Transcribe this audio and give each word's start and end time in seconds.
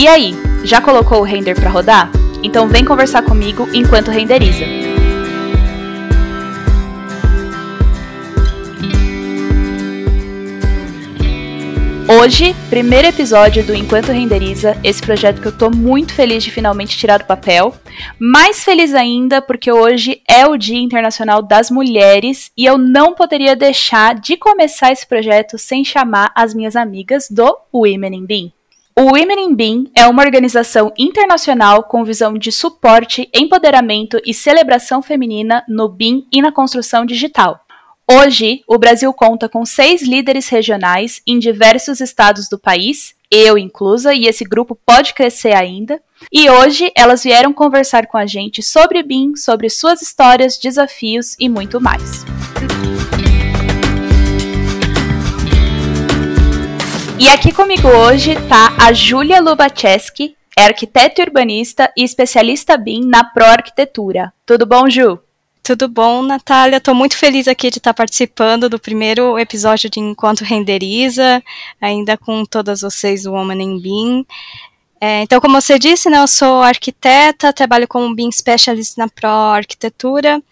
E 0.00 0.08
aí, 0.08 0.32
já 0.64 0.80
colocou 0.80 1.18
o 1.18 1.24
render 1.24 1.54
para 1.54 1.68
rodar? 1.68 2.10
Então 2.42 2.66
vem 2.66 2.86
conversar 2.86 3.20
comigo 3.20 3.68
enquanto 3.70 4.10
renderiza. 4.10 4.64
Hoje, 12.18 12.56
primeiro 12.70 13.08
episódio 13.08 13.62
do 13.62 13.74
Enquanto 13.74 14.10
Renderiza, 14.10 14.74
esse 14.82 15.02
projeto 15.02 15.38
que 15.38 15.48
eu 15.48 15.52
tô 15.52 15.68
muito 15.68 16.14
feliz 16.14 16.42
de 16.42 16.50
finalmente 16.50 16.96
tirar 16.96 17.18
do 17.18 17.26
papel. 17.26 17.74
Mais 18.18 18.64
feliz 18.64 18.94
ainda 18.94 19.42
porque 19.42 19.70
hoje 19.70 20.22
é 20.26 20.46
o 20.46 20.56
Dia 20.56 20.80
Internacional 20.80 21.42
das 21.42 21.70
Mulheres 21.70 22.50
e 22.56 22.64
eu 22.64 22.78
não 22.78 23.14
poderia 23.14 23.54
deixar 23.54 24.14
de 24.14 24.38
começar 24.38 24.92
esse 24.92 25.06
projeto 25.06 25.58
sem 25.58 25.84
chamar 25.84 26.32
as 26.34 26.54
minhas 26.54 26.74
amigas 26.74 27.28
do 27.30 27.54
Women 27.70 28.16
in 28.16 28.24
Beam. 28.24 28.59
O 28.98 29.02
Women 29.02 29.44
in 29.44 29.54
Beam 29.54 29.84
é 29.94 30.06
uma 30.06 30.22
organização 30.22 30.92
internacional 30.98 31.84
com 31.84 32.04
visão 32.04 32.34
de 32.34 32.50
suporte, 32.50 33.30
empoderamento 33.32 34.20
e 34.26 34.34
celebração 34.34 35.00
feminina 35.00 35.64
no 35.68 35.88
BIM 35.88 36.26
e 36.32 36.42
na 36.42 36.50
construção 36.50 37.06
digital. 37.06 37.60
Hoje, 38.10 38.62
o 38.66 38.76
Brasil 38.76 39.12
conta 39.12 39.48
com 39.48 39.64
seis 39.64 40.02
líderes 40.02 40.48
regionais 40.48 41.22
em 41.24 41.38
diversos 41.38 42.00
estados 42.00 42.48
do 42.48 42.58
país, 42.58 43.14
eu 43.30 43.56
inclusa, 43.56 44.12
e 44.12 44.26
esse 44.26 44.44
grupo 44.44 44.76
pode 44.84 45.14
crescer 45.14 45.54
ainda. 45.54 46.02
E 46.32 46.50
hoje 46.50 46.90
elas 46.96 47.22
vieram 47.22 47.52
conversar 47.52 48.08
com 48.08 48.18
a 48.18 48.26
gente 48.26 48.60
sobre 48.62 49.04
BIM, 49.04 49.36
sobre 49.36 49.70
suas 49.70 50.02
histórias, 50.02 50.58
desafios 50.58 51.36
e 51.38 51.48
muito 51.48 51.80
mais. 51.80 52.24
E 57.20 57.28
aqui 57.28 57.52
comigo 57.52 57.86
hoje 57.86 58.34
tá 58.48 58.74
a 58.80 58.94
Júlia 58.94 59.42
Lubacheski, 59.42 60.34
é 60.56 60.64
arquiteta 60.64 61.20
urbanista 61.20 61.92
e 61.94 62.02
especialista 62.02 62.78
BIM 62.78 63.04
na 63.04 63.22
Proarquitetura. 63.22 64.32
Tudo 64.46 64.64
bom, 64.64 64.88
Ju? 64.88 65.18
Tudo 65.62 65.86
bom, 65.86 66.22
Natália? 66.22 66.78
Estou 66.78 66.94
muito 66.94 67.18
feliz 67.18 67.46
aqui 67.46 67.70
de 67.70 67.76
estar 67.76 67.92
participando 67.92 68.70
do 68.70 68.78
primeiro 68.78 69.38
episódio 69.38 69.90
de 69.90 70.00
Enquanto 70.00 70.44
Renderiza, 70.44 71.42
ainda 71.78 72.16
com 72.16 72.42
todas 72.46 72.80
vocês 72.80 73.24
do 73.24 73.32
Woman 73.32 73.62
in 73.62 73.78
BIM. 73.78 74.26
É, 74.98 75.20
então, 75.20 75.42
como 75.42 75.60
você 75.60 75.78
disse, 75.78 76.08
né, 76.08 76.22
eu 76.22 76.26
sou 76.26 76.62
arquiteta, 76.62 77.52
trabalho 77.52 77.86
como 77.86 78.14
BIM 78.14 78.32
Specialist 78.32 78.96
na 78.96 79.08
Pro 79.08 79.28
Arquitetura 79.28 80.42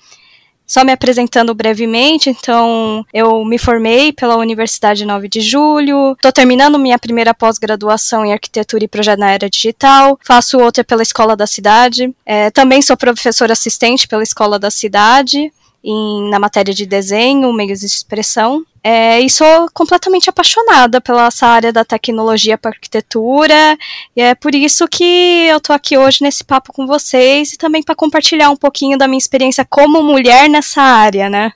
só 0.69 0.84
me 0.84 0.92
apresentando 0.92 1.55
brevemente, 1.55 2.28
então 2.28 3.05
eu 3.12 3.42
me 3.44 3.58
formei 3.58 4.12
pela 4.12 4.36
Universidade 4.36 5.06
9 5.06 5.27
de 5.27 5.41
Julho, 5.41 6.12
estou 6.12 6.30
terminando 6.30 6.78
minha 6.78 6.98
primeira 6.98 7.33
pós-graduação 7.33 8.25
em 8.25 8.34
arquitetura 8.34 8.84
e 8.84 8.88
projeto 8.88 9.19
na 9.19 9.30
era 9.30 9.48
digital, 9.48 10.20
faço 10.22 10.58
outra 10.58 10.84
pela 10.84 11.02
Escola 11.02 11.34
da 11.34 11.47
Cidade, 11.47 12.14
é, 12.27 12.50
também 12.50 12.83
sou 12.83 12.98
professora 12.98 13.55
assistente 13.55 14.06
pela 14.06 14.22
Escola 14.22 14.58
da 14.58 14.70
Cidade, 14.70 15.50
em, 15.83 16.28
na 16.28 16.38
matéria 16.38 16.75
de 16.75 16.84
desenho, 16.84 17.53
meios 17.53 17.80
de 17.80 17.86
expressão. 17.86 18.64
É, 18.82 19.20
e 19.20 19.28
sou 19.28 19.68
completamente 19.74 20.30
apaixonada 20.30 21.00
pela 21.00 21.26
essa 21.26 21.46
área 21.46 21.72
da 21.72 21.84
tecnologia 21.84 22.56
para 22.56 22.70
arquitetura, 22.70 23.76
e 24.16 24.20
é 24.20 24.34
por 24.34 24.54
isso 24.54 24.86
que 24.86 25.46
eu 25.48 25.58
estou 25.58 25.74
aqui 25.74 25.98
hoje 25.98 26.22
nesse 26.22 26.44
papo 26.44 26.72
com 26.72 26.86
vocês 26.86 27.52
e 27.52 27.58
também 27.58 27.82
para 27.82 27.94
compartilhar 27.94 28.50
um 28.50 28.56
pouquinho 28.56 28.96
da 28.96 29.08
minha 29.08 29.18
experiência 29.18 29.64
como 29.64 30.02
mulher 30.02 30.48
nessa 30.48 30.80
área, 30.80 31.28
né? 31.28 31.52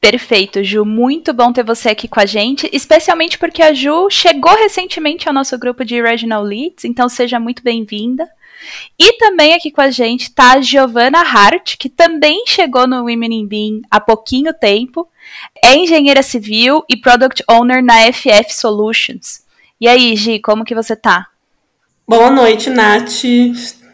Perfeito, 0.00 0.64
Ju. 0.64 0.84
Muito 0.84 1.32
bom 1.32 1.52
ter 1.52 1.62
você 1.62 1.90
aqui 1.90 2.08
com 2.08 2.18
a 2.18 2.26
gente, 2.26 2.68
especialmente 2.72 3.38
porque 3.38 3.62
a 3.62 3.72
Ju 3.72 4.10
chegou 4.10 4.52
recentemente 4.56 5.28
ao 5.28 5.34
nosso 5.34 5.56
grupo 5.56 5.84
de 5.84 6.02
Regional 6.02 6.42
Leads, 6.42 6.84
então 6.84 7.08
seja 7.08 7.38
muito 7.38 7.62
bem-vinda. 7.62 8.28
E 8.98 9.12
também 9.18 9.54
aqui 9.54 9.70
com 9.70 9.80
a 9.80 9.90
gente 9.90 10.22
está 10.22 10.54
a 10.54 10.60
Giovanna 10.60 11.20
Hart, 11.20 11.76
que 11.78 11.88
também 11.88 12.44
chegou 12.46 12.86
no 12.86 13.04
Women 13.04 13.32
in 13.32 13.46
Beam 13.46 13.82
há 13.90 14.00
pouquinho 14.00 14.52
tempo. 14.52 15.08
É 15.64 15.74
engenheira 15.74 16.22
civil 16.22 16.84
e 16.88 16.96
Product 16.96 17.42
Owner 17.48 17.82
na 17.82 18.12
FF 18.12 18.54
Solutions. 18.54 19.42
E 19.80 19.88
aí, 19.88 20.14
Gi, 20.14 20.38
como 20.38 20.64
que 20.64 20.74
você 20.74 20.94
tá? 20.94 21.26
Boa 22.06 22.30
noite, 22.30 22.70
Nath. 22.70 23.24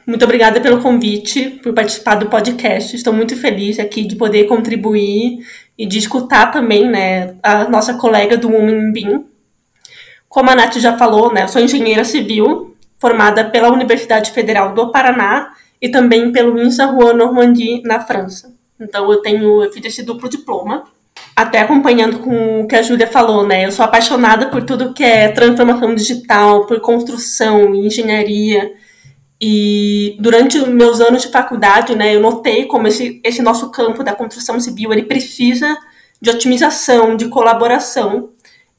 Muito 0.06 0.24
obrigada 0.24 0.60
pelo 0.60 0.80
convite, 0.80 1.60
por 1.62 1.74
participar 1.74 2.14
do 2.14 2.30
podcast. 2.30 2.96
Estou 2.96 3.12
muito 3.12 3.36
feliz 3.36 3.78
aqui 3.78 4.06
de 4.06 4.16
poder 4.16 4.44
contribuir 4.44 5.46
e 5.76 5.86
de 5.86 5.98
escutar 5.98 6.50
também, 6.50 6.88
né, 6.88 7.36
a 7.42 7.68
nossa 7.68 7.94
colega 7.94 8.36
do 8.36 8.48
Women 8.48 8.88
in 8.88 8.92
Beam. 8.92 9.24
Como 10.28 10.50
a 10.50 10.54
Nath 10.54 10.78
já 10.78 10.96
falou, 10.96 11.32
né, 11.32 11.44
eu 11.44 11.48
sou 11.48 11.60
engenheira 11.60 12.04
civil, 12.04 12.74
formada 12.98 13.44
pela 13.44 13.70
Universidade 13.70 14.32
Federal 14.32 14.74
do 14.74 14.90
Paraná 14.90 15.52
e 15.80 15.88
também 15.90 16.32
pelo 16.32 16.58
INSA 16.58 16.86
Rouen 16.86 17.14
Normandie, 17.14 17.82
na 17.84 18.00
França. 18.00 18.52
Então 18.80 19.10
eu 19.12 19.20
tenho, 19.20 19.62
eu 19.62 19.72
fiz 19.72 19.84
esse 19.84 20.02
duplo 20.02 20.28
diploma. 20.28 20.84
Até 21.34 21.60
acompanhando 21.60 22.18
com 22.18 22.62
o 22.62 22.66
que 22.66 22.74
a 22.74 22.82
Júlia 22.82 23.06
falou, 23.06 23.46
né? 23.46 23.66
Eu 23.66 23.72
sou 23.72 23.84
apaixonada 23.84 24.46
por 24.48 24.64
tudo 24.64 24.92
que 24.92 25.04
é 25.04 25.28
transformação 25.28 25.94
digital, 25.94 26.66
por 26.66 26.80
construção, 26.80 27.74
engenharia. 27.74 28.72
E 29.40 30.16
durante 30.18 30.58
meus 30.66 31.00
anos 31.00 31.22
de 31.22 31.28
faculdade, 31.28 31.94
né, 31.94 32.16
eu 32.16 32.20
notei 32.20 32.66
como 32.66 32.88
esse, 32.88 33.20
esse 33.24 33.40
nosso 33.40 33.70
campo 33.70 34.02
da 34.02 34.14
construção 34.14 34.58
civil 34.58 34.92
ele 34.92 35.04
precisa 35.04 35.78
de 36.20 36.30
otimização, 36.30 37.16
de 37.16 37.28
colaboração. 37.28 38.30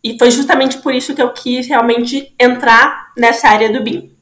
E 0.03 0.17
foi 0.17 0.29
justamente 0.31 0.77
por 0.79 0.93
isso 0.93 1.15
que 1.15 1.21
eu 1.21 1.31
quis 1.31 1.67
realmente 1.67 2.33
entrar 2.39 3.11
nessa 3.17 3.47
área 3.47 3.71
do 3.71 3.81
BIM. 3.81 4.18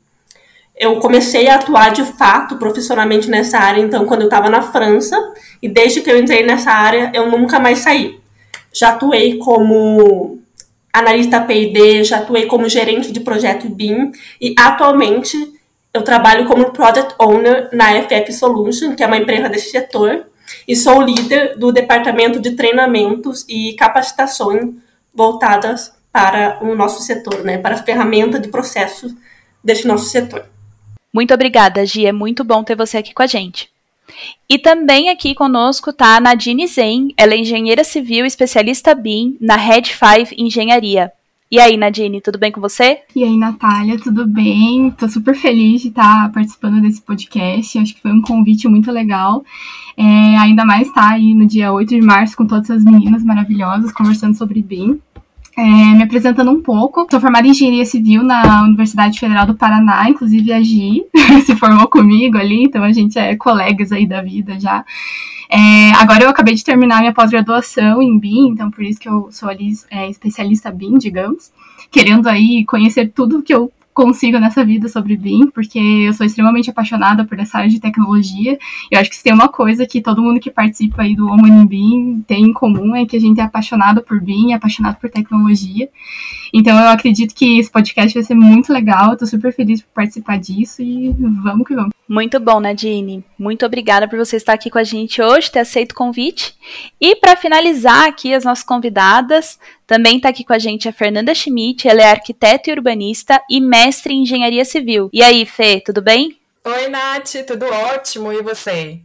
Eu 0.77 0.99
comecei 0.99 1.47
a 1.47 1.55
atuar 1.55 1.91
de 1.91 2.03
fato 2.03 2.57
profissionalmente 2.57 3.29
nessa 3.29 3.57
área, 3.57 3.81
então, 3.81 4.05
quando 4.05 4.21
eu 4.21 4.27
estava 4.27 4.49
na 4.49 4.61
França, 4.61 5.17
e 5.61 5.67
desde 5.67 6.01
que 6.01 6.11
eu 6.11 6.19
entrei 6.19 6.45
nessa 6.45 6.71
área, 6.71 7.11
eu 7.15 7.31
nunca 7.31 7.59
mais 7.59 7.79
saí. 7.79 8.19
Já 8.71 8.89
atuei 8.89 9.37
como 9.37 10.39
analista 10.93 11.41
P&D, 11.41 12.03
já 12.03 12.17
atuei 12.17 12.45
como 12.45 12.69
gerente 12.69 13.11
de 13.11 13.19
projeto 13.19 13.67
BIM, 13.67 14.11
e 14.39 14.53
atualmente 14.57 15.35
eu 15.93 16.03
trabalho 16.03 16.45
como 16.45 16.71
Product 16.71 17.15
Owner 17.19 17.69
na 17.73 18.01
FF 18.03 18.31
Solution, 18.33 18.95
que 18.95 19.03
é 19.03 19.07
uma 19.07 19.17
empresa 19.17 19.49
desse 19.49 19.71
setor, 19.71 20.27
e 20.67 20.75
sou 20.75 21.01
líder 21.01 21.57
do 21.57 21.71
departamento 21.71 22.39
de 22.39 22.51
treinamentos 22.51 23.43
e 23.49 23.73
capacitações 23.73 24.75
voltadas 25.13 25.91
para 26.11 26.59
o 26.61 26.75
nosso 26.75 27.01
setor, 27.01 27.43
né, 27.43 27.57
para 27.57 27.75
as 27.75 27.81
ferramentas 27.81 28.41
de 28.41 28.47
processo 28.47 29.15
desse 29.63 29.87
nosso 29.87 30.05
setor. 30.05 30.45
Muito 31.17 31.33
obrigada, 31.33 31.83
Gi. 31.83 32.05
É 32.05 32.11
muito 32.11 32.43
bom 32.43 32.63
ter 32.63 32.75
você 32.75 32.97
aqui 32.97 33.11
com 33.11 33.23
a 33.23 33.25
gente. 33.25 33.71
E 34.47 34.59
também 34.59 35.09
aqui 35.09 35.33
conosco 35.33 35.89
está 35.89 36.15
a 36.15 36.19
Nadine 36.19 36.67
Zen, 36.67 37.11
ela 37.17 37.33
é 37.33 37.39
engenheira 37.39 37.83
civil 37.83 38.23
especialista 38.23 38.93
BIM 38.93 39.35
na 39.41 39.55
Red 39.55 39.85
5 39.85 40.35
Engenharia. 40.37 41.11
E 41.49 41.59
aí, 41.59 41.75
Nadine, 41.75 42.21
tudo 42.21 42.37
bem 42.37 42.51
com 42.51 42.61
você? 42.61 42.99
E 43.15 43.23
aí, 43.23 43.35
Natália, 43.35 43.97
tudo 43.97 44.27
bem? 44.27 44.91
Tô 44.91 45.09
super 45.09 45.33
feliz 45.33 45.81
de 45.81 45.87
estar 45.87 46.31
participando 46.31 46.81
desse 46.81 47.01
podcast. 47.01 47.79
Acho 47.79 47.95
que 47.95 48.01
foi 48.01 48.11
um 48.11 48.21
convite 48.21 48.67
muito 48.67 48.91
legal. 48.91 49.43
É, 49.97 50.37
ainda 50.37 50.63
mais 50.63 50.87
estar 50.87 51.13
aí 51.13 51.33
no 51.33 51.47
dia 51.47 51.73
8 51.73 51.95
de 51.95 52.01
março 52.01 52.37
com 52.37 52.45
todas 52.45 52.69
as 52.69 52.83
meninas 52.83 53.23
maravilhosas 53.23 53.91
conversando 53.91 54.37
sobre 54.37 54.61
BIM. 54.61 55.01
É, 55.57 55.61
me 55.61 56.03
apresentando 56.03 56.51
um 56.51 56.61
pouco, 56.61 57.07
sou 57.09 57.19
formada 57.19 57.47
em 57.47 57.49
Engenharia 57.49 57.83
Civil 57.83 58.21
na 58.21 58.63
Universidade 58.63 59.19
Federal 59.19 59.47
do 59.47 59.55
Paraná, 59.55 60.07
inclusive 60.07 60.53
a 60.53 60.61
Gi 60.61 61.03
se 61.47 61.55
formou 61.55 61.87
comigo 61.87 62.37
ali, 62.37 62.65
então 62.65 62.83
a 62.83 62.91
gente 62.91 63.17
é 63.17 63.35
colegas 63.35 63.91
aí 63.91 64.05
da 64.05 64.21
vida 64.21 64.59
já. 64.59 64.85
É, 65.49 65.91
agora 65.93 66.25
eu 66.25 66.29
acabei 66.29 66.53
de 66.53 66.63
terminar 66.63 66.99
minha 66.99 67.13
pós-graduação 67.13 68.03
em 68.03 68.19
BIM, 68.19 68.49
então 68.49 68.69
por 68.69 68.83
isso 68.83 68.99
que 68.99 69.09
eu 69.09 69.29
sou 69.31 69.49
ali 69.49 69.71
é, 69.89 70.07
especialista 70.07 70.69
BIM, 70.69 70.99
digamos, 70.99 71.51
querendo 71.89 72.27
aí 72.27 72.63
conhecer 72.63 73.11
tudo 73.15 73.41
que 73.41 73.53
eu 73.53 73.71
consigo 73.97 74.37
nessa 74.37 74.63
vida 74.63 74.87
sobre 74.87 75.17
BIM, 75.17 75.49
porque 75.49 75.79
eu 75.79 76.13
sou 76.13 76.23
extremamente 76.23 76.69
apaixonada 76.69 77.25
por 77.25 77.39
essa 77.39 77.57
área 77.57 77.69
de 77.69 77.79
tecnologia. 77.79 78.55
Eu 78.91 78.99
acho 78.99 79.09
que 79.09 79.15
se 79.15 79.23
tem 79.23 79.33
uma 79.33 79.47
coisa 79.47 79.87
que 79.87 79.99
todo 80.01 80.21
mundo 80.21 80.39
que 80.39 80.51
participa 80.51 81.01
aí 81.01 81.15
do 81.15 81.25
Woman 81.25 81.63
in 81.63 81.65
BIM 81.65 82.23
tem 82.27 82.43
em 82.43 82.53
comum 82.53 82.95
é 82.95 83.07
que 83.07 83.17
a 83.17 83.19
gente 83.19 83.39
é 83.39 83.43
apaixonado 83.43 84.03
por 84.03 84.21
BIM, 84.21 84.51
é 84.51 84.53
apaixonado 84.53 84.97
por 84.97 85.09
tecnologia. 85.09 85.89
Então 86.53 86.77
eu 86.79 86.87
acredito 86.87 87.35
que 87.35 87.59
esse 87.59 87.69
podcast 87.69 88.13
vai 88.13 88.23
ser 88.23 88.35
muito 88.35 88.71
legal, 88.71 89.11
eu 89.11 89.17
tô 89.17 89.25
super 89.25 89.53
feliz 89.53 89.81
por 89.81 89.89
participar 89.93 90.37
disso 90.39 90.81
e 90.81 91.13
vamos 91.43 91.67
que 91.67 91.75
vamos. 91.75 91.91
Muito 92.07 92.39
bom, 92.39 92.59
Nadine. 92.59 93.23
Muito 93.37 93.65
obrigada 93.65 94.07
por 94.07 94.17
você 94.17 94.37
estar 94.37 94.53
aqui 94.53 94.69
com 94.69 94.77
a 94.77 94.83
gente 94.83 95.21
hoje, 95.21 95.51
ter 95.51 95.59
aceito 95.59 95.91
o 95.91 95.95
convite. 95.95 96.55
E 97.01 97.17
para 97.17 97.35
finalizar 97.35 98.07
aqui 98.07 98.33
as 98.33 98.45
nossas 98.45 98.63
convidadas, 98.63 99.59
também 99.85 100.15
está 100.15 100.29
aqui 100.29 100.45
com 100.45 100.53
a 100.53 100.59
gente 100.59 100.87
a 100.87 100.93
Fernanda 100.93 101.35
Schmidt, 101.35 101.87
ela 101.87 102.01
é 102.01 102.11
arquiteta 102.11 102.69
e 102.69 102.73
urbanista 102.73 103.41
e 103.49 103.59
mestre 103.59 104.13
em 104.13 104.23
engenharia 104.23 104.63
civil. 104.63 105.09
E 105.11 105.21
aí, 105.21 105.45
Fê, 105.45 105.81
tudo 105.85 106.01
bem? 106.01 106.37
Oi, 106.63 106.87
Nath, 106.87 107.45
tudo 107.45 107.65
ótimo, 107.65 108.31
e 108.31 108.41
você? 108.41 109.01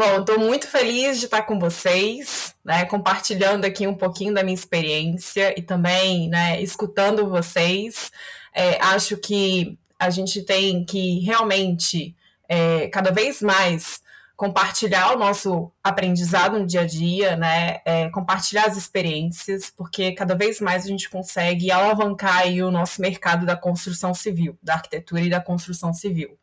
Bom, 0.00 0.20
estou 0.20 0.38
muito 0.38 0.66
feliz 0.66 1.18
de 1.18 1.26
estar 1.26 1.42
com 1.42 1.58
vocês, 1.58 2.54
né, 2.64 2.86
compartilhando 2.86 3.66
aqui 3.66 3.86
um 3.86 3.94
pouquinho 3.94 4.32
da 4.32 4.42
minha 4.42 4.54
experiência 4.54 5.52
e 5.54 5.60
também 5.60 6.26
né, 6.30 6.58
escutando 6.62 7.28
vocês. 7.28 8.10
É, 8.54 8.82
acho 8.82 9.18
que 9.18 9.78
a 9.98 10.08
gente 10.08 10.42
tem 10.42 10.86
que 10.86 11.20
realmente, 11.20 12.16
é, 12.48 12.88
cada 12.88 13.10
vez 13.10 13.42
mais, 13.42 14.00
compartilhar 14.38 15.12
o 15.12 15.18
nosso 15.18 15.70
aprendizado 15.84 16.58
no 16.58 16.66
dia 16.66 16.80
a 16.80 16.86
dia, 16.86 17.36
né? 17.36 17.82
É, 17.84 18.08
compartilhar 18.08 18.64
as 18.68 18.78
experiências, 18.78 19.70
porque 19.70 20.12
cada 20.12 20.34
vez 20.34 20.62
mais 20.62 20.84
a 20.86 20.88
gente 20.88 21.10
consegue 21.10 21.70
alavancar 21.70 22.46
o 22.46 22.70
nosso 22.70 23.02
mercado 23.02 23.44
da 23.44 23.54
construção 23.54 24.14
civil, 24.14 24.58
da 24.62 24.76
arquitetura 24.76 25.20
e 25.20 25.28
da 25.28 25.42
construção 25.42 25.92
civil. 25.92 26.39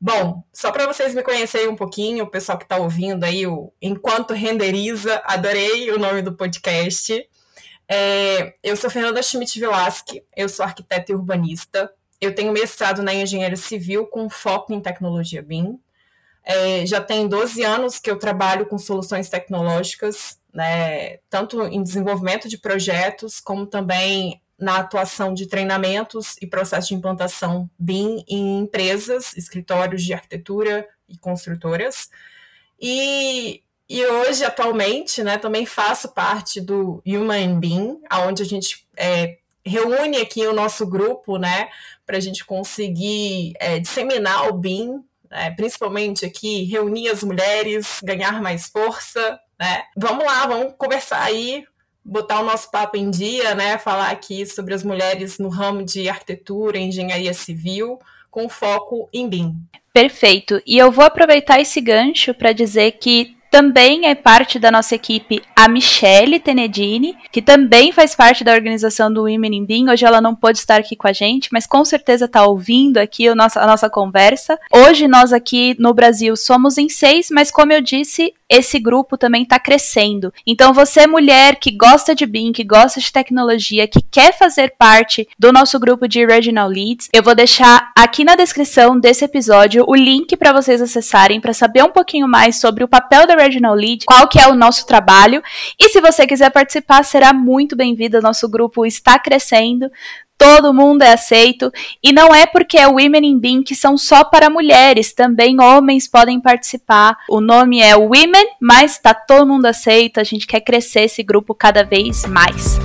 Bom, 0.00 0.44
só 0.52 0.70
para 0.70 0.86
vocês 0.86 1.12
me 1.12 1.24
conhecerem 1.24 1.68
um 1.68 1.74
pouquinho, 1.74 2.24
o 2.24 2.30
pessoal 2.30 2.56
que 2.56 2.64
está 2.64 2.76
ouvindo 2.76 3.24
aí, 3.24 3.46
o 3.46 3.72
Enquanto 3.82 4.32
Renderiza, 4.32 5.20
adorei 5.24 5.90
o 5.90 5.98
nome 5.98 6.22
do 6.22 6.32
podcast. 6.36 7.28
É, 7.88 8.54
eu 8.62 8.76
sou 8.76 8.88
Fernanda 8.88 9.20
Schmidt 9.22 9.58
Vilaski, 9.58 10.22
eu 10.36 10.48
sou 10.48 10.64
arquiteta 10.64 11.10
e 11.10 11.14
urbanista. 11.16 11.92
Eu 12.20 12.32
tenho 12.32 12.52
mestrado 12.52 13.02
na 13.02 13.12
engenharia 13.12 13.56
civil 13.56 14.06
com 14.06 14.30
foco 14.30 14.72
em 14.72 14.80
tecnologia 14.80 15.42
BIM. 15.42 15.80
É, 16.44 16.86
já 16.86 17.00
tem 17.00 17.26
12 17.26 17.62
anos 17.64 17.98
que 17.98 18.10
eu 18.10 18.18
trabalho 18.18 18.66
com 18.66 18.78
soluções 18.78 19.28
tecnológicas, 19.28 20.38
né, 20.52 21.18
tanto 21.28 21.62
em 21.64 21.82
desenvolvimento 21.82 22.48
de 22.48 22.56
projetos, 22.56 23.40
como 23.40 23.66
também 23.66 24.40
na 24.58 24.78
atuação 24.78 25.32
de 25.32 25.46
treinamentos 25.46 26.36
e 26.42 26.46
processo 26.46 26.88
de 26.88 26.94
implantação 26.94 27.70
BIM 27.78 28.24
em 28.28 28.58
empresas, 28.58 29.36
escritórios 29.36 30.02
de 30.02 30.12
arquitetura 30.12 30.86
e 31.08 31.16
construtoras. 31.16 32.10
E, 32.80 33.62
e 33.88 34.04
hoje, 34.04 34.44
atualmente, 34.44 35.22
né, 35.22 35.38
também 35.38 35.64
faço 35.64 36.08
parte 36.08 36.60
do 36.60 37.00
Human 37.06 37.60
BIM, 37.60 38.00
onde 38.26 38.42
a 38.42 38.46
gente 38.46 38.86
é, 38.96 39.38
reúne 39.64 40.16
aqui 40.18 40.44
o 40.46 40.52
nosso 40.52 40.84
grupo, 40.86 41.38
né, 41.38 41.68
para 42.04 42.16
a 42.16 42.20
gente 42.20 42.44
conseguir 42.44 43.52
é, 43.60 43.78
disseminar 43.78 44.48
o 44.48 44.52
BIM, 44.54 45.04
né, 45.30 45.52
principalmente 45.52 46.24
aqui, 46.24 46.64
reunir 46.64 47.10
as 47.10 47.22
mulheres, 47.22 48.00
ganhar 48.02 48.42
mais 48.42 48.68
força, 48.68 49.38
né. 49.58 49.84
Vamos 49.96 50.24
lá, 50.24 50.46
vamos 50.46 50.74
conversar 50.76 51.22
aí 51.22 51.64
botar 52.08 52.40
o 52.40 52.44
nosso 52.44 52.70
papo 52.70 52.96
em 52.96 53.10
dia, 53.10 53.54
né? 53.54 53.76
Falar 53.76 54.10
aqui 54.10 54.46
sobre 54.46 54.72
as 54.72 54.82
mulheres 54.82 55.38
no 55.38 55.48
ramo 55.48 55.84
de 55.84 56.08
arquitetura, 56.08 56.78
engenharia 56.78 57.34
civil, 57.34 57.98
com 58.30 58.48
foco 58.48 59.08
em 59.12 59.28
BIM. 59.28 59.54
Perfeito. 59.92 60.60
E 60.66 60.78
eu 60.78 60.90
vou 60.90 61.04
aproveitar 61.04 61.60
esse 61.60 61.80
gancho 61.80 62.32
para 62.32 62.52
dizer 62.52 62.92
que 62.92 63.36
também 63.50 64.06
é 64.06 64.14
parte 64.14 64.58
da 64.58 64.70
nossa 64.70 64.94
equipe 64.94 65.42
a 65.54 65.68
Michelle 65.68 66.38
Tenedini, 66.38 67.16
que 67.32 67.42
também 67.42 67.92
faz 67.92 68.14
parte 68.14 68.44
da 68.44 68.52
organização 68.52 69.12
do 69.12 69.22
Women 69.22 69.56
in 69.56 69.66
Being. 69.66 69.90
Hoje 69.90 70.04
ela 70.04 70.20
não 70.20 70.34
pôde 70.34 70.58
estar 70.58 70.78
aqui 70.78 70.96
com 70.96 71.08
a 71.08 71.12
gente, 71.12 71.48
mas 71.52 71.66
com 71.66 71.84
certeza 71.84 72.26
está 72.26 72.44
ouvindo 72.44 72.98
aqui 72.98 73.28
a 73.28 73.34
nossa, 73.34 73.60
a 73.60 73.66
nossa 73.66 73.90
conversa. 73.90 74.58
Hoje 74.72 75.08
nós 75.08 75.32
aqui 75.32 75.74
no 75.78 75.92
Brasil 75.92 76.36
somos 76.36 76.78
em 76.78 76.88
seis, 76.88 77.28
mas 77.30 77.50
como 77.50 77.72
eu 77.72 77.80
disse, 77.80 78.32
esse 78.48 78.78
grupo 78.78 79.18
também 79.18 79.42
está 79.42 79.58
crescendo. 79.58 80.32
Então, 80.46 80.72
você, 80.72 81.06
mulher 81.06 81.56
que 81.56 81.70
gosta 81.70 82.14
de 82.14 82.24
BIM, 82.24 82.52
que 82.52 82.64
gosta 82.64 82.98
de 82.98 83.12
tecnologia, 83.12 83.86
que 83.86 84.00
quer 84.00 84.36
fazer 84.36 84.74
parte 84.78 85.28
do 85.38 85.52
nosso 85.52 85.78
grupo 85.78 86.08
de 86.08 86.24
Regional 86.24 86.68
Leads, 86.68 87.08
eu 87.12 87.22
vou 87.22 87.34
deixar 87.34 87.92
aqui 87.96 88.24
na 88.24 88.36
descrição 88.36 88.98
desse 88.98 89.24
episódio 89.24 89.84
o 89.86 89.94
link 89.94 90.36
para 90.36 90.52
vocês 90.52 90.80
acessarem 90.80 91.40
para 91.40 91.52
saber 91.52 91.84
um 91.84 91.90
pouquinho 91.90 92.26
mais 92.26 92.58
sobre 92.58 92.82
o 92.82 92.88
papel 92.88 93.26
da 93.26 93.36
Regional 93.38 93.74
Lead, 93.74 94.04
qual 94.04 94.28
que 94.28 94.38
é 94.38 94.46
o 94.48 94.54
nosso 94.54 94.86
trabalho. 94.86 95.42
E 95.78 95.88
se 95.88 96.00
você 96.00 96.26
quiser 96.26 96.50
participar, 96.50 97.04
será 97.04 97.32
muito 97.32 97.76
bem-vindo. 97.76 98.20
Nosso 98.20 98.48
grupo 98.48 98.84
está 98.84 99.18
crescendo 99.18 99.90
todo 100.38 100.72
mundo 100.72 101.02
é 101.02 101.12
aceito. 101.12 101.72
E 102.02 102.12
não 102.12 102.32
é 102.32 102.46
porque 102.46 102.78
é 102.78 102.86
Women 102.86 103.26
in 103.26 103.38
BIM 103.38 103.62
que 103.62 103.74
são 103.74 103.98
só 103.98 104.22
para 104.22 104.48
mulheres, 104.48 105.12
também 105.12 105.60
homens 105.60 106.06
podem 106.06 106.40
participar. 106.40 107.16
O 107.28 107.40
nome 107.40 107.80
é 107.80 107.96
Women, 107.96 108.46
mas 108.60 108.98
tá 108.98 109.12
todo 109.12 109.46
mundo 109.46 109.66
aceito, 109.66 110.20
a 110.20 110.24
gente 110.24 110.46
quer 110.46 110.60
crescer 110.60 111.00
esse 111.00 111.24
grupo 111.24 111.54
cada 111.54 111.82
vez 111.82 112.24
mais. 112.24 112.78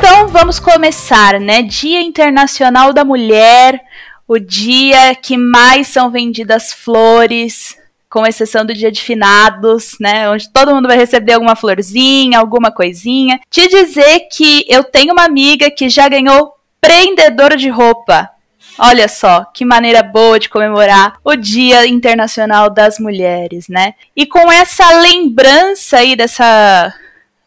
Então 0.00 0.28
vamos 0.28 0.60
começar, 0.60 1.40
né? 1.40 1.60
Dia 1.60 2.00
Internacional 2.00 2.92
da 2.92 3.04
Mulher, 3.04 3.80
o 4.28 4.38
dia 4.38 5.12
que 5.16 5.36
mais 5.36 5.88
são 5.88 6.08
vendidas 6.08 6.72
flores, 6.72 7.76
com 8.08 8.24
exceção 8.24 8.64
do 8.64 8.72
dia 8.72 8.92
de 8.92 9.02
finados, 9.02 9.96
né? 10.00 10.30
Onde 10.30 10.52
todo 10.52 10.72
mundo 10.72 10.86
vai 10.86 10.96
receber 10.96 11.32
alguma 11.32 11.56
florzinha, 11.56 12.38
alguma 12.38 12.70
coisinha. 12.70 13.40
Te 13.50 13.66
dizer 13.66 14.28
que 14.30 14.64
eu 14.68 14.84
tenho 14.84 15.12
uma 15.12 15.24
amiga 15.24 15.68
que 15.68 15.88
já 15.88 16.08
ganhou 16.08 16.54
prendedor 16.80 17.56
de 17.56 17.68
roupa. 17.68 18.30
Olha 18.78 19.08
só, 19.08 19.46
que 19.52 19.64
maneira 19.64 20.04
boa 20.04 20.38
de 20.38 20.48
comemorar 20.48 21.14
o 21.24 21.34
Dia 21.34 21.88
Internacional 21.88 22.70
das 22.70 23.00
Mulheres, 23.00 23.66
né? 23.68 23.94
E 24.14 24.26
com 24.26 24.52
essa 24.52 25.00
lembrança 25.00 25.96
aí 25.96 26.14
dessa 26.14 26.94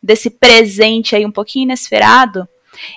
desse 0.01 0.30
presente 0.30 1.15
aí 1.15 1.25
um 1.25 1.31
pouquinho 1.31 1.63
inesperado, 1.63 2.48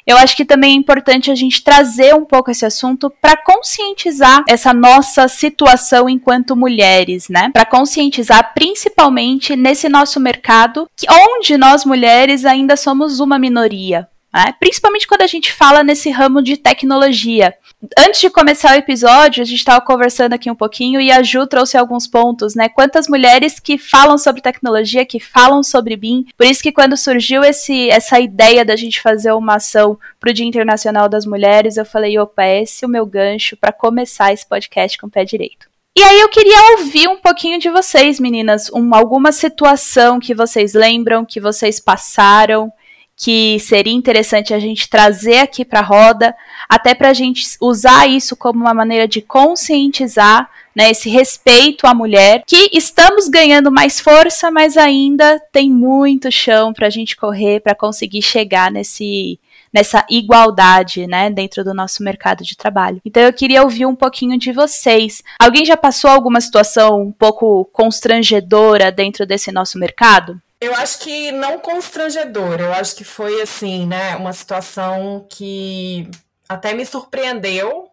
eu 0.06 0.16
acho 0.16 0.36
que 0.36 0.44
também 0.44 0.72
é 0.72 0.76
importante 0.76 1.30
a 1.30 1.34
gente 1.34 1.62
trazer 1.62 2.14
um 2.14 2.24
pouco 2.24 2.50
esse 2.50 2.64
assunto 2.64 3.12
para 3.20 3.36
conscientizar 3.36 4.44
essa 4.48 4.72
nossa 4.72 5.26
situação 5.28 6.08
enquanto 6.08 6.56
mulheres, 6.56 7.28
né? 7.28 7.50
Para 7.52 7.66
conscientizar 7.66 8.54
principalmente 8.54 9.56
nesse 9.56 9.88
nosso 9.88 10.20
mercado, 10.20 10.88
onde 11.10 11.56
nós 11.56 11.84
mulheres 11.84 12.44
ainda 12.44 12.76
somos 12.76 13.20
uma 13.20 13.38
minoria. 13.38 14.08
Né? 14.34 14.52
Principalmente 14.58 15.06
quando 15.06 15.22
a 15.22 15.28
gente 15.28 15.52
fala 15.52 15.84
nesse 15.84 16.10
ramo 16.10 16.42
de 16.42 16.56
tecnologia. 16.56 17.54
Antes 17.96 18.20
de 18.20 18.30
começar 18.30 18.72
o 18.72 18.78
episódio, 18.78 19.42
a 19.42 19.44
gente 19.44 19.58
estava 19.58 19.80
conversando 19.80 20.32
aqui 20.32 20.50
um 20.50 20.56
pouquinho 20.56 21.00
e 21.00 21.12
a 21.12 21.22
Ju 21.22 21.46
trouxe 21.46 21.76
alguns 21.76 22.08
pontos, 22.08 22.56
né? 22.56 22.68
Quantas 22.68 23.06
mulheres 23.06 23.60
que 23.60 23.78
falam 23.78 24.18
sobre 24.18 24.42
tecnologia, 24.42 25.06
que 25.06 25.20
falam 25.20 25.62
sobre 25.62 25.94
BIM. 25.94 26.24
Por 26.36 26.46
isso 26.46 26.62
que 26.62 26.72
quando 26.72 26.96
surgiu 26.96 27.44
esse, 27.44 27.88
essa 27.90 28.18
ideia 28.18 28.64
da 28.64 28.74
gente 28.74 29.00
fazer 29.00 29.30
uma 29.32 29.56
ação 29.56 29.96
para 30.18 30.30
o 30.30 30.32
Dia 30.32 30.46
Internacional 30.46 31.08
das 31.08 31.24
Mulheres, 31.24 31.76
eu 31.76 31.84
falei, 31.84 32.18
opa, 32.18 32.44
esse 32.44 32.84
é 32.84 32.88
o 32.88 32.90
meu 32.90 33.06
gancho 33.06 33.56
para 33.56 33.70
começar 33.70 34.32
esse 34.32 34.48
podcast 34.48 34.98
com 34.98 35.06
o 35.06 35.10
pé 35.10 35.24
direito. 35.24 35.68
E 35.96 36.02
aí 36.02 36.20
eu 36.20 36.28
queria 36.28 36.78
ouvir 36.78 37.06
um 37.06 37.16
pouquinho 37.16 37.60
de 37.60 37.70
vocês, 37.70 38.18
meninas, 38.18 38.68
um, 38.72 38.92
alguma 38.92 39.30
situação 39.30 40.18
que 40.18 40.34
vocês 40.34 40.74
lembram, 40.74 41.24
que 41.24 41.38
vocês 41.38 41.78
passaram, 41.78 42.72
que 43.16 43.58
seria 43.60 43.92
interessante 43.92 44.52
a 44.52 44.58
gente 44.58 44.88
trazer 44.88 45.38
aqui 45.38 45.64
para 45.64 45.80
a 45.80 45.84
roda, 45.84 46.34
até 46.68 46.94
para 46.94 47.10
a 47.10 47.14
gente 47.14 47.44
usar 47.60 48.08
isso 48.08 48.36
como 48.36 48.60
uma 48.60 48.74
maneira 48.74 49.06
de 49.06 49.20
conscientizar 49.20 50.50
né, 50.74 50.90
esse 50.90 51.08
respeito 51.08 51.86
à 51.86 51.94
mulher, 51.94 52.42
que 52.46 52.68
estamos 52.72 53.28
ganhando 53.28 53.70
mais 53.70 54.00
força, 54.00 54.50
mas 54.50 54.76
ainda 54.76 55.40
tem 55.52 55.70
muito 55.70 56.32
chão 56.32 56.72
para 56.72 56.88
a 56.88 56.90
gente 56.90 57.16
correr 57.16 57.60
para 57.60 57.74
conseguir 57.74 58.22
chegar 58.22 58.70
nesse 58.70 59.38
nessa 59.72 60.06
igualdade, 60.08 61.04
né, 61.04 61.28
dentro 61.28 61.64
do 61.64 61.74
nosso 61.74 62.04
mercado 62.04 62.44
de 62.44 62.56
trabalho. 62.56 63.00
Então 63.04 63.20
eu 63.20 63.32
queria 63.32 63.64
ouvir 63.64 63.84
um 63.86 63.96
pouquinho 63.96 64.38
de 64.38 64.52
vocês. 64.52 65.20
Alguém 65.36 65.64
já 65.64 65.76
passou 65.76 66.08
alguma 66.08 66.40
situação 66.40 67.02
um 67.02 67.10
pouco 67.10 67.64
constrangedora 67.72 68.92
dentro 68.92 69.26
desse 69.26 69.50
nosso 69.50 69.76
mercado? 69.76 70.40
Eu 70.64 70.74
acho 70.76 71.00
que 71.00 71.30
não 71.30 71.58
constrangedor, 71.58 72.58
eu 72.58 72.72
acho 72.72 72.96
que 72.96 73.04
foi 73.04 73.42
assim, 73.42 73.86
né, 73.86 74.16
uma 74.16 74.32
situação 74.32 75.26
que 75.28 76.08
até 76.48 76.72
me 76.72 76.86
surpreendeu. 76.86 77.90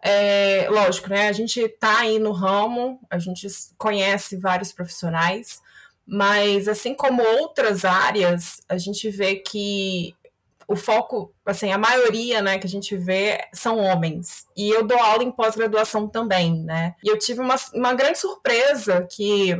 É, 0.00 0.68
lógico, 0.70 1.08
né, 1.08 1.28
a 1.28 1.32
gente 1.32 1.68
tá 1.80 1.98
aí 1.98 2.20
no 2.20 2.30
ramo, 2.30 3.00
a 3.10 3.18
gente 3.18 3.48
conhece 3.76 4.36
vários 4.36 4.72
profissionais, 4.72 5.60
mas 6.06 6.68
assim 6.68 6.94
como 6.94 7.24
outras 7.24 7.84
áreas, 7.84 8.60
a 8.68 8.78
gente 8.78 9.10
vê 9.10 9.34
que 9.34 10.14
o 10.68 10.76
foco, 10.76 11.34
assim, 11.44 11.72
a 11.72 11.78
maioria, 11.78 12.40
né, 12.40 12.56
que 12.56 12.68
a 12.68 12.70
gente 12.70 12.96
vê 12.96 13.40
são 13.52 13.78
homens. 13.78 14.46
E 14.56 14.68
eu 14.68 14.86
dou 14.86 14.98
aula 15.00 15.24
em 15.24 15.32
pós-graduação 15.32 16.06
também, 16.08 16.62
né? 16.62 16.94
E 17.02 17.08
eu 17.08 17.18
tive 17.18 17.40
uma, 17.40 17.56
uma 17.74 17.94
grande 17.94 18.18
surpresa 18.18 19.04
que 19.10 19.58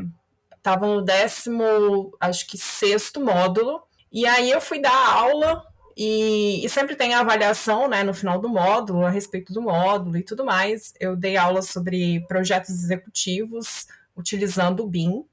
estava 0.66 0.85
no 0.85 1.00
décimo, 1.00 2.12
acho 2.18 2.44
que 2.49 2.58
sexto 2.58 3.20
módulo. 3.20 3.82
E 4.11 4.26
aí 4.26 4.50
eu 4.50 4.61
fui 4.61 4.80
dar 4.80 5.12
aula 5.12 5.64
e, 5.96 6.64
e, 6.64 6.68
sempre 6.68 6.96
tem 6.96 7.14
a 7.14 7.20
avaliação 7.20 7.88
né, 7.88 8.02
no 8.02 8.12
final 8.12 8.40
do 8.40 8.49
módulo, 8.49 9.06
a 9.06 9.11
respeito 9.11 9.52
do 9.52 9.62
módulo 9.62 10.16
e 10.16 10.25
tudo 10.25 10.44
mais. 10.44 10.92
Eu 10.99 11.14
dei 11.14 11.37
aula 11.37 11.62
sobre 11.62 12.20
projetos 12.26 12.70
executivos 12.70 13.87
utilizando 14.16 14.80
o 14.80 14.88
BIM. 14.88 15.25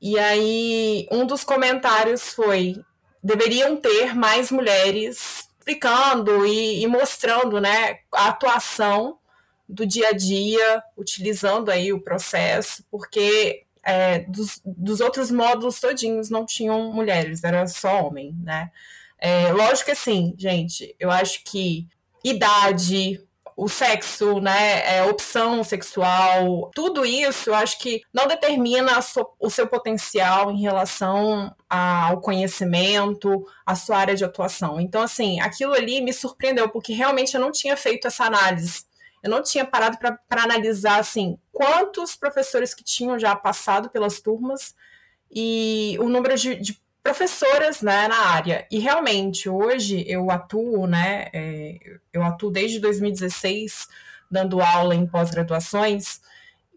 E 0.00 0.18
aí 0.18 1.06
um 1.12 1.26
dos 1.26 1.44
comentários 1.44 2.32
foi: 2.32 2.76
deveriam 3.22 3.76
ter 3.76 4.14
mais 4.14 4.50
mulheres 4.50 5.48
explicando 5.58 6.46
e, 6.46 6.82
e 6.82 6.86
mostrando 6.86 7.60
né, 7.60 7.98
a 8.12 8.28
atuação 8.28 9.18
do 9.68 9.86
dia 9.86 10.08
a 10.08 10.12
dia, 10.12 10.82
utilizando 10.96 11.70
aí 11.70 11.92
o 11.92 12.00
processo, 12.00 12.84
porque 12.90 13.64
é, 13.84 14.20
dos, 14.20 14.60
dos, 14.64 15.00
outros 15.00 15.30
módulos 15.30 15.80
todinhos 15.80 16.30
não 16.30 16.46
tinham 16.46 16.92
mulheres, 16.92 17.42
era 17.42 17.66
só 17.66 18.06
homem, 18.06 18.34
né? 18.42 18.70
É, 19.18 19.52
lógico 19.52 19.86
que 19.86 19.92
assim, 19.92 20.34
gente, 20.36 20.94
eu 20.98 21.10
acho 21.10 21.44
que 21.44 21.86
idade, 22.24 23.20
o 23.56 23.68
sexo, 23.68 24.40
né, 24.40 24.96
é, 24.96 25.04
opção 25.04 25.62
sexual, 25.62 26.70
tudo 26.74 27.04
isso 27.04 27.50
eu 27.50 27.54
acho 27.54 27.78
que 27.78 28.02
não 28.12 28.26
determina 28.26 29.00
sua, 29.02 29.28
o 29.38 29.50
seu 29.50 29.66
potencial 29.66 30.50
em 30.50 30.60
relação 30.60 31.54
ao 31.68 32.20
conhecimento, 32.20 33.46
à 33.64 33.74
sua 33.74 33.98
área 33.98 34.14
de 34.14 34.24
atuação. 34.24 34.80
Então, 34.80 35.02
assim, 35.02 35.40
aquilo 35.40 35.74
ali 35.74 36.00
me 36.00 36.12
surpreendeu, 36.12 36.68
porque 36.68 36.92
realmente 36.92 37.34
eu 37.34 37.40
não 37.40 37.52
tinha 37.52 37.76
feito 37.76 38.06
essa 38.06 38.24
análise. 38.24 38.84
Eu 39.22 39.30
não 39.30 39.42
tinha 39.42 39.64
parado 39.64 39.98
para 39.98 40.42
analisar, 40.42 40.98
assim, 40.98 41.38
quantos 41.52 42.16
professores 42.16 42.74
que 42.74 42.82
tinham 42.82 43.18
já 43.18 43.36
passado 43.36 43.88
pelas 43.88 44.20
turmas 44.20 44.74
e 45.30 45.96
o 46.00 46.08
número 46.08 46.36
de, 46.36 46.56
de 46.56 46.80
professoras 47.02 47.82
né, 47.82 48.08
na 48.08 48.18
área. 48.18 48.66
E 48.70 48.78
realmente, 48.78 49.48
hoje 49.48 50.04
eu 50.08 50.30
atuo, 50.30 50.86
né? 50.86 51.28
É, 51.32 51.78
eu 52.12 52.22
atuo 52.22 52.50
desde 52.50 52.78
2016 52.80 53.88
dando 54.30 54.62
aula 54.62 54.94
em 54.94 55.06
pós-graduações. 55.06 56.20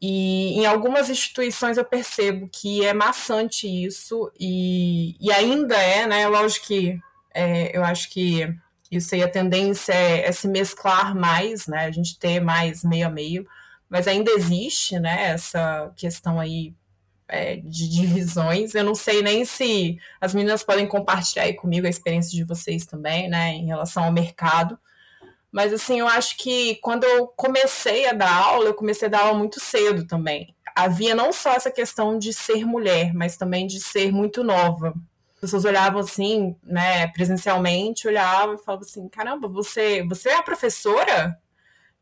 E 0.02 0.60
em 0.60 0.66
algumas 0.66 1.10
instituições 1.10 1.78
eu 1.78 1.86
percebo 1.86 2.50
que 2.52 2.86
é 2.86 2.94
maçante 2.94 3.66
isso, 3.66 4.30
e, 4.40 5.16
e 5.20 5.32
ainda 5.32 5.76
é, 5.76 6.06
né? 6.06 6.28
Lógico 6.28 6.68
que 6.68 7.00
é, 7.34 7.76
eu 7.76 7.84
acho 7.84 8.10
que 8.12 8.54
isso 8.92 9.16
aí 9.16 9.24
a 9.24 9.30
tendência 9.30 9.94
é, 9.94 10.28
é, 10.28 10.32
se 10.32 10.48
mesclar 10.48 11.16
mais, 11.16 11.68
né? 11.68 11.86
A 11.86 11.92
gente 11.92 12.20
ter 12.20 12.40
mais 12.40 12.84
meio 12.84 13.08
a 13.08 13.10
meio, 13.10 13.48
mas 13.90 14.08
ainda 14.08 14.32
existe, 14.32 15.00
né? 15.00 15.30
Essa 15.32 15.92
questão 15.96 16.40
aí 16.40 16.74
é, 17.28 17.58
de 17.58 17.90
divisões. 17.90 18.76
Eu 18.76 18.84
não 18.84 18.96
sei 18.96 19.22
nem 19.22 19.46
se 19.46 19.98
as 20.22 20.34
meninas 20.34 20.64
podem 20.64 20.88
compartilhar 20.88 21.44
aí 21.44 21.54
comigo 21.54 21.88
a 21.88 21.90
experiência 21.90 22.32
de 22.32 22.44
vocês 22.44 22.86
também, 22.86 23.30
né, 23.30 23.54
em 23.54 23.66
relação 23.66 24.06
ao 24.06 24.12
mercado. 24.12 24.78
Mas 25.52 25.72
assim, 25.74 26.00
eu 26.00 26.08
acho 26.08 26.38
que 26.38 26.76
quando 26.76 27.06
eu 27.06 27.28
comecei 27.28 28.08
a 28.08 28.14
dar 28.14 28.32
aula, 28.32 28.66
eu 28.66 28.74
comecei 28.74 29.08
a 29.08 29.12
dar 29.12 29.22
aula 29.22 29.38
muito 29.38 29.60
cedo 29.60 30.06
também. 30.06 30.54
Havia 30.76 31.16
não 31.16 31.32
só 31.32 31.54
essa 31.54 31.72
questão 31.72 32.20
de 32.20 32.34
ser 32.34 32.66
mulher, 32.66 33.14
mas 33.14 33.38
também 33.38 33.66
de 33.66 33.80
ser 33.80 34.12
muito 34.12 34.44
nova. 34.44 34.94
As 35.46 35.52
pessoas 35.52 35.66
olhavam 35.66 36.00
assim, 36.00 36.56
né, 36.64 37.06
presencialmente, 37.10 38.08
olhavam 38.08 38.56
e 38.56 38.58
falavam 38.58 38.84
assim: 38.84 39.08
caramba, 39.08 39.48
você, 39.48 40.04
você 40.04 40.30
é 40.30 40.38
a 40.38 40.44
professora? 40.44 41.38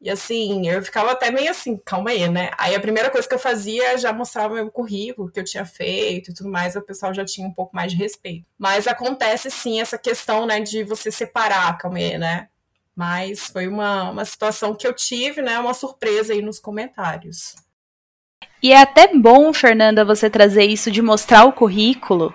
E 0.01 0.09
assim, 0.09 0.67
eu 0.69 0.81
ficava 0.81 1.11
até 1.11 1.29
meio 1.29 1.51
assim, 1.51 1.77
calma 1.77 2.11
aí, 2.11 2.27
né? 2.29 2.51
Aí 2.57 2.73
a 2.73 2.79
primeira 2.79 3.09
coisa 3.09 3.27
que 3.27 3.33
eu 3.33 3.39
fazia 3.39 3.97
já 3.97 4.13
mostrava 4.13 4.53
meu 4.53 4.71
currículo, 4.71 5.29
que 5.29 5.39
eu 5.39 5.43
tinha 5.43 5.65
feito 5.65 6.31
e 6.31 6.33
tudo 6.33 6.49
mais, 6.49 6.75
o 6.77 6.81
pessoal 6.81 7.13
já 7.13 7.25
tinha 7.25 7.45
um 7.45 7.53
pouco 7.53 7.75
mais 7.75 7.91
de 7.91 7.97
respeito. 7.97 8.45
Mas 8.57 8.87
acontece 8.87 9.51
sim 9.51 9.81
essa 9.81 9.97
questão, 9.97 10.45
né, 10.45 10.61
de 10.61 10.83
você 10.83 11.11
separar, 11.11 11.77
calma 11.77 11.97
aí, 11.97 12.17
né? 12.17 12.47
Mas 12.95 13.47
foi 13.47 13.67
uma, 13.67 14.09
uma 14.11 14.23
situação 14.23 14.73
que 14.73 14.87
eu 14.87 14.93
tive, 14.93 15.41
né? 15.41 15.59
Uma 15.59 15.73
surpresa 15.73 16.31
aí 16.31 16.41
nos 16.41 16.59
comentários. 16.59 17.55
E 18.61 18.71
é 18.71 18.81
até 18.81 19.13
bom, 19.13 19.51
Fernanda, 19.51 20.05
você 20.05 20.29
trazer 20.29 20.63
isso 20.63 20.89
de 20.89 21.01
mostrar 21.01 21.43
o 21.43 21.51
currículo, 21.51 22.33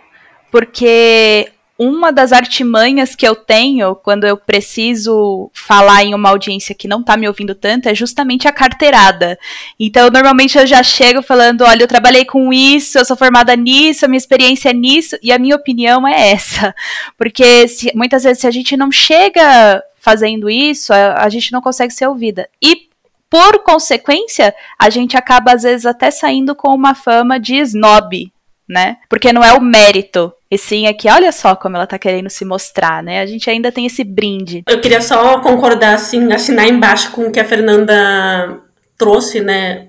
porque 0.51 1.53
uma 1.79 2.11
das 2.11 2.33
artimanhas 2.33 3.15
que 3.15 3.27
eu 3.27 3.37
tenho 3.37 3.95
quando 3.95 4.25
eu 4.25 4.37
preciso 4.37 5.49
falar 5.55 6.03
em 6.03 6.13
uma 6.13 6.31
audiência 6.31 6.75
que 6.75 6.89
não 6.89 7.05
tá 7.05 7.17
me 7.17 7.29
ouvindo 7.29 7.55
tanto 7.55 7.89
é 7.89 7.95
justamente 7.95 8.49
a 8.49 8.53
carteirada. 8.53 9.39
Então, 9.79 10.11
normalmente 10.11 10.59
eu 10.59 10.67
já 10.67 10.83
chego 10.83 11.23
falando: 11.23 11.63
olha, 11.63 11.85
eu 11.85 11.89
trabalhei 11.89 12.25
com 12.25 12.53
isso, 12.53 12.99
eu 12.99 13.05
sou 13.05 13.17
formada 13.17 13.55
nisso, 13.55 14.05
a 14.05 14.09
minha 14.09 14.19
experiência 14.19 14.71
é 14.71 14.75
nisso, 14.75 15.17
e 15.23 15.31
a 15.31 15.39
minha 15.39 15.55
opinião 15.55 16.07
é 16.07 16.33
essa. 16.33 16.75
Porque 17.17 17.69
se, 17.69 17.93
muitas 17.95 18.25
vezes, 18.25 18.41
se 18.41 18.47
a 18.49 18.51
gente 18.51 18.77
não 18.77 18.91
chega 18.91 19.81
fazendo 20.01 20.51
isso, 20.51 20.93
a, 20.93 21.23
a 21.23 21.29
gente 21.29 21.53
não 21.53 21.61
consegue 21.61 21.93
ser 21.93 22.09
ouvida. 22.09 22.49
E 22.61 22.89
por 23.31 23.63
consequência, 23.63 24.53
a 24.77 24.91
gente 24.91 25.17
acaba 25.17 25.53
às 25.53 25.63
vezes 25.63 25.87
até 25.87 26.11
saindo 26.11 26.57
com 26.57 26.75
uma 26.75 26.95
fama 26.95 27.39
de 27.39 27.57
snob, 27.57 28.33
né? 28.69 28.97
Porque 29.09 29.33
não 29.33 29.45
é 29.45 29.53
o 29.53 29.61
mérito, 29.61 30.33
e 30.51 30.57
sim 30.57 30.87
é 30.87 30.93
que 30.93 31.11
olha 31.11 31.31
só 31.31 31.55
como 31.55 31.77
ela 31.77 31.87
tá 31.87 31.99
querendo 31.99 32.31
se 32.31 32.45
mostrar, 32.45 33.03
né? 33.03 33.21
A 33.21 33.27
gente 33.27 33.49
ainda 33.51 33.71
tem 33.71 33.87
esse 33.87 34.03
brinde. 34.03 34.63
Eu 34.67 34.81
queria 34.81 35.01
só 35.01 35.41
concordar, 35.41 35.95
assim, 35.95 36.33
assinar 36.33 36.67
embaixo 36.67 37.11
com 37.13 37.23
o 37.23 37.31
que 37.31 37.39
a 37.39 37.45
Fernanda 37.45 38.59
trouxe, 38.97 39.41
né? 39.41 39.89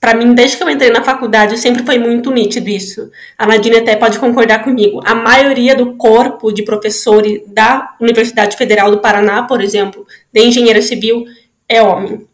Para 0.00 0.14
mim, 0.14 0.34
desde 0.34 0.56
que 0.56 0.62
eu 0.62 0.70
entrei 0.70 0.90
na 0.90 1.02
faculdade, 1.02 1.58
sempre 1.58 1.84
foi 1.84 1.98
muito 1.98 2.30
nítido 2.30 2.70
isso. 2.70 3.10
A 3.36 3.46
Nadine 3.46 3.78
até 3.78 3.96
pode 3.96 4.18
concordar 4.18 4.62
comigo. 4.62 5.00
A 5.04 5.14
maioria 5.14 5.74
do 5.74 5.96
corpo 5.96 6.52
de 6.52 6.62
professores 6.62 7.42
da 7.48 7.94
Universidade 8.00 8.56
Federal 8.56 8.90
do 8.90 9.00
Paraná, 9.00 9.42
por 9.42 9.60
exemplo, 9.60 10.06
de 10.32 10.40
engenharia 10.42 10.80
civil, 10.80 11.24
é 11.68 11.82
homem. 11.82 12.26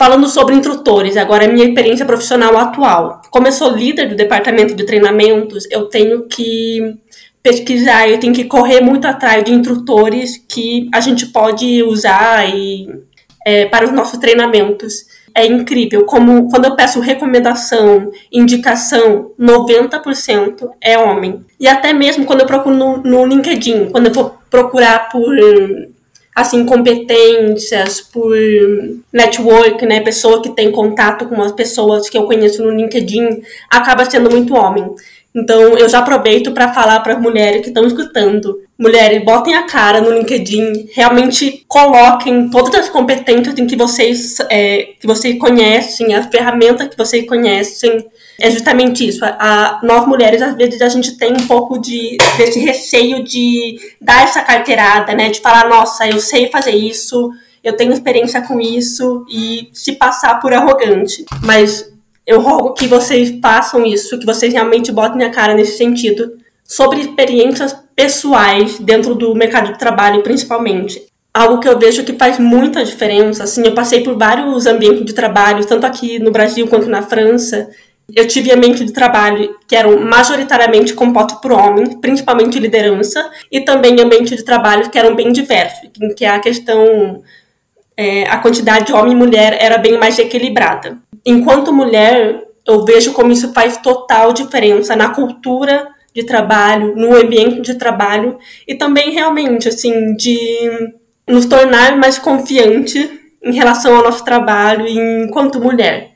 Falando 0.00 0.28
sobre 0.28 0.54
instrutores, 0.54 1.14
agora 1.18 1.44
a 1.44 1.48
minha 1.48 1.66
experiência 1.66 2.06
profissional 2.06 2.56
atual. 2.56 3.20
Como 3.30 3.46
eu 3.46 3.52
sou 3.52 3.70
líder 3.70 4.08
do 4.08 4.16
departamento 4.16 4.74
de 4.74 4.86
treinamentos, 4.86 5.68
eu 5.70 5.90
tenho 5.90 6.22
que 6.26 6.96
pesquisar, 7.42 8.08
eu 8.08 8.18
tenho 8.18 8.32
que 8.32 8.44
correr 8.44 8.80
muito 8.80 9.06
atrás 9.06 9.44
de 9.44 9.52
instrutores 9.52 10.42
que 10.48 10.88
a 10.94 11.00
gente 11.00 11.26
pode 11.26 11.82
usar 11.82 12.48
e, 12.48 12.88
é, 13.46 13.66
para 13.66 13.84
os 13.84 13.92
nossos 13.92 14.18
treinamentos. 14.18 15.04
É 15.34 15.44
incrível 15.44 16.06
como 16.06 16.48
quando 16.48 16.64
eu 16.64 16.74
peço 16.74 16.98
recomendação, 16.98 18.10
indicação, 18.32 19.32
90% 19.38 20.66
é 20.80 20.96
homem. 20.96 21.44
E 21.60 21.68
até 21.68 21.92
mesmo 21.92 22.24
quando 22.24 22.40
eu 22.40 22.46
procuro 22.46 22.74
no, 22.74 23.02
no 23.02 23.26
LinkedIn, 23.26 23.90
quando 23.90 24.06
eu 24.06 24.14
vou 24.14 24.38
procurar 24.48 25.10
por 25.10 25.30
assim, 26.40 26.64
competências, 26.64 28.00
por 28.00 28.36
network, 29.12 29.84
né, 29.86 30.00
pessoa 30.00 30.42
que 30.42 30.50
tem 30.50 30.70
contato 30.70 31.26
com 31.26 31.40
as 31.42 31.52
pessoas 31.52 32.08
que 32.08 32.16
eu 32.16 32.24
conheço 32.24 32.62
no 32.62 32.70
LinkedIn, 32.70 33.42
acaba 33.68 34.04
sendo 34.04 34.30
muito 34.30 34.54
homem. 34.54 34.84
Então, 35.34 35.78
eu 35.78 35.88
já 35.88 36.00
aproveito 36.00 36.52
para 36.52 36.72
falar 36.72 37.00
para 37.00 37.14
as 37.14 37.20
mulheres 37.20 37.62
que 37.62 37.68
estão 37.68 37.86
escutando. 37.86 38.60
Mulheres, 38.76 39.24
botem 39.24 39.54
a 39.54 39.62
cara 39.62 40.00
no 40.00 40.10
LinkedIn, 40.10 40.88
realmente 40.92 41.64
coloquem 41.68 42.50
todas 42.50 42.74
as 42.74 42.88
competências 42.88 43.56
em 43.58 43.66
que 43.66 43.76
vocês, 43.76 44.38
é, 44.50 44.88
que 44.98 45.06
vocês 45.06 45.38
conhecem, 45.38 46.14
as 46.14 46.26
ferramentas 46.26 46.88
que 46.88 46.96
vocês 46.96 47.26
conhecem, 47.26 48.04
é 48.40 48.50
justamente 48.50 49.06
isso. 49.06 49.24
A, 49.24 49.78
nós 49.84 50.06
mulheres, 50.06 50.42
às 50.42 50.56
vezes, 50.56 50.80
a 50.82 50.88
gente 50.88 51.16
tem 51.16 51.32
um 51.32 51.46
pouco 51.46 51.78
de, 51.78 52.16
desse 52.36 52.58
receio 52.58 53.22
de 53.22 53.78
dar 54.00 54.24
essa 54.24 54.40
carteirada, 54.40 55.14
né? 55.14 55.30
De 55.30 55.40
falar, 55.40 55.68
nossa, 55.68 56.08
eu 56.08 56.18
sei 56.18 56.48
fazer 56.48 56.72
isso, 56.72 57.30
eu 57.62 57.76
tenho 57.76 57.92
experiência 57.92 58.40
com 58.40 58.60
isso, 58.60 59.24
e 59.30 59.68
se 59.72 59.92
passar 59.92 60.40
por 60.40 60.52
arrogante. 60.52 61.24
Mas 61.44 61.90
eu 62.30 62.40
rogo 62.40 62.74
que 62.74 62.86
vocês 62.86 63.36
façam 63.42 63.84
isso, 63.84 64.16
que 64.16 64.24
vocês 64.24 64.52
realmente 64.52 64.92
botem 64.92 65.24
a 65.24 65.30
cara 65.30 65.52
nesse 65.52 65.76
sentido. 65.76 66.38
Sobre 66.64 67.00
experiências 67.00 67.76
pessoais 67.96 68.78
dentro 68.78 69.16
do 69.16 69.34
mercado 69.34 69.72
de 69.72 69.78
trabalho, 69.78 70.22
principalmente 70.22 71.04
algo 71.34 71.58
que 71.58 71.68
eu 71.68 71.76
vejo 71.76 72.04
que 72.04 72.12
faz 72.12 72.38
muita 72.38 72.84
diferença. 72.84 73.42
Assim, 73.42 73.64
eu 73.64 73.74
passei 73.74 74.04
por 74.04 74.16
vários 74.16 74.66
ambientes 74.66 75.04
de 75.04 75.12
trabalho, 75.12 75.66
tanto 75.66 75.84
aqui 75.84 76.20
no 76.20 76.30
Brasil 76.30 76.68
quanto 76.68 76.88
na 76.88 77.02
França, 77.02 77.68
eu 78.14 78.26
tive 78.28 78.52
ambiente 78.52 78.84
de 78.84 78.92
trabalho 78.92 79.56
que 79.66 79.74
eram 79.74 80.00
majoritariamente 80.00 80.94
compostos 80.94 81.40
por 81.40 81.50
homens, 81.50 81.96
principalmente 81.96 82.60
liderança, 82.60 83.28
e 83.50 83.60
também 83.60 84.00
ambiente 84.00 84.36
de 84.36 84.44
trabalho 84.44 84.88
que 84.88 84.98
eram 84.98 85.16
bem 85.16 85.32
diversos, 85.32 85.90
em 86.00 86.14
que 86.14 86.24
a 86.24 86.38
questão, 86.38 87.22
é, 87.96 88.22
a 88.28 88.38
quantidade 88.38 88.86
de 88.86 88.92
homem 88.92 89.14
e 89.14 89.16
mulher 89.16 89.56
era 89.60 89.78
bem 89.78 89.98
mais 89.98 90.16
equilibrada. 90.18 90.96
Enquanto 91.24 91.72
mulher, 91.72 92.44
eu 92.66 92.84
vejo 92.84 93.12
como 93.12 93.32
isso 93.32 93.52
faz 93.52 93.76
total 93.78 94.32
diferença 94.32 94.96
na 94.96 95.10
cultura 95.10 95.88
de 96.14 96.24
trabalho, 96.24 96.94
no 96.96 97.14
ambiente 97.14 97.60
de 97.60 97.74
trabalho, 97.74 98.38
e 98.66 98.74
também 98.74 99.10
realmente, 99.10 99.68
assim, 99.68 100.14
de 100.14 100.92
nos 101.26 101.46
tornar 101.46 101.96
mais 101.96 102.18
confiante 102.18 103.20
em 103.42 103.52
relação 103.52 103.96
ao 103.96 104.02
nosso 104.02 104.24
trabalho 104.24 104.86
enquanto 104.86 105.60
mulher. 105.60 106.12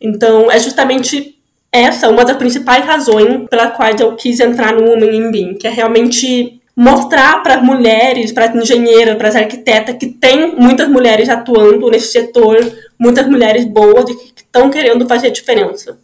Então, 0.00 0.50
é 0.50 0.58
justamente 0.58 1.36
essa 1.70 2.08
uma 2.08 2.24
das 2.24 2.36
principais 2.36 2.84
razões 2.84 3.48
pela 3.48 3.70
quais 3.70 4.00
eu 4.00 4.14
quis 4.16 4.40
entrar 4.40 4.74
no 4.74 4.88
Women 4.88 5.16
in 5.16 5.30
Being, 5.30 5.54
que 5.54 5.66
é 5.66 5.70
realmente 5.70 6.60
mostrar 6.74 7.42
para 7.42 7.54
as 7.54 7.62
mulheres, 7.62 8.32
para 8.32 8.46
as 8.46 8.54
engenheiras, 8.54 9.16
para 9.16 9.28
as 9.28 9.36
arquitetas, 9.36 9.96
que 9.98 10.06
tem 10.06 10.54
muitas 10.56 10.88
mulheres 10.88 11.28
atuando 11.28 11.90
nesse 11.90 12.08
setor, 12.08 12.58
muitas 12.98 13.26
mulheres 13.26 13.64
boas 13.64 14.08
e 14.10 14.14
que 14.14 14.35
estão 14.56 14.70
querendo 14.70 15.06
fazer 15.06 15.30
diferença. 15.30 15.98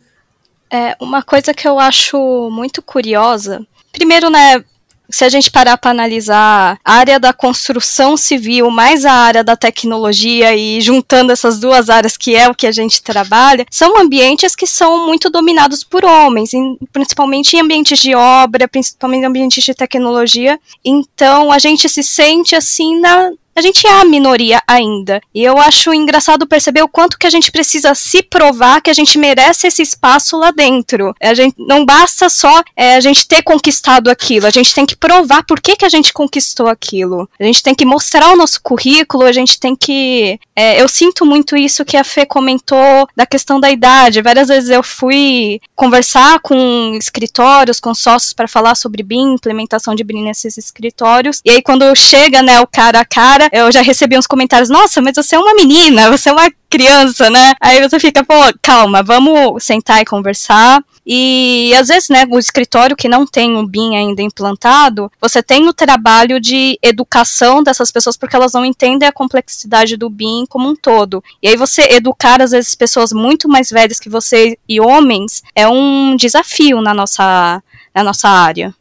É, 0.70 0.96
uma 1.00 1.22
coisa 1.22 1.52
que 1.52 1.68
eu 1.68 1.78
acho 1.78 2.48
muito 2.50 2.80
curiosa, 2.80 3.66
primeiro, 3.92 4.30
né, 4.30 4.64
se 5.10 5.24
a 5.24 5.28
gente 5.28 5.50
parar 5.50 5.76
para 5.76 5.90
analisar 5.90 6.78
a 6.82 6.94
área 6.94 7.20
da 7.20 7.34
construção 7.34 8.16
civil 8.16 8.70
mais 8.70 9.04
a 9.04 9.12
área 9.12 9.44
da 9.44 9.54
tecnologia 9.54 10.56
e 10.56 10.80
juntando 10.80 11.30
essas 11.30 11.60
duas 11.60 11.90
áreas 11.90 12.16
que 12.16 12.34
é 12.34 12.48
o 12.48 12.54
que 12.54 12.66
a 12.66 12.72
gente 12.72 13.02
trabalha, 13.02 13.66
são 13.70 13.98
ambientes 13.98 14.56
que 14.56 14.66
são 14.66 15.06
muito 15.06 15.28
dominados 15.28 15.84
por 15.84 16.02
homens, 16.04 16.54
em, 16.54 16.78
principalmente 16.90 17.54
em 17.54 17.60
ambientes 17.60 17.98
de 17.98 18.14
obra, 18.14 18.66
principalmente 18.66 19.22
em 19.22 19.26
ambientes 19.26 19.62
de 19.62 19.74
tecnologia. 19.74 20.58
Então 20.82 21.52
a 21.52 21.58
gente 21.58 21.86
se 21.90 22.02
sente 22.02 22.56
assim 22.56 22.98
na, 22.98 23.30
a 23.54 23.60
gente 23.60 23.86
é 23.86 24.00
a 24.00 24.04
minoria 24.04 24.62
ainda. 24.66 25.20
E 25.34 25.42
eu 25.42 25.58
acho 25.58 25.92
engraçado 25.92 26.46
perceber 26.46 26.82
o 26.82 26.88
quanto 26.88 27.18
que 27.18 27.26
a 27.26 27.30
gente 27.30 27.52
precisa 27.52 27.94
se 27.94 28.22
provar 28.22 28.80
que 28.80 28.90
a 28.90 28.94
gente 28.94 29.18
merece 29.18 29.66
esse 29.66 29.82
espaço 29.82 30.36
lá 30.38 30.50
dentro. 30.50 31.14
A 31.20 31.34
gente 31.34 31.54
não 31.58 31.84
basta 31.84 32.28
só 32.28 32.62
é, 32.76 32.96
a 32.96 33.00
gente 33.00 33.26
ter 33.26 33.42
conquistado 33.42 34.10
aquilo, 34.10 34.46
a 34.46 34.50
gente 34.50 34.74
tem 34.74 34.86
que 34.86 34.96
provar 34.96 35.44
por 35.44 35.60
que, 35.60 35.76
que 35.76 35.84
a 35.84 35.88
gente 35.88 36.12
conquistou 36.12 36.68
aquilo. 36.68 37.28
A 37.38 37.44
gente 37.44 37.62
tem 37.62 37.74
que 37.74 37.84
mostrar 37.84 38.32
o 38.32 38.36
nosso 38.36 38.60
currículo, 38.62 39.24
a 39.24 39.32
gente 39.32 39.60
tem 39.60 39.76
que. 39.76 40.38
É, 40.56 40.80
eu 40.80 40.88
sinto 40.88 41.26
muito 41.26 41.56
isso 41.56 41.84
que 41.84 41.96
a 41.96 42.04
Fê 42.04 42.24
comentou 42.24 43.08
da 43.16 43.26
questão 43.26 43.60
da 43.60 43.70
idade. 43.70 44.22
Várias 44.22 44.48
vezes 44.48 44.70
eu 44.70 44.82
fui 44.82 45.60
conversar 45.74 46.40
com 46.40 46.94
escritórios, 46.98 47.80
com 47.80 47.94
sócios 47.94 48.32
para 48.32 48.48
falar 48.48 48.74
sobre 48.74 49.02
BIM, 49.02 49.34
implementação 49.34 49.94
de 49.94 50.04
BIM 50.04 50.24
nesses 50.24 50.56
escritórios. 50.56 51.40
E 51.44 51.50
aí 51.50 51.62
quando 51.62 51.94
chega, 51.94 52.42
né, 52.42 52.60
o 52.60 52.66
cara 52.66 53.00
a 53.00 53.04
cara 53.04 53.41
eu 53.52 53.72
já 53.72 53.82
recebi 53.82 54.16
uns 54.16 54.26
comentários, 54.26 54.68
nossa, 54.68 55.00
mas 55.00 55.14
você 55.16 55.36
é 55.36 55.38
uma 55.38 55.54
menina, 55.54 56.10
você 56.10 56.28
é 56.28 56.32
uma 56.32 56.50
criança, 56.68 57.28
né? 57.28 57.52
Aí 57.60 57.80
você 57.86 58.00
fica, 58.00 58.24
pô, 58.24 58.34
calma, 58.62 59.02
vamos 59.02 59.62
sentar 59.62 60.00
e 60.00 60.06
conversar. 60.06 60.82
E 61.04 61.74
às 61.74 61.88
vezes, 61.88 62.08
né, 62.08 62.24
o 62.30 62.38
escritório 62.38 62.96
que 62.96 63.08
não 63.08 63.26
tem 63.26 63.56
o 63.56 63.66
BIM 63.66 63.96
ainda 63.96 64.22
implantado, 64.22 65.10
você 65.20 65.42
tem 65.42 65.68
o 65.68 65.72
trabalho 65.72 66.40
de 66.40 66.78
educação 66.80 67.62
dessas 67.62 67.90
pessoas 67.90 68.16
porque 68.16 68.36
elas 68.36 68.52
não 68.52 68.64
entendem 68.64 69.08
a 69.08 69.12
complexidade 69.12 69.96
do 69.96 70.08
BIM 70.08 70.46
como 70.48 70.68
um 70.68 70.76
todo. 70.76 71.22
E 71.42 71.48
aí 71.48 71.56
você 71.56 71.82
educar 71.90 72.40
às 72.40 72.52
vezes 72.52 72.74
pessoas 72.74 73.12
muito 73.12 73.48
mais 73.48 73.68
velhas 73.68 73.98
que 73.98 74.08
você 74.08 74.56
e 74.68 74.80
homens 74.80 75.42
é 75.54 75.66
um 75.68 76.16
desafio 76.16 76.80
na 76.80 76.94
nossa 76.94 77.62
na 77.94 78.02
nossa 78.02 78.28
área. 78.28 78.74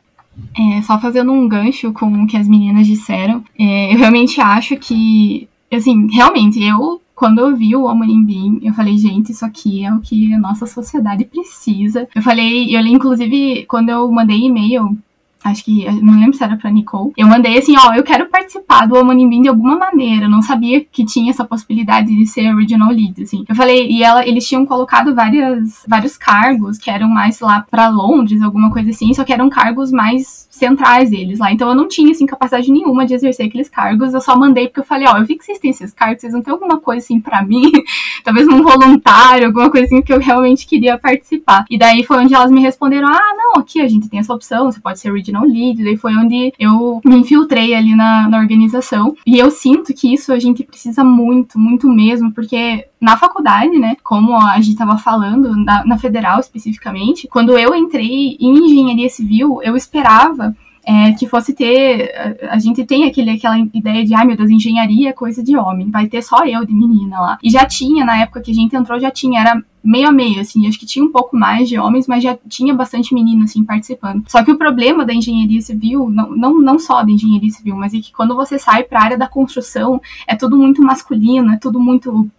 É, 0.57 0.81
só 0.81 0.99
fazendo 0.99 1.31
um 1.31 1.47
gancho 1.47 1.91
com 1.93 2.23
o 2.23 2.27
que 2.27 2.37
as 2.37 2.47
meninas 2.47 2.87
disseram, 2.87 3.43
é, 3.57 3.93
eu 3.93 3.97
realmente 3.97 4.39
acho 4.39 4.77
que, 4.77 5.47
assim, 5.71 6.07
realmente, 6.11 6.61
eu, 6.63 7.01
quando 7.15 7.39
eu 7.39 7.55
vi 7.55 7.75
o 7.75 7.93
Beam, 8.25 8.59
eu 8.63 8.73
falei, 8.73 8.97
gente, 8.97 9.31
isso 9.31 9.45
aqui 9.45 9.85
é 9.85 9.93
o 9.93 9.99
que 9.99 10.33
a 10.33 10.39
nossa 10.39 10.65
sociedade 10.65 11.25
precisa. 11.25 12.07
Eu 12.15 12.21
falei, 12.21 12.75
eu 12.75 12.81
li, 12.81 12.91
inclusive, 12.91 13.65
quando 13.67 13.89
eu 13.89 14.11
mandei 14.11 14.39
e-mail 14.39 14.97
acho 15.43 15.63
que, 15.63 15.89
não 16.01 16.19
lembro 16.19 16.33
se 16.33 16.43
era 16.43 16.55
pra 16.55 16.71
Nicole, 16.71 17.11
eu 17.17 17.27
mandei 17.27 17.57
assim, 17.57 17.75
ó, 17.77 17.93
eu 17.93 18.03
quero 18.03 18.27
participar 18.27 18.85
do 18.87 19.03
Bean 19.03 19.41
de 19.41 19.49
alguma 19.49 19.77
maneira, 19.77 20.27
não 20.27 20.41
sabia 20.41 20.83
que 20.83 21.05
tinha 21.05 21.29
essa 21.29 21.45
possibilidade 21.45 22.07
de 22.15 22.27
ser 22.27 22.53
original 22.53 22.91
lead, 22.91 23.21
assim. 23.23 23.43
Eu 23.47 23.55
falei, 23.55 23.89
e 23.89 24.03
ela, 24.03 24.25
eles 24.27 24.47
tinham 24.47 24.65
colocado 24.65 25.13
várias, 25.15 25.83
vários 25.87 26.17
cargos 26.17 26.77
que 26.77 26.89
eram 26.89 27.09
mais 27.09 27.39
lá 27.39 27.65
para 27.69 27.89
Londres, 27.89 28.41
alguma 28.41 28.71
coisa 28.71 28.89
assim, 28.89 29.13
só 29.13 29.23
que 29.23 29.33
eram 29.33 29.49
cargos 29.49 29.91
mais 29.91 30.47
centrais 30.49 31.09
deles 31.09 31.39
lá. 31.39 31.51
Então 31.51 31.69
eu 31.69 31.75
não 31.75 31.87
tinha, 31.87 32.11
assim, 32.11 32.25
capacidade 32.25 32.71
nenhuma 32.71 33.05
de 33.05 33.13
exercer 33.13 33.47
aqueles 33.47 33.69
cargos, 33.69 34.13
eu 34.13 34.21
só 34.21 34.37
mandei 34.37 34.67
porque 34.67 34.81
eu 34.81 34.85
falei, 34.85 35.07
ó, 35.07 35.17
eu 35.17 35.25
vi 35.25 35.35
que 35.37 35.43
vocês 35.43 35.59
têm 35.59 35.71
esses 35.71 35.93
cargos, 35.93 36.21
vocês 36.21 36.33
não 36.33 36.41
têm 36.41 36.53
alguma 36.53 36.79
coisa, 36.79 37.03
assim, 37.03 37.19
para 37.19 37.43
mim, 37.43 37.71
talvez 38.23 38.47
um 38.47 38.61
voluntário, 38.61 39.47
alguma 39.47 39.69
coisa 39.69 39.87
assim 39.87 40.01
que 40.01 40.13
eu 40.13 40.19
realmente 40.19 40.67
queria 40.67 40.97
participar. 40.97 41.65
E 41.69 41.77
daí 41.77 42.03
foi 42.03 42.17
onde 42.17 42.33
elas 42.33 42.51
me 42.51 42.61
responderam, 42.61 43.07
ah, 43.07 43.35
não, 43.35 43.61
aqui 43.61 43.81
a 43.81 43.87
gente 43.87 44.09
tem 44.09 44.19
essa 44.19 44.33
opção, 44.33 44.71
você 44.71 44.79
pode 44.79 44.99
ser 44.99 45.09
original 45.09 45.30
Original 45.31 45.45
Lead, 45.45 45.83
daí 45.83 45.97
foi 45.97 46.15
onde 46.15 46.53
eu 46.59 47.01
me 47.05 47.17
infiltrei 47.17 47.73
ali 47.73 47.95
na, 47.95 48.27
na 48.27 48.37
organização. 48.37 49.15
E 49.25 49.37
eu 49.37 49.49
sinto 49.49 49.93
que 49.93 50.13
isso 50.13 50.33
a 50.33 50.39
gente 50.39 50.63
precisa 50.63 51.03
muito, 51.03 51.57
muito 51.57 51.87
mesmo, 51.87 52.31
porque 52.31 52.85
na 52.99 53.17
faculdade, 53.17 53.77
né, 53.79 53.95
como 54.03 54.35
a 54.35 54.57
gente 54.57 54.71
estava 54.71 54.97
falando, 54.97 55.55
na, 55.55 55.85
na 55.85 55.97
federal 55.97 56.39
especificamente, 56.39 57.27
quando 57.27 57.57
eu 57.57 57.73
entrei 57.73 58.37
em 58.39 58.57
engenharia 58.57 59.09
civil, 59.09 59.59
eu 59.63 59.75
esperava 59.75 60.55
é, 60.91 61.13
que 61.13 61.25
fosse 61.25 61.53
ter. 61.53 62.11
A, 62.43 62.55
a, 62.55 62.59
gente 62.59 62.83
tem 62.85 63.05
aquele, 63.05 63.31
aquela 63.31 63.57
ideia 63.57 64.03
de, 64.03 64.13
ai 64.13 64.25
meu 64.25 64.35
Deus, 64.35 64.49
engenharia 64.49 65.09
é 65.09 65.13
coisa 65.13 65.41
de 65.41 65.55
homem, 65.55 65.89
vai 65.89 66.07
ter 66.07 66.21
só 66.21 66.45
eu 66.45 66.65
de 66.65 66.73
menina 66.73 67.19
lá. 67.19 67.37
E 67.41 67.49
já 67.49 67.65
tinha, 67.65 68.03
na 68.03 68.21
época 68.21 68.41
que 68.41 68.51
a 68.51 68.53
gente 68.53 68.75
entrou, 68.75 68.99
já 68.99 69.09
tinha, 69.09 69.39
era 69.39 69.63
meio 69.83 70.09
a 70.09 70.11
meio, 70.11 70.39
assim, 70.41 70.67
acho 70.67 70.79
que 70.79 70.85
tinha 70.85 71.03
um 71.03 71.11
pouco 71.11 71.35
mais 71.35 71.67
de 71.67 71.79
homens, 71.79 72.07
mas 72.07 72.23
já 72.23 72.37
tinha 72.47 72.73
bastante 72.73 73.13
menino, 73.13 73.45
assim, 73.45 73.63
participando. 73.63 74.23
Só 74.27 74.43
que 74.43 74.51
o 74.51 74.57
problema 74.57 75.05
da 75.05 75.13
engenharia 75.13 75.61
civil, 75.61 76.09
não, 76.09 76.35
não, 76.35 76.61
não 76.61 76.77
só 76.77 77.03
da 77.03 77.11
engenharia 77.11 77.49
civil, 77.49 77.75
mas 77.75 77.93
é 77.93 77.99
que 77.99 78.11
quando 78.11 78.35
você 78.35 78.59
sai 78.59 78.83
para 78.83 78.99
a 78.99 79.03
área 79.03 79.17
da 79.17 79.27
construção, 79.27 79.99
é 80.27 80.35
tudo 80.35 80.57
muito 80.57 80.83
masculino, 80.83 81.51
é 81.53 81.57
tudo 81.57 81.79
muito 81.79 82.29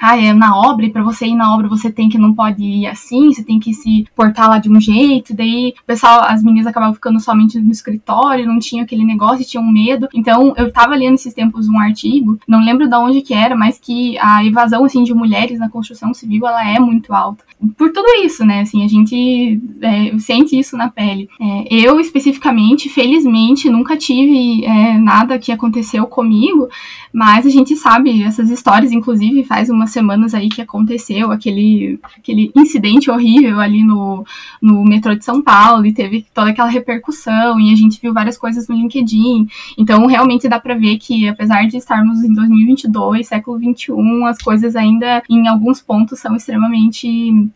ah, 0.00 0.16
é 0.16 0.32
na 0.32 0.56
obra, 0.56 0.86
e 0.86 0.90
para 0.90 1.02
você 1.02 1.26
ir 1.26 1.34
na 1.34 1.54
obra 1.54 1.68
você 1.68 1.90
tem 1.90 2.08
que 2.08 2.18
não 2.18 2.34
pode 2.34 2.62
ir 2.62 2.86
assim, 2.86 3.32
você 3.32 3.42
tem 3.42 3.58
que 3.58 3.72
se 3.72 4.06
portar 4.14 4.48
lá 4.48 4.58
de 4.58 4.70
um 4.70 4.80
jeito, 4.80 5.34
daí 5.34 5.74
o 5.82 5.86
pessoal, 5.86 6.22
as 6.24 6.42
meninas 6.42 6.66
acabavam 6.66 6.94
ficando 6.94 7.20
somente 7.20 7.58
no 7.58 7.70
escritório, 7.70 8.46
não 8.46 8.58
tinha 8.58 8.82
aquele 8.82 9.04
negócio, 9.04 9.44
tinham 9.44 9.64
medo. 9.64 10.08
Então, 10.14 10.54
eu 10.56 10.72
tava 10.72 10.94
lendo 10.94 11.14
esses 11.14 11.34
tempos 11.34 11.68
um 11.68 11.78
artigo, 11.78 12.38
não 12.46 12.64
lembro 12.64 12.88
de 12.88 12.96
onde 12.96 13.22
que 13.22 13.34
era, 13.34 13.56
mas 13.56 13.78
que 13.78 14.18
a 14.18 14.44
evasão 14.44 14.84
assim 14.84 15.02
de 15.04 15.14
mulheres 15.14 15.58
na 15.58 15.68
construção 15.68 16.12
civil, 16.12 16.46
ela 16.46 16.68
é 16.68 16.78
muito 16.78 17.12
alta. 17.12 17.44
Por 17.76 17.92
tudo 17.92 18.06
isso, 18.24 18.44
né, 18.44 18.60
assim, 18.60 18.84
a 18.84 18.88
gente 18.88 19.60
é, 19.80 20.18
sente 20.18 20.58
isso 20.58 20.76
na 20.76 20.88
pele. 20.88 21.28
É, 21.40 21.74
eu, 21.74 21.98
especificamente, 22.00 22.88
felizmente, 22.88 23.70
nunca 23.70 23.96
tive 23.96 24.64
é, 24.64 24.98
nada 24.98 25.38
que 25.38 25.52
aconteceu 25.52 26.06
comigo, 26.06 26.68
mas 27.12 27.46
a 27.46 27.50
gente 27.50 27.76
sabe 27.76 28.22
essas 28.22 28.50
histórias, 28.50 28.92
inclusive, 28.92 29.44
faz 29.44 29.70
umas 29.84 29.90
semanas 29.90 30.34
aí 30.34 30.48
que 30.48 30.62
aconteceu 30.62 31.30
aquele, 31.30 31.98
aquele 32.18 32.50
incidente 32.56 33.10
horrível 33.10 33.60
ali 33.60 33.84
no, 33.84 34.24
no 34.60 34.82
metrô 34.82 35.14
de 35.14 35.24
São 35.24 35.42
Paulo 35.42 35.84
e 35.86 35.92
teve 35.92 36.26
toda 36.32 36.50
aquela 36.50 36.68
repercussão 36.68 37.60
e 37.60 37.72
a 37.72 37.76
gente 37.76 38.00
viu 38.00 38.12
várias 38.12 38.38
coisas 38.38 38.66
no 38.66 38.74
LinkedIn. 38.74 39.46
Então, 39.78 40.06
realmente 40.06 40.48
dá 40.48 40.58
para 40.58 40.74
ver 40.74 40.96
que, 40.98 41.28
apesar 41.28 41.66
de 41.66 41.76
estarmos 41.76 42.22
em 42.22 42.32
2022, 42.32 43.28
século 43.28 43.58
21, 43.58 44.26
as 44.26 44.38
coisas 44.38 44.74
ainda, 44.74 45.22
em 45.28 45.46
alguns 45.46 45.80
pontos, 45.80 46.18
são 46.18 46.34
extremamente 46.34 47.06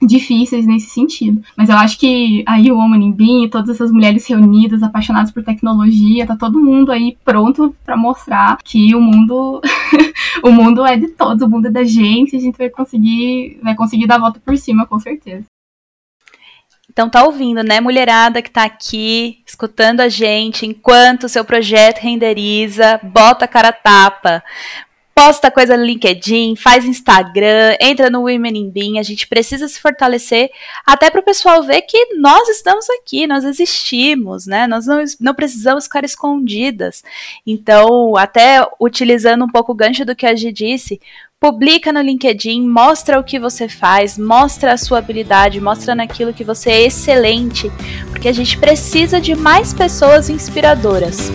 difíceis 0.02 0.66
nesse 0.66 0.90
sentido. 0.90 1.42
Mas 1.56 1.70
eu 1.70 1.76
acho 1.76 1.98
que 1.98 2.44
aí 2.46 2.70
o 2.70 2.76
Woman 2.76 3.02
in 3.02 3.12
Bean, 3.12 3.48
todas 3.48 3.70
essas 3.70 3.90
mulheres 3.90 4.26
reunidas, 4.26 4.82
apaixonadas 4.82 5.30
por 5.30 5.42
tecnologia, 5.42 6.26
tá 6.26 6.36
todo 6.36 6.60
mundo 6.60 6.92
aí 6.92 7.16
pronto 7.24 7.74
para 7.84 7.96
mostrar 7.96 8.58
que 8.62 8.94
o 8.94 9.00
mundo 9.00 9.60
o 10.42 10.50
mundo 10.50 10.84
é 10.84 10.96
de 10.96 11.08
todos, 11.08 11.42
o 11.42 11.48
mundo 11.48 11.68
é 11.68 11.70
da 11.70 11.84
gente, 11.84 12.17
a 12.36 12.40
gente 12.40 12.56
vai 12.56 12.70
conseguir, 12.70 13.58
vai 13.62 13.74
conseguir 13.74 14.06
dar 14.06 14.16
a 14.16 14.20
volta 14.20 14.40
por 14.40 14.56
cima, 14.56 14.86
com 14.86 14.98
certeza. 14.98 15.44
Então 16.90 17.08
tá 17.08 17.24
ouvindo, 17.24 17.62
né, 17.62 17.80
mulherada 17.80 18.42
que 18.42 18.50
tá 18.50 18.64
aqui 18.64 19.42
escutando 19.46 20.00
a 20.00 20.08
gente 20.08 20.66
enquanto 20.66 21.24
o 21.24 21.28
seu 21.28 21.44
projeto 21.44 21.98
renderiza, 21.98 22.98
bota 23.02 23.44
a 23.44 23.48
cara 23.48 23.70
tapa 23.70 24.42
posta 25.18 25.50
coisa 25.50 25.76
no 25.76 25.84
LinkedIn, 25.84 26.54
faz 26.54 26.84
Instagram, 26.84 27.76
entra 27.80 28.08
no 28.08 28.20
Women 28.20 28.56
in 28.56 28.70
Bean, 28.70 29.00
a 29.00 29.02
gente 29.02 29.26
precisa 29.26 29.66
se 29.66 29.80
fortalecer 29.80 30.48
até 30.86 31.10
para 31.10 31.20
o 31.20 31.24
pessoal 31.24 31.60
ver 31.64 31.82
que 31.82 32.14
nós 32.14 32.48
estamos 32.48 32.88
aqui, 32.88 33.26
nós 33.26 33.42
existimos, 33.42 34.46
né? 34.46 34.68
Nós 34.68 34.86
não, 34.86 35.02
não 35.18 35.34
precisamos 35.34 35.86
ficar 35.86 36.04
escondidas. 36.04 37.02
Então, 37.44 38.16
até 38.16 38.64
utilizando 38.80 39.44
um 39.44 39.48
pouco 39.48 39.72
o 39.72 39.74
gancho 39.74 40.04
do 40.04 40.14
que 40.14 40.24
a 40.24 40.36
Gi 40.36 40.52
disse, 40.52 41.00
publica 41.40 41.92
no 41.92 42.00
LinkedIn, 42.00 42.68
mostra 42.68 43.18
o 43.18 43.22
que 43.22 43.38
você 43.38 43.68
faz, 43.68 44.18
mostra 44.18 44.72
a 44.72 44.76
sua 44.76 44.98
habilidade, 44.98 45.60
mostra 45.60 45.94
naquilo 45.94 46.34
que 46.34 46.42
você 46.42 46.70
é 46.70 46.86
excelente, 46.86 47.70
porque 48.10 48.28
a 48.28 48.32
gente 48.32 48.58
precisa 48.58 49.20
de 49.20 49.36
mais 49.36 49.72
pessoas 49.72 50.28
inspiradoras. 50.28 51.30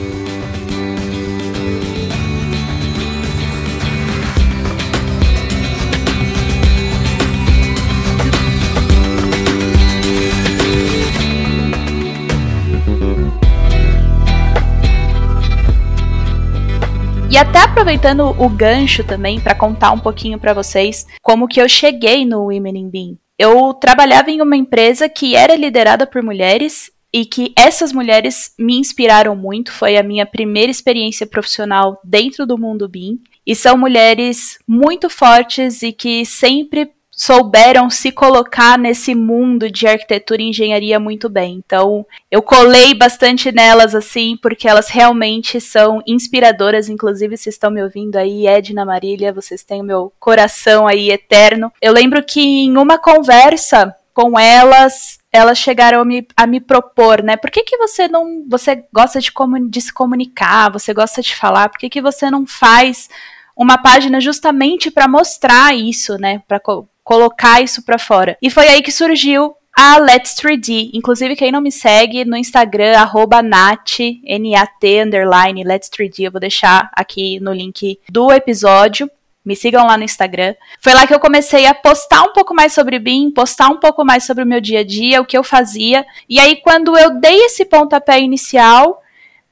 E 17.33 17.37
até 17.37 17.63
aproveitando 17.63 18.29
o 18.39 18.47
gancho 18.47 19.03
também 19.03 19.41
para 19.41 19.55
contar 19.55 19.91
um 19.91 19.97
pouquinho 19.97 20.37
para 20.37 20.53
vocês 20.53 21.07
como 21.19 21.47
que 21.47 21.59
eu 21.59 21.67
cheguei 21.67 22.27
no 22.27 22.43
Women 22.43 22.77
in 22.77 22.89
Bean. 22.91 23.17
Eu 23.39 23.73
trabalhava 23.73 24.29
em 24.29 24.39
uma 24.39 24.55
empresa 24.55 25.09
que 25.09 25.35
era 25.35 25.55
liderada 25.55 26.05
por 26.05 26.21
mulheres 26.21 26.91
e 27.11 27.25
que 27.25 27.51
essas 27.57 27.91
mulheres 27.91 28.53
me 28.59 28.77
inspiraram 28.77 29.35
muito. 29.35 29.71
Foi 29.71 29.97
a 29.97 30.03
minha 30.03 30.27
primeira 30.27 30.69
experiência 30.69 31.25
profissional 31.25 31.99
dentro 32.03 32.45
do 32.45 32.55
mundo 32.55 32.87
BIM. 32.87 33.19
E 33.47 33.55
são 33.55 33.79
mulheres 33.79 34.59
muito 34.67 35.09
fortes 35.09 35.81
e 35.81 35.91
que 35.91 36.23
sempre 36.27 36.91
souberam 37.15 37.89
se 37.89 38.11
colocar 38.11 38.77
nesse 38.77 39.13
mundo 39.13 39.69
de 39.69 39.87
arquitetura 39.87 40.41
e 40.41 40.49
engenharia 40.49 40.99
muito 40.99 41.29
bem. 41.29 41.61
Então, 41.63 42.05
eu 42.29 42.41
colei 42.41 42.93
bastante 42.93 43.51
nelas 43.51 43.93
assim, 43.93 44.37
porque 44.41 44.67
elas 44.67 44.89
realmente 44.89 45.61
são 45.61 46.01
inspiradoras, 46.07 46.89
inclusive 46.89 47.37
se 47.37 47.49
estão 47.49 47.69
me 47.69 47.83
ouvindo 47.83 48.15
aí, 48.17 48.47
Edna 48.47 48.83
Marília, 48.83 49.31
vocês 49.31 49.63
têm 49.63 49.81
o 49.81 49.85
meu 49.85 50.11
coração 50.19 50.87
aí 50.87 51.11
eterno. 51.11 51.71
Eu 51.81 51.93
lembro 51.93 52.23
que 52.23 52.41
em 52.41 52.77
uma 52.77 52.97
conversa 52.97 53.95
com 54.13 54.37
elas, 54.37 55.19
elas 55.31 55.57
chegaram 55.57 56.01
a 56.01 56.05
me, 56.05 56.27
a 56.35 56.45
me 56.45 56.59
propor, 56.59 57.23
né? 57.23 57.35
Por 57.35 57.49
que, 57.49 57.63
que 57.63 57.77
você 57.77 58.07
não. 58.07 58.45
Você 58.47 58.85
gosta 58.93 59.19
de, 59.19 59.31
de 59.69 59.81
se 59.81 59.91
comunicar, 59.91 60.71
você 60.71 60.93
gosta 60.93 61.21
de 61.21 61.35
falar, 61.35 61.69
por 61.69 61.79
que, 61.79 61.89
que 61.89 62.01
você 62.01 62.29
não 62.29 62.45
faz 62.45 63.09
uma 63.55 63.77
página 63.77 64.19
justamente 64.19 64.89
para 64.91 65.07
mostrar 65.07 65.75
isso, 65.75 66.17
né? 66.17 66.41
Para 66.47 66.59
colocar 67.03 67.61
isso 67.61 67.83
para 67.83 67.99
fora. 67.99 68.37
E 68.41 68.49
foi 68.49 68.67
aí 68.67 68.81
que 68.81 68.91
surgiu 68.91 69.55
a 69.75 69.97
Let's 69.97 70.35
3D. 70.35 70.91
Inclusive, 70.93 71.35
quem 71.35 71.51
não 71.51 71.61
me 71.61 71.71
segue 71.71 72.23
no 72.23 72.37
Instagram, 72.37 72.97
arroba 72.97 73.41
Nat, 73.41 73.99
N-A-T, 73.99 75.01
underline, 75.01 75.63
Let's 75.63 75.89
3D, 75.89 76.25
eu 76.25 76.31
vou 76.31 76.39
deixar 76.39 76.89
aqui 76.93 77.39
no 77.39 77.51
link 77.51 77.99
do 78.09 78.31
episódio. 78.31 79.09
Me 79.45 79.57
sigam 79.57 79.85
lá 79.85 79.97
no 79.97 80.05
Instagram. 80.05 80.55
Foi 80.79 80.93
lá 80.93 81.05
que 81.05 81.13
eu 81.13 81.19
comecei 81.19 81.65
a 81.65 81.73
postar 81.73 82.23
um 82.23 82.31
pouco 82.31 82.55
mais 82.55 82.71
sobre 82.71 82.97
BIM, 82.97 83.29
postar 83.31 83.67
um 83.67 83.77
pouco 83.77 84.05
mais 84.05 84.23
sobre 84.23 84.43
o 84.43 84.47
meu 84.47 84.61
dia 84.61 84.79
a 84.79 84.83
dia, 84.85 85.19
o 85.19 85.25
que 85.25 85.37
eu 85.37 85.43
fazia. 85.43 86.05
E 86.29 86.39
aí, 86.39 86.57
quando 86.57 86.97
eu 86.97 87.19
dei 87.19 87.45
esse 87.45 87.65
pontapé 87.65 88.21
inicial, 88.21 89.01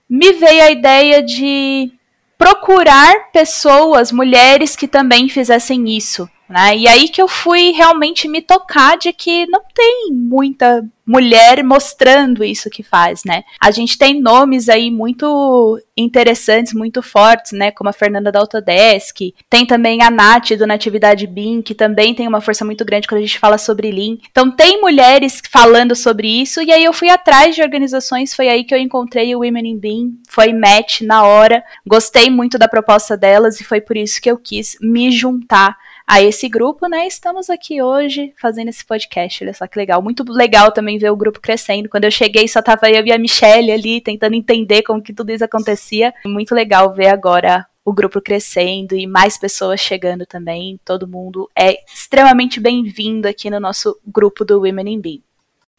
me 0.10 0.32
veio 0.32 0.64
a 0.64 0.72
ideia 0.72 1.22
de 1.22 1.92
procurar 2.38 3.32
pessoas, 3.34 4.14
mulheres 4.14 4.78
que 4.78 4.88
também 4.88 5.28
fizessem 5.28 5.90
isso. 5.90 6.28
Né? 6.52 6.78
E 6.78 6.88
aí 6.88 7.08
que 7.08 7.22
eu 7.22 7.30
fui 7.30 7.72
realmente 7.72 8.28
me 8.28 8.42
tocar 8.42 8.98
de 8.98 9.14
que 9.14 9.46
não 9.48 9.62
tem 9.74 10.10
muita 10.12 10.86
mulher 11.06 11.64
mostrando 11.64 12.44
isso 12.44 12.70
que 12.70 12.84
faz, 12.84 13.24
né? 13.26 13.44
A 13.60 13.72
gente 13.72 13.98
tem 13.98 14.22
nomes 14.22 14.70
aí 14.70 14.90
muito 14.90 15.82
interessantes, 15.98 16.74
muito 16.74 17.02
fortes, 17.02 17.52
né? 17.52 17.72
Como 17.72 17.90
a 17.90 17.94
Fernanda 17.94 18.32
da 18.32 18.40
Autodesk. 18.40 19.34
Tem 19.50 19.66
também 19.66 20.02
a 20.02 20.12
Nath 20.12 20.52
do 20.58 20.68
Natividade 20.68 21.28
BIM, 21.28 21.62
que 21.62 21.76
também 21.76 22.14
tem 22.14 22.28
uma 22.28 22.40
força 22.40 22.64
muito 22.64 22.86
grande 22.86 23.08
quando 23.08 23.20
a 23.20 23.26
gente 23.26 23.40
fala 23.40 23.58
sobre 23.58 23.92
Lean. 23.92 24.18
Então 24.30 24.52
tem 24.52 24.80
mulheres 24.80 25.42
falando 25.50 25.96
sobre 25.96 26.28
isso, 26.28 26.62
e 26.62 26.72
aí 26.72 26.84
eu 26.84 26.94
fui 26.94 27.10
atrás 27.10 27.56
de 27.56 27.62
organizações, 27.62 28.34
foi 28.34 28.48
aí 28.48 28.64
que 28.64 28.74
eu 28.74 28.80
encontrei 28.80 29.36
o 29.36 29.40
Women 29.40 29.68
in 29.68 29.80
BIM, 29.80 30.20
foi 30.30 30.54
match 30.54 31.02
na 31.02 31.24
hora. 31.24 31.64
Gostei 31.86 32.30
muito 32.30 32.58
da 32.58 32.68
proposta 32.68 33.18
delas 33.18 33.60
e 33.60 33.64
foi 33.64 33.82
por 33.82 33.98
isso 33.98 34.22
que 34.22 34.30
eu 34.30 34.38
quis 34.38 34.78
me 34.82 35.12
juntar 35.12 35.78
a 36.08 36.22
esse 36.22 36.48
grupo, 36.50 36.88
né? 36.88 37.08
Estamos 37.08 37.50
aqui 37.50 37.82
hoje 37.82 38.34
fazendo 38.40 38.70
esse 38.70 38.86
podcast. 38.86 39.44
Olha 39.44 39.54
só 39.54 39.68
que 39.68 39.78
legal. 39.78 40.02
Muito 40.02 40.24
legal 40.30 40.72
também 40.72 40.98
ver 40.98 41.12
o 41.12 41.16
grupo 41.16 41.40
crescendo. 41.40 41.90
Quando 41.90 42.06
eu 42.06 42.12
cheguei, 42.12 42.48
só 42.48 42.62
tava 42.62 42.90
eu 42.90 43.06
e 43.06 43.12
a 43.12 43.18
Michelle 43.18 43.72
ali 43.72 44.02
tentando 44.02 44.36
entender 44.36 44.84
como 44.84 45.02
que 45.02 45.14
tudo 45.14 45.32
isso 45.32 45.46
acontecia. 45.46 46.14
Muito 46.26 46.54
legal 46.54 46.94
ver 46.94 47.08
agora 47.08 47.66
o 47.84 47.94
grupo 47.94 48.22
crescendo 48.22 48.96
e 48.96 49.08
mais 49.08 49.38
pessoas 49.38 49.80
chegando 49.80 50.26
também. 50.26 50.80
Todo 50.86 51.08
mundo 51.08 51.50
é 51.58 51.84
extremamente 51.86 52.60
bem-vindo 52.60 53.28
aqui 53.28 53.50
no 53.50 53.60
nosso 53.60 54.00
grupo 54.06 54.46
do 54.46 54.62
Women 54.62 54.94
in 54.94 55.02
BIM. 55.02 55.24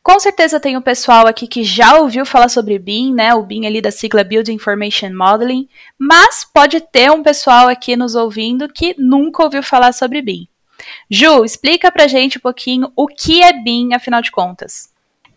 Com 0.03 0.19
certeza 0.19 0.59
tem 0.59 0.77
o 0.77 0.83
pessoal 0.83 1.29
aqui 1.29 1.47
que 1.47 1.63
já 1.63 1.99
ouviu 1.99 2.27
falar 2.27 2.49
sobre 2.49 2.77
BIM, 2.77 3.15
né? 3.15 3.33
O 3.35 3.45
BIM 3.45 3.67
ali 3.67 3.81
da 3.81 3.93
sigla 3.93 4.25
Building 4.25 4.55
Information 4.55 5.11
Modeling, 5.15 5.69
mas 5.97 6.45
pode 6.45 6.81
ter 6.81 7.11
um 7.13 7.23
pessoal 7.23 7.69
aqui 7.69 7.95
nos 7.95 8.17
ouvindo 8.17 8.69
que 8.69 8.97
nunca 8.99 9.45
ouviu 9.45 9.63
falar 9.63 9.93
sobre 9.93 10.21
BIM. 10.21 10.49
Ju, 11.09 11.45
explica 11.45 11.93
pra 11.93 12.09
gente 12.09 12.39
um 12.39 12.41
pouquinho 12.41 12.91
o 12.97 13.07
que 13.07 13.43
é 13.43 13.53
BIM, 13.53 13.95
afinal 13.95 14.21
de 14.21 14.33
contas. 14.33 14.91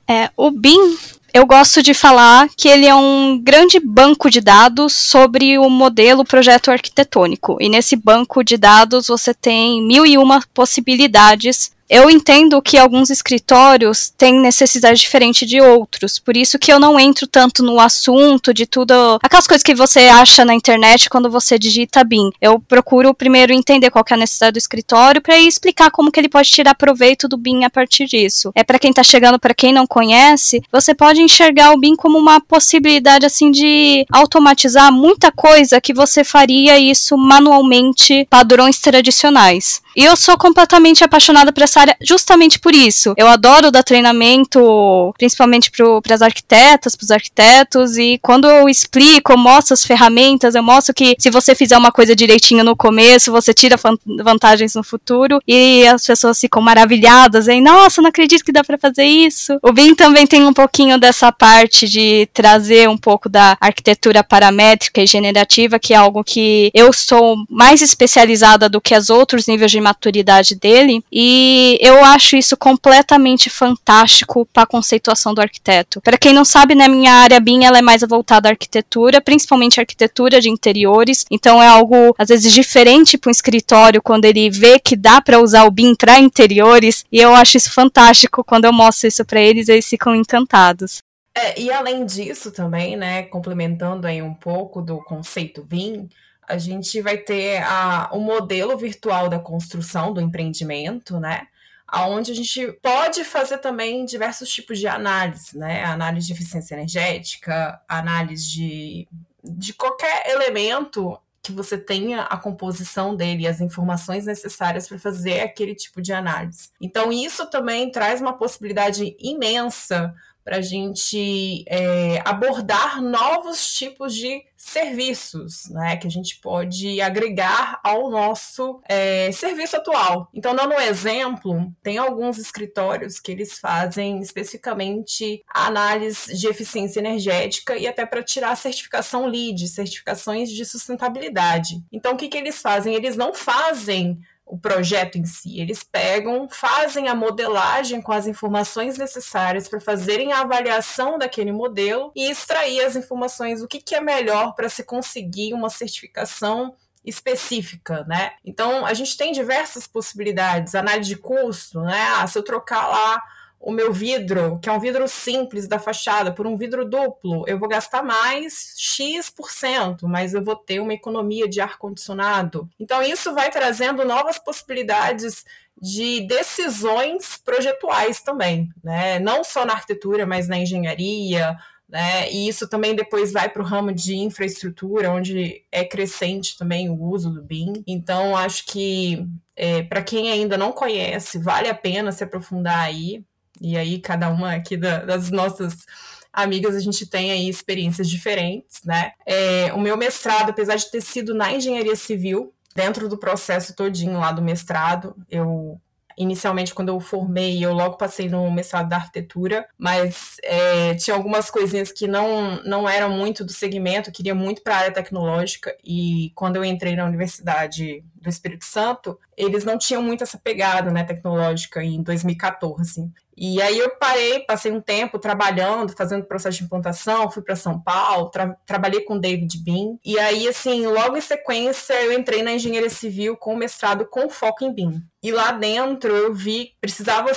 É, 0.08 0.32
o 0.36 0.50
BIM, 0.50 0.98
eu 1.32 1.46
gosto 1.46 1.84
de 1.84 1.94
falar 1.94 2.50
que 2.58 2.68
ele 2.68 2.88
é 2.88 2.96
um 2.96 3.40
grande 3.40 3.80
banco 3.80 4.32
de 4.32 4.42
dados 4.42 4.94
sobre 4.94 5.60
o 5.60 5.70
modelo 5.70 6.26
projeto 6.26 6.72
arquitetônico. 6.72 7.58
E 7.60 7.70
nesse 7.70 7.96
banco 7.96 8.44
de 8.44 8.58
dados 8.58 9.08
você 9.08 9.32
tem 9.32 9.86
mil 9.86 10.08
e 10.08 10.18
uma 10.18 10.42
possibilidades 10.56 11.75
eu 11.90 12.10
entendo 12.10 12.62
que 12.62 12.78
alguns 12.78 13.10
escritórios 13.10 14.10
têm 14.10 14.40
necessidade 14.40 15.00
diferente 15.00 15.46
de 15.46 15.62
outros, 15.62 16.20
por 16.20 16.36
isso 16.36 16.58
que 16.58 16.72
eu 16.72 16.80
não 16.80 17.00
entro 17.00 17.28
tanto 17.28 17.64
no 17.64 17.80
assunto 17.80 18.54
de 18.54 18.66
tudo, 18.66 18.94
aquelas 19.22 19.48
coisas 19.48 19.64
que 19.64 19.76
você 19.76 20.00
acha 20.02 20.44
na 20.44 20.54
internet 20.54 21.10
quando 21.10 21.30
você 21.30 21.60
digita 21.60 22.04
BIM. 22.04 22.32
Eu 22.42 22.60
procuro 22.60 23.14
primeiro 23.14 23.54
entender 23.54 23.92
qual 23.92 24.04
é 24.10 24.14
a 24.14 24.18
necessidade 24.18 24.54
do 24.54 24.58
escritório 24.58 25.22
para 25.22 25.38
explicar 25.38 25.92
como 25.92 26.12
que 26.12 26.20
ele 26.20 26.30
pode 26.30 26.50
tirar 26.50 26.76
proveito 26.76 27.28
do 27.28 27.38
BIM 27.38 27.64
a 27.64 27.70
partir 27.70 28.06
disso. 28.06 28.52
É 28.56 28.64
para 28.64 28.80
quem 28.80 28.90
está 28.90 29.04
chegando, 29.04 29.40
para 29.40 29.54
quem 29.54 29.74
não 29.74 29.86
conhece, 29.86 30.62
você 30.72 30.94
pode 30.94 31.22
enxergar 31.22 31.72
o 31.72 31.80
BIM 31.80 31.96
como 31.96 32.18
uma 32.18 32.42
possibilidade 32.42 33.26
assim 33.26 33.52
de 33.52 34.06
automatizar 34.12 34.92
muita 34.92 35.32
coisa 35.32 35.80
que 35.80 35.94
você 35.94 36.24
faria 36.24 36.80
isso 36.80 37.18
manualmente 37.18 38.26
padrões 38.30 38.80
tradicionais. 38.80 39.85
E 39.96 40.04
eu 40.04 40.16
sou 40.16 40.38
completamente 40.38 41.04
apaixonada 41.04 41.52
por 41.52 41.64
essa 41.64 41.80
área 41.80 41.96
justamente 42.02 42.60
por 42.60 42.74
isso. 42.74 43.14
Eu 43.18 43.28
adoro 43.28 43.72
dar 43.72 43.84
treinamento, 43.84 45.14
principalmente 45.18 45.72
para 45.72 46.16
as 46.16 46.22
arquitetas, 46.22 46.96
para 46.96 47.04
os 47.06 47.12
arquitetos, 47.12 47.98
e 47.98 48.20
quando 48.22 48.48
eu 48.48 48.68
explico, 48.68 49.32
eu 49.32 49.38
mostro 49.38 49.74
as 49.74 49.86
ferramentas, 49.86 50.56
eu 50.56 50.64
mostro 50.64 50.94
que 50.94 51.16
se 51.18 51.30
você 51.30 51.56
fizer 51.56 51.78
uma 51.78 51.92
coisa 51.92 52.16
direitinho 52.16 52.64
no 52.64 52.76
começo, 52.76 53.32
você 53.32 53.54
tira 53.54 53.78
vantagens 54.24 54.76
no 54.76 54.84
futuro, 54.84 55.40
e 55.48 55.86
as 55.88 56.06
pessoas 56.06 56.40
ficam 56.40 56.62
maravilhadas, 56.62 57.48
e 57.48 57.62
nossa, 57.62 58.02
não 58.02 58.10
acredito 58.10 58.44
que 58.44 58.52
dá 58.52 58.64
para 58.64 58.78
fazer 58.78 59.06
isso. 59.06 59.58
O 59.62 59.72
BIM 59.72 59.96
também 59.96 60.28
tem 60.28 60.44
um 60.44 60.54
pouquinho 60.54 61.00
dessa 61.00 61.32
parte 61.32 61.88
de 61.88 62.28
trazer 62.34 62.90
um 62.90 62.98
pouco 62.98 63.30
da 63.30 63.58
arquitetura 63.60 64.24
paramétrica 64.24 65.02
e 65.02 65.08
generativa, 65.08 65.80
que 65.80 65.94
é 65.94 65.98
algo 65.98 66.24
que 66.24 66.72
eu 66.74 66.92
sou 66.92 67.36
mais 67.50 67.82
especializada 67.82 68.68
do 68.68 68.82
que 68.82 68.94
as 68.94 69.10
outros 69.10 69.48
níveis 69.48 69.72
de 69.72 69.85
maturidade 69.86 70.56
dele, 70.56 71.04
e 71.12 71.78
eu 71.80 72.04
acho 72.04 72.36
isso 72.36 72.58
completamente 72.58 73.50
fantástico 73.50 74.48
para 74.52 74.64
a 74.64 74.68
conceituação 74.68 75.34
do 75.34 75.42
arquiteto. 75.42 76.02
Para 76.02 76.18
quem 76.18 76.34
não 76.34 76.44
sabe, 76.44 76.74
né, 76.74 76.88
minha 76.88 77.14
área 77.14 77.40
BIM 77.40 77.64
ela 77.64 77.78
é 77.78 77.82
mais 77.82 78.02
voltada 78.02 78.50
à 78.50 78.52
arquitetura, 78.52 79.22
principalmente 79.22 79.80
arquitetura 79.80 80.42
de 80.42 80.50
interiores, 80.50 81.26
então 81.30 81.62
é 81.62 81.68
algo 81.68 82.16
às 82.18 82.30
vezes 82.30 82.52
diferente 82.52 83.18
para 83.18 83.30
um 83.30 83.32
escritório 83.32 84.02
quando 84.02 84.26
ele 84.26 84.50
vê 84.50 84.80
que 84.80 84.96
dá 84.96 85.22
para 85.22 85.40
usar 85.40 85.66
o 85.66 85.72
BIM 85.72 85.94
para 85.96 86.20
interiores, 86.20 87.06
e 87.12 87.20
eu 87.20 87.36
acho 87.36 87.58
isso 87.58 87.72
fantástico 87.72 88.44
quando 88.44 88.66
eu 88.66 88.74
mostro 88.74 89.08
isso 89.08 89.24
para 89.24 89.40
eles, 89.40 89.70
eles 89.70 89.88
ficam 89.88 90.16
encantados. 90.16 91.00
É, 91.38 91.60
e 91.60 91.70
além 91.70 92.06
disso 92.06 92.50
também, 92.52 92.96
né, 92.96 93.24
complementando 93.24 94.08
aí 94.08 94.22
um 94.22 94.34
pouco 94.34 94.82
do 94.82 95.04
conceito 95.04 95.62
BIM, 95.62 96.08
a 96.48 96.58
gente 96.58 97.02
vai 97.02 97.18
ter 97.18 97.62
a, 97.64 98.10
o 98.12 98.20
modelo 98.20 98.78
virtual 98.78 99.30
da 99.30 99.40
construção 99.40 100.14
do 100.14 100.22
empreendimento, 100.22 101.20
né? 101.20 101.48
Onde 101.94 102.32
a 102.32 102.36
gente 102.36 102.72
pode 102.82 103.24
fazer 103.24 103.60
também 103.60 104.06
diversos 104.06 104.50
tipos 104.50 104.80
de 104.80 104.88
análise, 104.88 105.58
né? 105.58 105.84
Análise 105.84 106.28
de 106.28 106.34
eficiência 106.34 106.76
energética, 106.76 107.80
análise 107.88 108.50
de, 108.50 109.08
de 109.44 109.74
qualquer 109.74 110.28
elemento 110.30 111.20
que 111.46 111.52
você 111.52 111.78
tenha 111.78 112.24
a 112.24 112.38
composição 112.38 113.16
dele, 113.16 113.48
as 113.48 113.62
informações 113.62 114.26
necessárias 114.26 114.88
para 114.88 114.98
fazer 114.98 115.42
aquele 115.42 115.76
tipo 115.76 116.02
de 116.02 116.12
análise. 116.12 116.70
Então, 116.82 117.14
isso 117.14 117.46
também 117.52 117.92
traz 117.92 118.20
uma 118.20 118.34
possibilidade 118.34 119.16
imensa 119.20 120.12
para 120.46 120.58
a 120.58 120.62
gente 120.62 121.66
é, 121.68 122.22
abordar 122.24 123.02
novos 123.02 123.74
tipos 123.74 124.14
de 124.14 124.44
serviços, 124.56 125.70
né, 125.70 125.98
que 125.98 126.08
a 126.08 126.10
gente 126.10 126.40
pode 126.40 127.02
agregar 127.02 127.80
ao 127.84 128.10
nosso 128.10 128.80
é, 128.88 129.32
serviço 129.32 129.78
atual. 129.78 130.30
Então, 130.34 130.56
dando 130.56 130.76
um 130.76 130.80
exemplo, 130.80 131.72
tem 131.84 131.98
alguns 131.98 132.38
escritórios 132.38 133.20
que 133.20 133.32
eles 133.32 133.60
fazem 133.60 134.20
especificamente 134.22 135.44
análise 135.54 136.36
de 136.36 136.48
eficiência 136.48 137.00
energética 137.00 137.76
e 137.76 137.88
até 137.88 138.06
para 138.06 138.24
tirar 138.24 138.52
a 138.52 138.56
certificação 138.56 139.26
LEED, 139.26 139.68
certificações 139.68 140.50
de 140.50 140.64
sustentabilidade. 140.64 141.84
Então, 141.92 142.14
o 142.14 142.18
que, 142.18 142.28
que 142.28 142.38
eles 142.38 142.62
fazem? 142.62 142.94
Eles 142.94 143.16
não 143.16 143.34
fazem 143.34 144.20
o 144.46 144.58
projeto 144.58 145.18
em 145.18 145.26
si. 145.26 145.60
Eles 145.60 145.84
pegam, 145.84 146.48
fazem 146.50 147.08
a 147.08 147.16
modelagem 147.16 148.02
com 148.02 148.12
as 148.12 148.28
informações 148.28 148.98
necessárias 148.98 149.68
para 149.68 149.80
fazerem 149.80 150.32
a 150.32 150.42
avaliação 150.42 151.18
daquele 151.18 151.52
modelo 151.52 152.12
e 152.16 152.30
extrair 152.30 152.82
as 152.82 152.96
informações, 152.96 153.62
o 153.62 153.68
que, 153.68 153.82
que 153.82 153.96
é 153.96 154.02
melhor 154.02 154.54
para 154.54 154.70
se 154.70 154.84
conseguir 154.84 155.54
uma 155.54 155.70
certificação 155.70 156.76
específica, 157.04 158.04
né? 158.08 158.34
Então, 158.44 158.86
a 158.86 158.94
gente 158.94 159.16
tem 159.16 159.32
diversas 159.32 159.88
possibilidades, 159.88 160.74
análise 160.74 161.10
de 161.10 161.18
custo, 161.18 161.82
né? 161.82 162.02
Ah, 162.16 162.28
se 162.28 162.38
eu 162.38 162.44
trocar 162.44 162.88
lá 162.88 163.22
o 163.66 163.72
meu 163.72 163.92
vidro, 163.92 164.60
que 164.60 164.70
é 164.70 164.72
um 164.72 164.80
vidro 164.80 165.08
simples 165.08 165.68
da 165.68 165.80
fachada, 165.80 166.32
por 166.32 166.46
um 166.46 166.56
vidro 166.56 166.88
duplo, 166.88 167.44
eu 167.48 167.58
vou 167.58 167.68
gastar 167.68 168.04
mais 168.04 168.76
X%, 168.78 170.08
mas 170.08 170.36
eu 170.36 170.44
vou 170.44 170.56
ter 170.56 170.80
uma 170.80 170.94
economia 170.94 171.50
de 171.50 171.60
ar-condicionado. 171.60 172.70
Então, 172.80 173.02
isso 173.02 173.34
vai 173.34 173.50
trazendo 173.50 174.06
novas 174.06 174.38
possibilidades 174.38 175.44
de 175.82 176.22
decisões 176.28 177.42
projetuais 177.44 178.22
também, 178.22 178.70
né? 178.84 179.18
Não 179.18 179.44
só 179.44 179.66
na 179.66 179.74
arquitetura, 179.74 180.28
mas 180.28 180.48
na 180.48 180.60
engenharia, 180.60 181.58
né? 181.90 182.32
E 182.32 182.48
isso 182.48 182.70
também 182.70 182.96
depois 182.96 183.34
vai 183.34 183.50
para 183.50 183.64
o 183.64 183.66
ramo 183.66 183.92
de 183.92 184.16
infraestrutura, 184.16 185.12
onde 185.12 185.66
é 185.72 185.84
crescente 185.84 186.56
também 186.56 186.88
o 186.88 187.02
uso 187.02 187.32
do 187.32 187.42
BIM. 187.42 187.84
Então, 187.88 188.38
acho 188.38 188.64
que 188.68 189.26
é, 189.56 189.82
para 189.82 190.04
quem 190.04 190.30
ainda 190.30 190.56
não 190.56 190.72
conhece, 190.72 191.40
vale 191.40 191.68
a 191.68 191.74
pena 191.74 192.12
se 192.12 192.24
aprofundar 192.24 192.80
aí. 192.82 193.26
E 193.62 193.78
aí, 193.78 194.00
cada 194.00 194.30
uma 194.30 194.54
aqui 194.54 194.78
da, 194.78 195.00
das 195.06 195.32
nossas 195.32 195.86
amigas, 196.32 196.76
a 196.76 196.80
gente 196.80 197.06
tem 197.06 197.32
aí 197.32 197.48
experiências 197.48 198.10
diferentes, 198.10 198.84
né? 198.84 199.14
É, 199.26 199.72
o 199.74 199.80
meu 199.80 199.96
mestrado, 199.96 200.50
apesar 200.50 200.76
de 200.76 200.92
ter 200.92 201.02
sido 201.02 201.34
na 201.34 201.54
engenharia 201.54 201.96
civil, 201.96 202.54
dentro 202.76 203.08
do 203.08 203.18
processo 203.18 203.74
todinho 203.74 204.20
lá 204.20 204.34
do 204.34 204.42
mestrado, 204.42 205.16
eu 205.30 205.80
inicialmente 206.18 206.74
quando 206.74 206.90
eu 206.90 207.00
formei, 207.00 207.64
eu 207.64 207.74
logo 207.74 207.98
passei 207.98 208.30
no 208.30 208.50
mestrado 208.50 208.88
da 208.88 208.98
arquitetura, 208.98 209.68
mas 209.78 210.38
é, 210.44 210.94
tinha 210.96 211.16
algumas 211.16 211.50
coisinhas 211.50 211.92
que 211.92 212.08
não, 212.08 212.62
não 212.64 212.88
eram 212.88 213.10
muito 213.10 213.44
do 213.44 213.52
segmento, 213.52 214.12
queria 214.12 214.34
muito 214.34 214.62
para 214.62 214.76
a 214.76 214.78
área 214.80 214.92
tecnológica, 214.92 215.76
e 215.84 216.32
quando 216.34 216.56
eu 216.56 216.64
entrei 216.64 216.96
na 216.96 217.06
Universidade 217.06 218.04
do 218.16 218.30
Espírito 218.30 218.66
Santo, 218.66 219.20
eles 219.38 219.64
não 219.64 219.78
tinham 219.78 220.02
muito 220.02 220.24
essa 220.24 220.38
pegada 220.38 220.92
né, 220.92 221.04
tecnológica 221.04 221.84
em 221.84 222.02
2014. 222.02 223.12
E 223.38 223.62
aí 223.62 223.78
eu 223.78 223.90
parei, 223.98 224.40
passei 224.46 224.72
um 224.72 224.80
tempo 224.80 225.20
trabalhando, 225.20 225.92
fazendo 225.92 226.24
processo 226.24 226.60
de 226.60 226.64
implantação, 226.64 227.30
fui 227.30 227.44
para 227.44 227.56
São 227.56 227.80
Paulo, 227.80 228.30
tra 228.30 228.56
trabalhei 228.66 229.02
com 229.02 229.20
David 229.20 229.62
Bean. 229.62 229.98
E 230.06 230.18
aí, 230.18 230.48
assim, 230.48 230.88
logo 230.88 231.18
em 231.18 231.22
sequência, 231.22 231.94
eu 232.02 232.14
entrei 232.14 232.42
na 232.42 232.54
engenharia 232.54 232.90
civil 232.90 233.36
com 233.36 233.56
mestrado 233.56 234.06
com 234.06 234.30
foco 234.30 234.64
em 234.64 234.74
BIM. 234.74 235.04
E 235.22 235.32
lá 235.32 235.52
dentro 235.52 236.16
eu 236.16 236.34
vi 236.34 236.74
precisava 236.80 237.32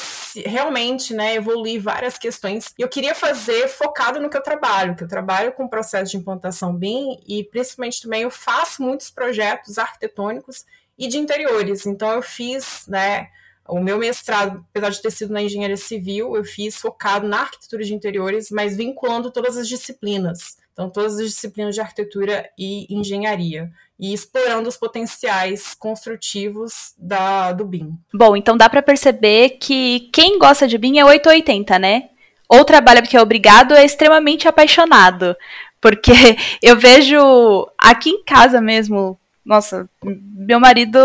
realmente 0.45 1.15
né, 1.15 1.35
evoluir 1.35 1.83
várias 1.83 2.17
questões. 2.17 2.73
E 2.79 2.83
eu 2.83 2.89
queria 2.89 3.15
fazer 3.15 3.67
focado 3.67 4.21
no 4.21 4.31
que 4.31 4.37
eu 4.37 4.43
trabalho, 4.43 4.95
que 4.95 5.03
eu 5.03 5.09
trabalho 5.09 5.53
com 5.53 5.67
processo 5.67 6.13
de 6.13 6.19
implantação 6.19 6.77
BIM 6.77 7.19
e 7.27 7.43
principalmente 7.45 8.03
também 8.03 8.23
eu 8.23 8.31
faço 8.31 8.83
muitos 8.83 9.11
projetos 9.11 9.79
arquitetônicos 9.79 10.65
e 10.99 11.07
de 11.07 11.19
interiores. 11.19 11.87
Então 11.87 12.11
eu 12.11 12.23
fiz, 12.23 12.85
né, 12.89 13.29
o 13.69 13.81
meu 13.81 13.99
mestrado, 13.99 14.65
apesar 14.71 14.91
de 14.91 15.03
ter 15.03 15.11
sido 15.11 15.33
na 15.33 15.43
engenharia 15.43 15.77
civil, 15.77 16.35
eu 16.35 16.45
fiz 16.45 16.77
focado 16.77 17.29
na 17.29 17.41
arquitetura 17.41 17.85
de 17.85 17.95
interiores, 17.95 18.51
mas 18.51 18.77
vinculando 18.77 19.31
todas 19.31 19.57
as 19.57 19.69
disciplinas. 19.69 20.57
Então, 20.73 20.89
todas 20.89 21.19
as 21.19 21.27
disciplinas 21.27 21.75
de 21.75 21.81
arquitetura 21.81 22.49
e 22.57 22.87
engenharia. 22.89 23.69
E 23.99 24.15
explorando 24.15 24.69
os 24.69 24.77
potenciais 24.77 25.75
construtivos 25.75 26.95
da, 26.97 27.53
do 27.53 27.65
BIM. 27.65 27.99
Bom, 28.15 28.37
então 28.37 28.57
dá 28.57 28.69
para 28.69 28.81
perceber 28.81 29.59
que 29.61 30.09
quem 30.13 30.39
gosta 30.39 30.69
de 30.69 30.79
BIM 30.79 31.01
é 31.01 31.05
880, 31.05 31.79
né? 31.81 32.11
Ou 32.49 32.65
trabalha 32.65 33.03
porque 33.03 33.17
é 33.17 33.21
obrigado, 33.21 33.75
é 33.75 33.85
extremamente 33.85 34.47
apaixonado. 34.47 35.37
Porque 35.81 36.13
eu 36.63 36.79
vejo 36.79 37.69
aqui 37.77 38.11
em 38.11 38.23
casa 38.23 38.61
mesmo, 38.61 39.19
nossa, 39.49 39.89
meu 40.05 40.61
marido, 40.61 40.99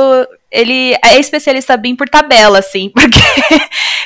ele 0.51 0.93
é 0.95 1.17
especialista 1.17 1.77
BIM 1.77 1.95
por 1.95 2.09
tabela, 2.09 2.59
assim, 2.59 2.89
porque 2.93 3.17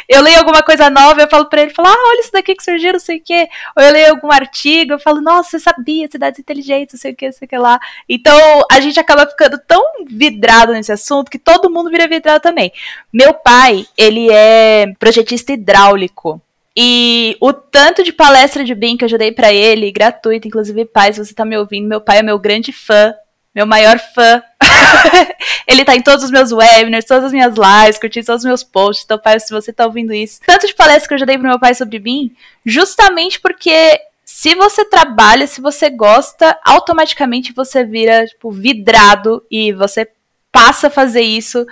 eu 0.07 0.21
leio 0.21 0.37
alguma 0.37 0.61
coisa 0.61 0.91
nova, 0.91 1.19
eu 1.19 1.27
falo 1.27 1.45
para 1.45 1.63
ele, 1.63 1.73
falo, 1.73 1.87
ah, 1.87 2.09
olha 2.09 2.19
isso 2.19 2.31
daqui 2.31 2.53
que 2.53 2.63
surgiu, 2.63 2.93
não 2.93 2.99
sei 2.99 3.17
o 3.17 3.23
quê. 3.23 3.49
Ou 3.75 3.83
eu 3.83 3.91
leio 3.91 4.11
algum 4.11 4.31
artigo, 4.31 4.93
eu 4.93 4.99
falo, 4.99 5.21
nossa, 5.21 5.49
você 5.49 5.59
sabia, 5.59 6.07
cidades 6.07 6.39
inteligentes, 6.39 6.93
não 6.93 6.99
sei 6.99 7.13
o 7.13 7.15
que, 7.15 7.25
não 7.25 7.31
sei 7.31 7.47
o 7.47 7.49
que 7.49 7.57
lá. 7.57 7.79
Então, 8.07 8.39
a 8.71 8.79
gente 8.79 8.99
acaba 8.99 9.25
ficando 9.25 9.59
tão 9.67 9.81
vidrado 10.07 10.71
nesse 10.71 10.91
assunto 10.91 11.31
que 11.31 11.39
todo 11.39 11.71
mundo 11.71 11.89
vira 11.89 12.07
vidrado 12.07 12.39
também. 12.39 12.71
Meu 13.11 13.33
pai, 13.33 13.87
ele 13.97 14.29
é 14.31 14.93
projetista 14.99 15.51
hidráulico. 15.51 16.39
E 16.77 17.35
o 17.41 17.51
tanto 17.51 18.03
de 18.03 18.13
palestra 18.13 18.63
de 18.63 18.75
BIM 18.75 18.97
que 18.97 19.03
eu 19.03 19.09
já 19.09 19.17
dei 19.17 19.31
para 19.31 19.51
ele, 19.51 19.91
gratuito, 19.91 20.47
inclusive, 20.47 20.85
pai, 20.85 21.11
se 21.11 21.25
você 21.25 21.33
tá 21.33 21.43
me 21.43 21.57
ouvindo, 21.57 21.87
meu 21.87 21.99
pai 21.99 22.19
é 22.19 22.21
meu 22.23 22.37
grande 22.37 22.71
fã 22.71 23.15
meu 23.57 23.65
maior 23.65 23.97
fã. 24.13 24.43
ele 25.67 25.83
tá 25.83 25.95
em 25.95 26.01
todos 26.01 26.23
os 26.23 26.29
meus 26.29 26.51
webinars, 26.51 27.05
todas 27.05 27.25
as 27.25 27.31
minhas 27.31 27.55
lives, 27.55 27.97
curtindo 27.97 28.27
todos 28.27 28.43
os 28.43 28.47
meus 28.47 28.63
posts. 28.63 29.03
Então, 29.03 29.17
pai, 29.17 29.39
se 29.39 29.49
você 29.49 29.73
tá 29.73 29.83
ouvindo 29.83 30.13
isso. 30.13 30.39
Tanto 30.45 30.67
de 30.67 30.75
palestra 30.75 31.07
que 31.07 31.13
eu 31.15 31.17
já 31.17 31.25
dei 31.25 31.39
pro 31.39 31.47
meu 31.47 31.59
pai 31.59 31.73
sobre 31.73 31.97
mim, 31.97 32.31
justamente 32.63 33.39
porque 33.39 33.99
se 34.23 34.53
você 34.53 34.85
trabalha, 34.85 35.47
se 35.47 35.59
você 35.59 35.89
gosta, 35.89 36.55
automaticamente 36.63 37.51
você 37.51 37.83
vira, 37.83 38.27
tipo, 38.27 38.51
vidrado 38.51 39.43
e 39.49 39.73
você 39.73 40.07
passa 40.51 40.85
a 40.85 40.91
fazer 40.91 41.21
isso 41.21 41.65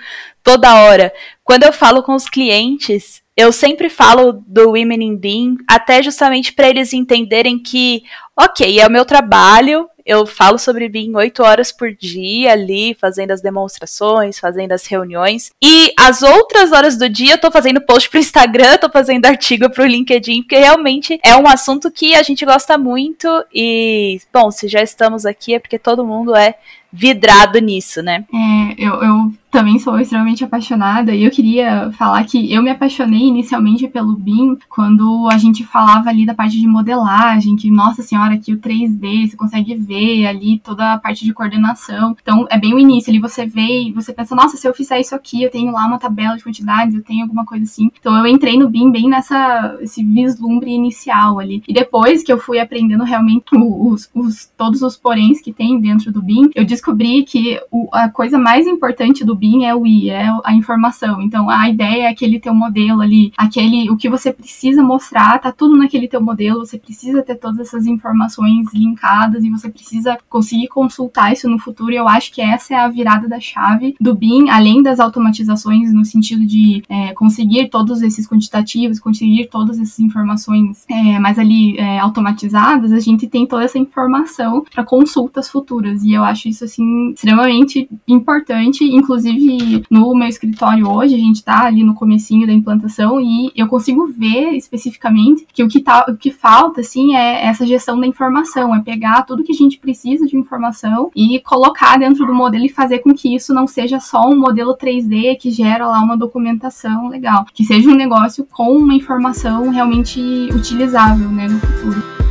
toda 0.44 0.86
hora. 0.86 1.14
Quando 1.44 1.64
eu 1.64 1.74
falo 1.74 2.02
com 2.02 2.16
os 2.16 2.28
clientes, 2.28 3.22
eu 3.38 3.52
sempre 3.52 3.90
falo 3.90 4.44
do 4.48 4.70
Women 4.70 5.04
in 5.04 5.18
Being, 5.18 5.58
até 5.68 6.02
justamente 6.02 6.52
para 6.52 6.68
eles 6.68 6.94
entenderem 6.94 7.60
que, 7.60 8.02
ok, 8.36 8.80
é 8.80 8.88
o 8.88 8.92
meu 8.92 9.06
trabalho, 9.06 9.88
eu 10.06 10.26
falo 10.26 10.60
sobre 10.60 10.88
BIM 10.88 11.16
oito 11.16 11.42
horas 11.42 11.72
por 11.72 11.92
dia 11.92 12.52
ali, 12.52 12.94
fazendo 12.94 13.32
as 13.32 13.42
demonstrações, 13.42 14.38
fazendo 14.38 14.72
as 14.72 14.86
reuniões. 14.86 15.52
E 15.62 15.92
as 16.00 16.22
outras 16.22 16.72
horas 16.72 16.98
do 16.98 17.10
dia 17.10 17.34
eu 17.34 17.42
tô 17.42 17.50
fazendo 17.50 17.82
post 17.82 18.10
pro 18.10 18.20
Instagram, 18.20 18.78
tô 18.78 18.90
fazendo 18.90 19.26
artigo 19.26 19.70
pro 19.70 19.86
LinkedIn, 19.86 20.44
porque 20.44 20.58
realmente 20.58 21.20
é 21.24 21.36
um 21.36 21.48
assunto 21.48 21.90
que 21.90 22.14
a 22.14 22.22
gente 22.22 22.46
gosta 22.46 22.78
muito. 22.78 23.28
E, 23.54 24.20
bom, 24.32 24.52
se 24.52 24.68
já 24.68 24.82
estamos 24.82 25.26
aqui 25.26 25.56
é 25.56 25.60
porque 25.60 25.80
todo 25.80 26.06
mundo 26.06 26.36
é 26.36 26.56
vidrado 26.92 27.60
nisso, 27.60 28.02
né? 28.02 28.24
É, 28.34 28.76
eu, 28.78 28.94
eu 29.02 29.34
também 29.56 29.80
sou 29.80 29.98
extremamente 29.98 30.44
apaixonada 30.44 31.16
e 31.16 31.24
eu 31.24 31.32
queria 31.32 31.90
falar 31.94 32.22
que 32.26 32.54
eu 32.54 32.62
me 32.62 32.70
apaixonei 32.70 33.22
inicialmente 33.22 33.88
pelo 33.88 34.14
BIM 34.14 34.58
quando 34.68 35.30
a 35.32 35.38
gente 35.38 35.64
falava 35.64 36.10
ali 36.10 36.26
da 36.26 36.34
parte 36.34 36.60
de 36.60 36.68
modelagem, 36.68 37.56
que, 37.56 37.72
nossa 37.72 38.04
senhora, 38.04 38.34
aqui 38.34 38.52
o 38.52 38.60
3D, 38.60 39.30
você 39.30 39.38
consegue 39.38 39.74
ver 39.74 40.26
ali 40.26 40.60
toda 40.60 40.92
a 40.92 40.98
parte 40.98 41.24
de 41.24 41.34
coordenação. 41.34 42.18
Então, 42.22 42.46
é 42.50 42.60
bem 42.60 42.74
o 42.74 42.80
início, 42.80 43.10
ali 43.10 43.18
você 43.18 43.46
vê 43.46 43.84
e 43.84 43.94
você 43.94 44.12
pensa, 44.12 44.36
nossa, 44.36 44.58
se 44.58 44.68
eu 44.68 44.74
fizer 44.74 45.00
isso 45.00 45.16
aqui, 45.16 45.44
eu 45.44 45.50
tenho 45.50 45.72
lá 45.72 45.86
uma 45.88 45.98
tabela 45.98 46.36
de 46.36 46.44
quantidades, 46.44 46.94
eu 46.94 47.02
tenho 47.02 47.22
alguma 47.22 47.46
coisa 47.46 47.64
assim. 47.64 47.90
Então, 47.98 48.14
eu 48.18 48.28
entrei 48.28 48.60
no 48.60 48.70
BIM 48.70 48.92
bem 48.92 49.08
nessa, 49.08 49.78
esse 49.80 50.04
vislumbre 50.04 50.72
inicial 50.72 51.40
ali. 51.40 51.64
E 51.66 51.74
depois 51.74 52.24
que 52.24 52.34
eu 52.34 52.38
fui 52.38 52.60
aprendendo 52.60 53.06
realmente 53.06 53.46
os, 53.54 54.10
os 54.14 54.52
todos 54.58 54.82
os 54.82 54.98
poréns 54.98 55.40
que 55.40 55.54
tem 55.54 55.80
dentro 55.80 56.12
do 56.12 56.22
BIM, 56.22 56.50
eu 56.54 56.66
descobri 56.66 57.24
que 57.24 57.58
o, 57.72 57.88
a 57.94 58.10
coisa 58.10 58.38
mais 58.38 58.68
importante 58.68 59.24
do 59.24 59.34
BIM 59.34 59.45
BIM 59.46 59.64
é 59.64 59.76
o 59.76 59.86
I, 59.86 60.10
é 60.10 60.28
a 60.44 60.54
informação. 60.54 61.22
Então 61.22 61.50
a 61.50 61.70
ideia 61.70 62.04
é 62.04 62.08
aquele 62.08 62.40
teu 62.40 62.54
modelo 62.54 63.02
ali, 63.02 63.32
aquele 63.38 63.90
o 63.92 63.98
que 63.98 64.10
você 64.10 64.34
precisa 64.34 64.82
mostrar, 64.82 65.40
tá 65.40 65.52
tudo 65.52 65.78
naquele 65.78 66.08
teu 66.08 66.22
modelo, 66.22 66.66
você 66.66 66.78
precisa 66.78 67.22
ter 67.22 67.36
todas 67.36 67.60
essas 67.60 67.86
informações 67.86 68.74
linkadas 68.74 69.44
e 69.44 69.50
você 69.50 69.70
precisa 69.70 70.18
conseguir 70.28 70.68
consultar 70.68 71.32
isso 71.32 71.48
no 71.48 71.60
futuro. 71.60 71.92
E 71.92 71.96
eu 71.96 72.08
acho 72.08 72.32
que 72.34 72.42
essa 72.42 72.74
é 72.74 72.78
a 72.78 72.88
virada 72.88 73.28
da 73.28 73.40
chave 73.40 73.96
do 74.02 74.16
BIM, 74.16 74.50
além 74.50 74.82
das 74.82 75.00
automatizações 75.00 75.94
no 75.94 76.04
sentido 76.04 76.46
de 76.46 76.84
é, 76.90 77.14
conseguir 77.14 77.70
todos 77.70 78.02
esses 78.02 78.28
quantitativos, 78.28 79.00
conseguir 79.00 79.48
todas 79.48 79.80
essas 79.80 80.00
informações 80.00 80.86
é, 80.90 81.20
mais 81.20 81.38
ali 81.38 81.78
é, 81.78 82.00
automatizadas, 82.00 82.92
a 82.92 83.00
gente 83.00 83.28
tem 83.28 83.46
toda 83.46 83.64
essa 83.64 83.78
informação 83.78 84.66
para 84.74 84.84
consultas 84.84 85.50
futuras. 85.50 86.04
E 86.04 86.14
eu 86.14 86.24
acho 86.24 86.48
isso 86.48 86.64
assim 86.64 87.12
extremamente 87.12 87.88
importante, 88.08 88.84
inclusive 88.84 89.35
inclusive 89.36 89.84
no 89.90 90.14
meu 90.16 90.28
escritório 90.28 90.90
hoje, 90.90 91.16
a 91.16 91.18
gente 91.18 91.44
tá 91.44 91.66
ali 91.66 91.84
no 91.84 91.94
comecinho 91.94 92.48
da 92.48 92.54
implantação 92.54 93.20
e 93.20 93.52
eu 93.56 93.68
consigo 93.68 94.08
ver 94.08 94.52
especificamente 94.52 95.46
que 95.54 95.64
o 95.64 95.68
que, 95.68 95.80
tá, 95.80 96.06
o 96.08 96.16
que 96.16 96.32
falta, 96.32 96.82
assim, 96.82 97.16
é 97.16 97.46
essa 97.46 97.66
gestão 97.66 98.00
da 98.00 98.08
informação, 98.08 98.76
é 98.76 98.82
pegar 98.82 99.24
tudo 99.24 99.44
que 99.44 99.52
a 99.52 99.56
gente 99.56 99.78
precisa 99.78 100.26
de 100.26 100.38
informação 100.38 101.12
e 101.16 101.40
colocar 101.40 101.98
dentro 101.98 102.26
do 102.26 102.34
modelo 102.34 102.66
e 102.66 102.70
fazer 102.70 103.00
com 103.00 103.14
que 103.14 103.34
isso 103.34 103.54
não 103.54 103.68
seja 103.68 104.00
só 104.00 104.30
um 104.30 104.40
modelo 104.40 104.76
3D 104.76 105.38
que 105.40 105.52
gera 105.52 105.88
lá 105.88 106.00
uma 106.00 106.18
documentação 106.18 107.08
legal, 107.10 107.46
que 107.54 107.64
seja 107.64 107.90
um 107.90 107.96
negócio 107.96 108.46
com 108.52 108.78
uma 108.78 108.94
informação 108.94 109.70
realmente 109.70 110.20
utilizável, 110.54 111.30
né, 111.30 111.48
no 111.48 111.60
futuro. 111.60 112.25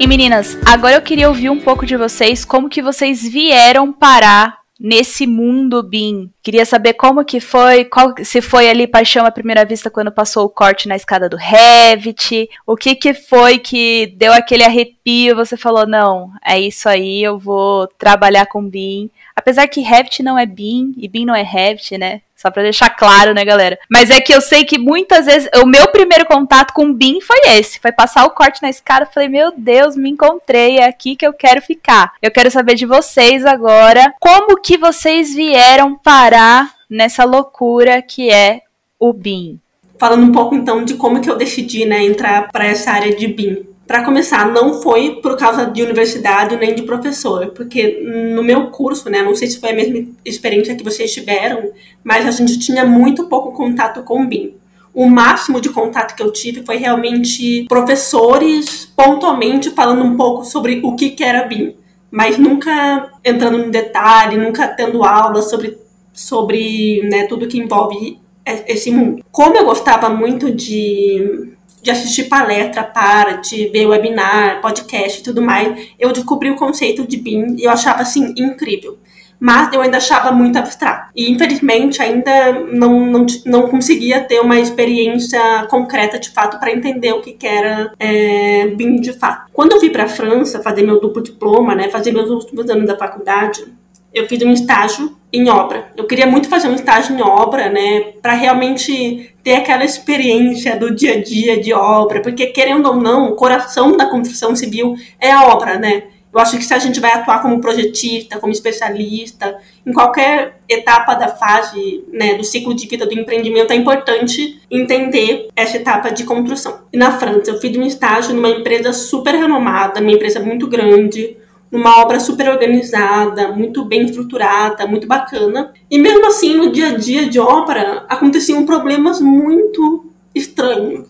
E 0.00 0.06
meninas, 0.06 0.56
agora 0.64 0.94
eu 0.94 1.02
queria 1.02 1.28
ouvir 1.28 1.50
um 1.50 1.58
pouco 1.58 1.84
de 1.84 1.96
vocês, 1.96 2.44
como 2.44 2.68
que 2.68 2.80
vocês 2.80 3.20
vieram 3.22 3.92
parar 3.92 4.60
nesse 4.78 5.26
mundo 5.26 5.82
BIM. 5.82 6.30
Queria 6.40 6.64
saber 6.64 6.92
como 6.92 7.24
que 7.24 7.40
foi, 7.40 7.84
qual, 7.84 8.14
se 8.22 8.40
foi 8.40 8.70
ali 8.70 8.86
paixão 8.86 9.26
à 9.26 9.30
primeira 9.32 9.64
vista 9.64 9.90
quando 9.90 10.12
passou 10.12 10.46
o 10.46 10.48
corte 10.48 10.86
na 10.86 10.94
escada 10.94 11.28
do 11.28 11.36
Revit, 11.36 12.48
o 12.64 12.76
que 12.76 12.94
que 12.94 13.12
foi 13.12 13.58
que 13.58 14.14
deu 14.16 14.32
aquele 14.32 14.62
arrepio, 14.62 15.34
você 15.34 15.56
falou, 15.56 15.84
não, 15.84 16.30
é 16.44 16.60
isso 16.60 16.88
aí, 16.88 17.20
eu 17.20 17.36
vou 17.36 17.88
trabalhar 17.98 18.46
com 18.46 18.62
BIM. 18.62 19.10
Apesar 19.34 19.66
que 19.66 19.80
Revit 19.80 20.22
não 20.22 20.38
é 20.38 20.46
BIM 20.46 20.94
e 20.96 21.08
BIM 21.08 21.24
não 21.24 21.34
é 21.34 21.42
Revit, 21.42 21.98
né? 21.98 22.20
Só 22.40 22.52
pra 22.52 22.62
deixar 22.62 22.90
claro, 22.90 23.34
né, 23.34 23.44
galera? 23.44 23.76
Mas 23.90 24.10
é 24.10 24.20
que 24.20 24.32
eu 24.32 24.40
sei 24.40 24.64
que 24.64 24.78
muitas 24.78 25.26
vezes 25.26 25.50
o 25.60 25.66
meu 25.66 25.88
primeiro 25.88 26.24
contato 26.24 26.72
com 26.72 26.84
o 26.86 26.94
BIM 26.94 27.20
foi 27.20 27.36
esse. 27.58 27.80
Foi 27.80 27.90
passar 27.90 28.24
o 28.26 28.30
corte 28.30 28.62
na 28.62 28.70
escada. 28.70 29.06
Falei, 29.06 29.28
meu 29.28 29.52
Deus, 29.56 29.96
me 29.96 30.08
encontrei. 30.08 30.78
É 30.78 30.86
aqui 30.86 31.16
que 31.16 31.26
eu 31.26 31.32
quero 31.32 31.60
ficar. 31.60 32.12
Eu 32.22 32.30
quero 32.30 32.48
saber 32.48 32.76
de 32.76 32.86
vocês 32.86 33.44
agora. 33.44 34.14
Como 34.20 34.60
que 34.60 34.78
vocês 34.78 35.34
vieram 35.34 35.98
parar 35.98 36.74
nessa 36.88 37.24
loucura 37.24 38.00
que 38.00 38.30
é 38.30 38.60
o 39.00 39.12
BIM? 39.12 39.58
Falando 39.98 40.22
um 40.22 40.30
pouco 40.30 40.54
então 40.54 40.84
de 40.84 40.94
como 40.94 41.20
que 41.20 41.28
eu 41.28 41.36
decidi, 41.36 41.84
né, 41.84 42.04
entrar 42.04 42.52
para 42.52 42.64
essa 42.64 42.92
área 42.92 43.16
de 43.16 43.26
BIM. 43.26 43.66
Para 43.88 44.04
começar, 44.04 44.52
não 44.52 44.82
foi 44.82 45.18
por 45.22 45.34
causa 45.38 45.64
de 45.64 45.82
universidade 45.82 46.54
nem 46.58 46.74
de 46.74 46.82
professor, 46.82 47.46
porque 47.56 48.02
no 48.34 48.42
meu 48.42 48.66
curso, 48.66 49.08
né, 49.08 49.22
não 49.22 49.34
sei 49.34 49.48
se 49.48 49.58
foi 49.58 49.70
a 49.70 49.74
mesma 49.74 50.06
experiência 50.26 50.76
que 50.76 50.84
vocês 50.84 51.10
tiveram, 51.10 51.70
mas 52.04 52.26
a 52.26 52.30
gente 52.30 52.58
tinha 52.58 52.84
muito 52.84 53.24
pouco 53.28 53.52
contato 53.52 54.02
com 54.02 54.22
o 54.22 54.26
BIM. 54.26 54.52
O 54.92 55.08
máximo 55.08 55.58
de 55.58 55.70
contato 55.70 56.14
que 56.14 56.22
eu 56.22 56.30
tive 56.30 56.62
foi 56.66 56.76
realmente 56.76 57.64
professores 57.66 58.84
pontualmente 58.94 59.70
falando 59.70 60.04
um 60.04 60.18
pouco 60.18 60.44
sobre 60.44 60.82
o 60.84 60.94
que, 60.94 61.08
que 61.08 61.24
era 61.24 61.46
BIM, 61.46 61.74
mas 62.10 62.36
nunca 62.36 63.10
entrando 63.24 63.58
em 63.58 63.70
detalhe, 63.70 64.36
nunca 64.36 64.68
tendo 64.68 65.02
aula 65.02 65.40
sobre, 65.40 65.78
sobre 66.12 67.08
né, 67.08 67.26
tudo 67.26 67.48
que 67.48 67.56
envolve 67.56 68.20
esse 68.66 68.90
mundo. 68.90 69.24
Como 69.32 69.56
eu 69.56 69.64
gostava 69.64 70.10
muito 70.10 70.50
de 70.50 71.56
de 71.88 71.92
assistir 71.92 72.24
palestra, 72.24 72.82
parte, 72.82 73.68
ver 73.68 73.86
webinar, 73.86 74.60
podcast 74.60 75.20
e 75.20 75.22
tudo 75.22 75.40
mais, 75.40 75.88
eu 75.98 76.12
descobri 76.12 76.50
o 76.50 76.56
conceito 76.56 77.06
de 77.06 77.16
BIM 77.16 77.56
e 77.56 77.64
eu 77.64 77.70
achava 77.70 78.02
assim 78.02 78.34
incrível. 78.36 78.98
Mas 79.40 79.72
eu 79.72 79.80
ainda 79.80 79.96
achava 79.96 80.30
muito 80.30 80.58
abstrato. 80.58 81.10
E 81.16 81.30
infelizmente 81.30 82.02
ainda 82.02 82.60
não, 82.72 83.06
não, 83.06 83.26
não 83.46 83.68
conseguia 83.68 84.20
ter 84.20 84.40
uma 84.40 84.58
experiência 84.58 85.40
concreta 85.70 86.18
de 86.18 86.28
fato 86.28 86.58
para 86.58 86.72
entender 86.72 87.12
o 87.12 87.22
que, 87.22 87.32
que 87.32 87.46
era 87.46 87.92
é, 87.98 88.66
BIM 88.66 89.00
de 89.00 89.14
fato. 89.14 89.48
Quando 89.52 89.72
eu 89.72 89.80
fui 89.80 89.88
para 89.88 90.04
a 90.04 90.08
França 90.08 90.60
fazer 90.60 90.82
meu 90.82 91.00
duplo 91.00 91.22
diploma, 91.22 91.74
né, 91.74 91.88
fazer 91.88 92.12
meus 92.12 92.28
últimos 92.28 92.68
anos 92.68 92.86
da 92.86 92.98
faculdade, 92.98 93.64
eu 94.12 94.26
fiz 94.28 94.42
um 94.42 94.52
estágio 94.52 95.16
em 95.32 95.48
obra. 95.48 95.90
Eu 95.96 96.06
queria 96.06 96.26
muito 96.26 96.48
fazer 96.48 96.68
um 96.68 96.74
estágio 96.74 97.16
em 97.16 97.22
obra, 97.22 97.68
né, 97.68 98.12
para 98.22 98.32
realmente 98.32 99.34
ter 99.42 99.54
aquela 99.54 99.84
experiência 99.84 100.76
do 100.76 100.94
dia 100.94 101.14
a 101.14 101.22
dia 101.22 101.60
de 101.60 101.72
obra, 101.72 102.20
porque 102.20 102.46
querendo 102.46 102.86
ou 102.86 102.96
não, 102.96 103.30
o 103.30 103.36
coração 103.36 103.96
da 103.96 104.06
construção 104.06 104.56
civil 104.56 104.94
é 105.20 105.30
a 105.30 105.48
obra, 105.48 105.78
né? 105.78 106.04
Eu 106.32 106.38
acho 106.40 106.58
que 106.58 106.64
se 106.64 106.74
a 106.74 106.78
gente 106.78 107.00
vai 107.00 107.12
atuar 107.12 107.40
como 107.40 107.60
projetista, 107.60 108.38
como 108.38 108.52
especialista, 108.52 109.56
em 109.84 109.92
qualquer 109.92 110.58
etapa 110.68 111.14
da 111.14 111.28
fase, 111.28 112.04
né, 112.12 112.34
do 112.34 112.44
ciclo 112.44 112.74
de 112.74 112.86
vida 112.86 113.06
do 113.06 113.14
empreendimento, 113.14 113.72
é 113.72 113.76
importante 113.76 114.60
entender 114.70 115.48
essa 115.56 115.78
etapa 115.78 116.10
de 116.10 116.24
construção. 116.24 116.80
E 116.92 116.98
na 116.98 117.12
França, 117.18 117.50
eu 117.50 117.58
fiz 117.58 117.74
um 117.76 117.82
estágio 117.82 118.34
numa 118.34 118.50
empresa 118.50 118.92
super 118.92 119.34
renomada, 119.34 120.00
uma 120.00 120.12
empresa 120.12 120.38
muito 120.38 120.66
grande, 120.66 121.36
numa 121.70 122.00
obra 122.00 122.18
super 122.18 122.48
organizada, 122.48 123.48
muito 123.52 123.84
bem 123.84 124.02
estruturada, 124.02 124.86
muito 124.86 125.06
bacana. 125.06 125.72
E 125.90 125.98
mesmo 125.98 126.26
assim, 126.26 126.54
no 126.54 126.72
dia 126.72 126.88
a 126.88 126.96
dia 126.96 127.28
de 127.28 127.38
obra, 127.38 128.04
aconteciam 128.08 128.64
problemas 128.64 129.20
muito 129.20 130.10
estranhos. 130.34 131.06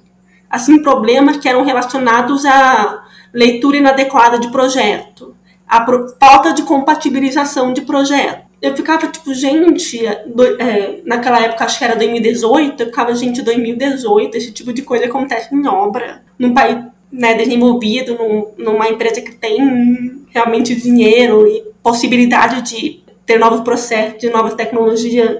Assim, 0.50 0.82
problemas 0.82 1.36
que 1.36 1.48
eram 1.48 1.64
relacionados 1.64 2.44
à 2.44 3.04
leitura 3.32 3.76
inadequada 3.76 4.38
de 4.38 4.50
projeto, 4.50 5.34
à 5.66 5.84
falta 6.18 6.52
de 6.52 6.62
compatibilização 6.62 7.72
de 7.72 7.82
projeto. 7.82 8.48
Eu 8.60 8.74
ficava 8.74 9.06
tipo, 9.06 9.32
gente, 9.34 10.00
do, 10.26 10.44
é, 10.60 11.00
naquela 11.04 11.40
época, 11.40 11.64
acho 11.64 11.78
que 11.78 11.84
era 11.84 11.94
2018, 11.94 12.82
eu 12.82 12.86
ficava, 12.86 13.14
gente, 13.14 13.42
2018, 13.42 14.36
esse 14.36 14.50
tipo 14.50 14.72
de 14.72 14.82
coisa 14.82 15.04
acontece 15.04 15.54
em 15.54 15.64
obra, 15.68 16.22
num 16.36 16.52
país 16.52 16.78
né, 17.12 17.34
desenvolvido 17.34 18.14
num, 18.14 18.52
numa 18.58 18.88
empresa 18.88 19.20
que 19.20 19.32
tem 19.32 20.17
realmente 20.30 20.74
dinheiro 20.74 21.46
e 21.46 21.62
possibilidade 21.82 22.62
de 22.62 23.02
ter 23.24 23.38
novos 23.38 23.60
processos, 23.60 24.18
de 24.18 24.30
novas 24.30 24.54
tecnologias. 24.54 25.38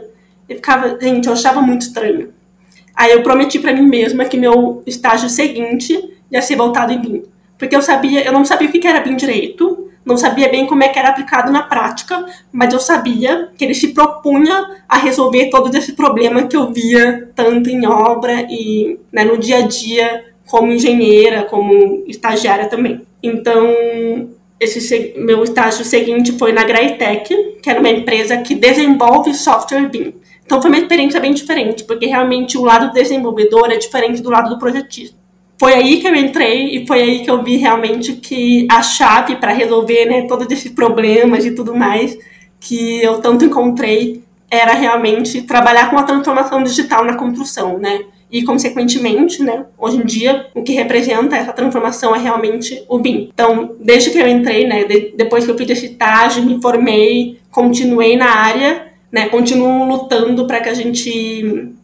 Eu 0.49 0.57
ficava, 0.57 0.99
gente, 1.01 1.27
eu 1.27 1.33
achava 1.33 1.61
muito 1.61 1.83
estranho. 1.83 2.33
Aí 2.95 3.13
eu 3.13 3.23
prometi 3.23 3.59
para 3.59 3.73
mim 3.73 3.87
mesma 3.87 4.25
que 4.25 4.37
meu 4.37 4.83
estágio 4.87 5.29
seguinte 5.29 5.97
ia 6.31 6.43
ser 6.43 6.57
voltado 6.57 6.93
em 6.93 7.01
BIM. 7.01 7.23
Porque 7.57 7.75
eu 7.75 7.83
sabia, 7.83 8.25
eu 8.25 8.33
não 8.33 8.45
sabia 8.45 8.69
o 8.69 8.73
que 8.73 8.87
era 8.87 9.01
BIM 9.01 9.17
direito, 9.17 9.89
não 10.05 10.17
sabia 10.17 10.49
bem 10.49 10.67
como 10.67 10.83
é 10.83 10.89
que 10.89 10.99
era 10.99 11.11
aplicado 11.11 11.53
na 11.53 11.63
prática, 11.63 12.25
mas 12.51 12.73
eu 12.73 12.81
sabia 12.81 13.51
que 13.57 13.65
ele 13.65 13.75
se 13.75 13.89
propunha 13.89 14.83
a 14.89 14.97
resolver 14.97 15.51
todos 15.51 15.75
esses 15.75 15.95
problemas 15.95 16.47
que 16.47 16.57
eu 16.57 16.73
via 16.73 17.31
tanto 17.35 17.69
em 17.69 17.87
obra 17.87 18.47
e 18.49 18.99
né, 19.13 19.25
no 19.25 19.37
dia 19.37 19.59
a 19.59 19.63
dia 19.63 20.25
como 20.47 20.73
engenheira, 20.73 21.43
como 21.43 22.05
estagiária 22.07 22.69
também. 22.69 23.03
Então, 23.23 23.67
esse 24.61 25.15
meu 25.17 25.45
estágio 25.45 25.85
seguinte 25.85 26.33
foi 26.33 26.53
na 26.53 26.65
Graitec, 26.65 27.35
que 27.63 27.71
era 27.71 27.79
uma 27.79 27.91
empresa 27.91 28.37
que 28.39 28.55
desenvolve 28.55 29.35
software 29.35 29.89
BIM. 29.89 30.15
Então 30.45 30.61
foi 30.61 30.71
uma 30.71 30.79
experiência 30.79 31.21
bem 31.21 31.33
diferente, 31.33 31.85
porque 31.85 32.07
realmente 32.07 32.57
o 32.57 32.65
lado 32.65 32.93
desenvolvedor 32.93 33.71
é 33.71 33.77
diferente 33.77 34.23
do 34.23 34.31
lado 34.31 34.49
do 34.49 34.59
projetista. 34.59 35.17
Foi 35.59 35.75
aí 35.75 36.01
que 36.01 36.07
eu 36.07 36.15
entrei 36.15 36.77
e 36.77 36.87
foi 36.87 37.03
aí 37.03 37.23
que 37.25 37.31
eu 37.31 37.43
vi 37.43 37.57
realmente 37.57 38.15
que 38.15 38.67
a 38.71 38.83
chave 38.83 39.37
para 39.37 39.53
resolver 39.53 40.07
né, 40.07 40.23
todos 40.23 40.49
esses 40.51 40.73
problemas 40.73 41.45
e 41.45 41.55
tudo 41.55 41.75
mais 41.75 42.17
que 42.61 43.03
eu 43.03 43.21
tanto 43.21 43.45
encontrei 43.45 44.23
era 44.51 44.73
realmente 44.73 45.43
trabalhar 45.43 45.91
com 45.91 45.99
a 45.99 46.05
transformação 46.05 46.63
digital 46.63 47.05
na 47.05 47.17
construção, 47.17 47.79
né? 47.79 48.01
E, 48.31 48.43
consequentemente, 48.43 49.43
né, 49.43 49.65
hoje 49.79 49.97
em 49.97 50.05
dia, 50.05 50.47
o 50.55 50.63
que 50.63 50.73
representa 50.73 51.37
essa 51.37 51.53
transformação 51.53 52.15
é 52.15 52.19
realmente 52.19 52.85
o 52.89 52.99
BIM. 52.99 53.31
Então, 53.33 53.77
desde 53.81 54.11
que 54.11 54.19
eu 54.19 54.29
entrei, 54.29 54.67
né, 54.67 54.85
de, 54.85 55.15
depois 55.17 55.45
que 55.45 55.51
eu 55.51 55.57
fiz 55.57 55.71
esse 55.71 55.87
estágio, 55.87 56.45
me 56.45 56.61
formei, 56.61 57.39
continuei 57.51 58.17
na 58.17 58.31
área, 58.31 58.89
né, 59.11 59.29
continuo 59.29 59.85
lutando 59.85 60.47
para 60.47 60.61
que 60.61 60.69
a 60.69 60.75
gente 60.75 61.75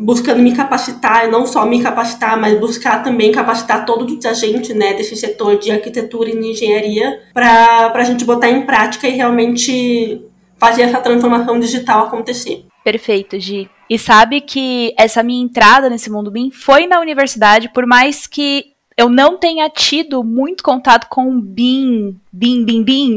buscando 0.00 0.42
me 0.42 0.54
capacitar, 0.54 1.26
e 1.26 1.30
não 1.30 1.46
só 1.46 1.64
me 1.64 1.82
capacitar, 1.82 2.38
mas 2.38 2.58
buscar 2.60 3.02
também 3.02 3.32
capacitar 3.32 3.86
todos 3.86 4.12
os 4.12 4.24
agentes 4.26 4.76
né, 4.76 4.92
desse 4.92 5.16
setor 5.16 5.58
de 5.58 5.70
arquitetura 5.70 6.28
e 6.28 6.38
de 6.38 6.46
engenharia 6.46 7.20
para 7.32 7.90
a 7.94 8.04
gente 8.04 8.24
botar 8.24 8.50
em 8.50 8.66
prática 8.66 9.08
e 9.08 9.12
realmente 9.12 10.22
fazer 10.58 10.82
essa 10.82 11.00
transformação 11.00 11.58
digital 11.58 12.06
acontecer. 12.06 12.67
Perfeito, 12.90 13.38
Gi. 13.38 13.68
E 13.90 13.98
sabe 13.98 14.40
que 14.40 14.94
essa 14.96 15.22
minha 15.22 15.44
entrada 15.44 15.90
nesse 15.90 16.10
mundo 16.10 16.30
BIM 16.30 16.50
foi 16.50 16.86
na 16.86 16.98
universidade, 17.00 17.68
por 17.68 17.86
mais 17.86 18.26
que 18.26 18.72
eu 18.96 19.10
não 19.10 19.36
tenha 19.36 19.68
tido 19.68 20.24
muito 20.24 20.64
contato 20.64 21.06
com 21.10 21.38
BIM, 21.38 22.18
BIM, 22.32 22.64
BIM, 22.64 22.82
BIM, 22.82 23.16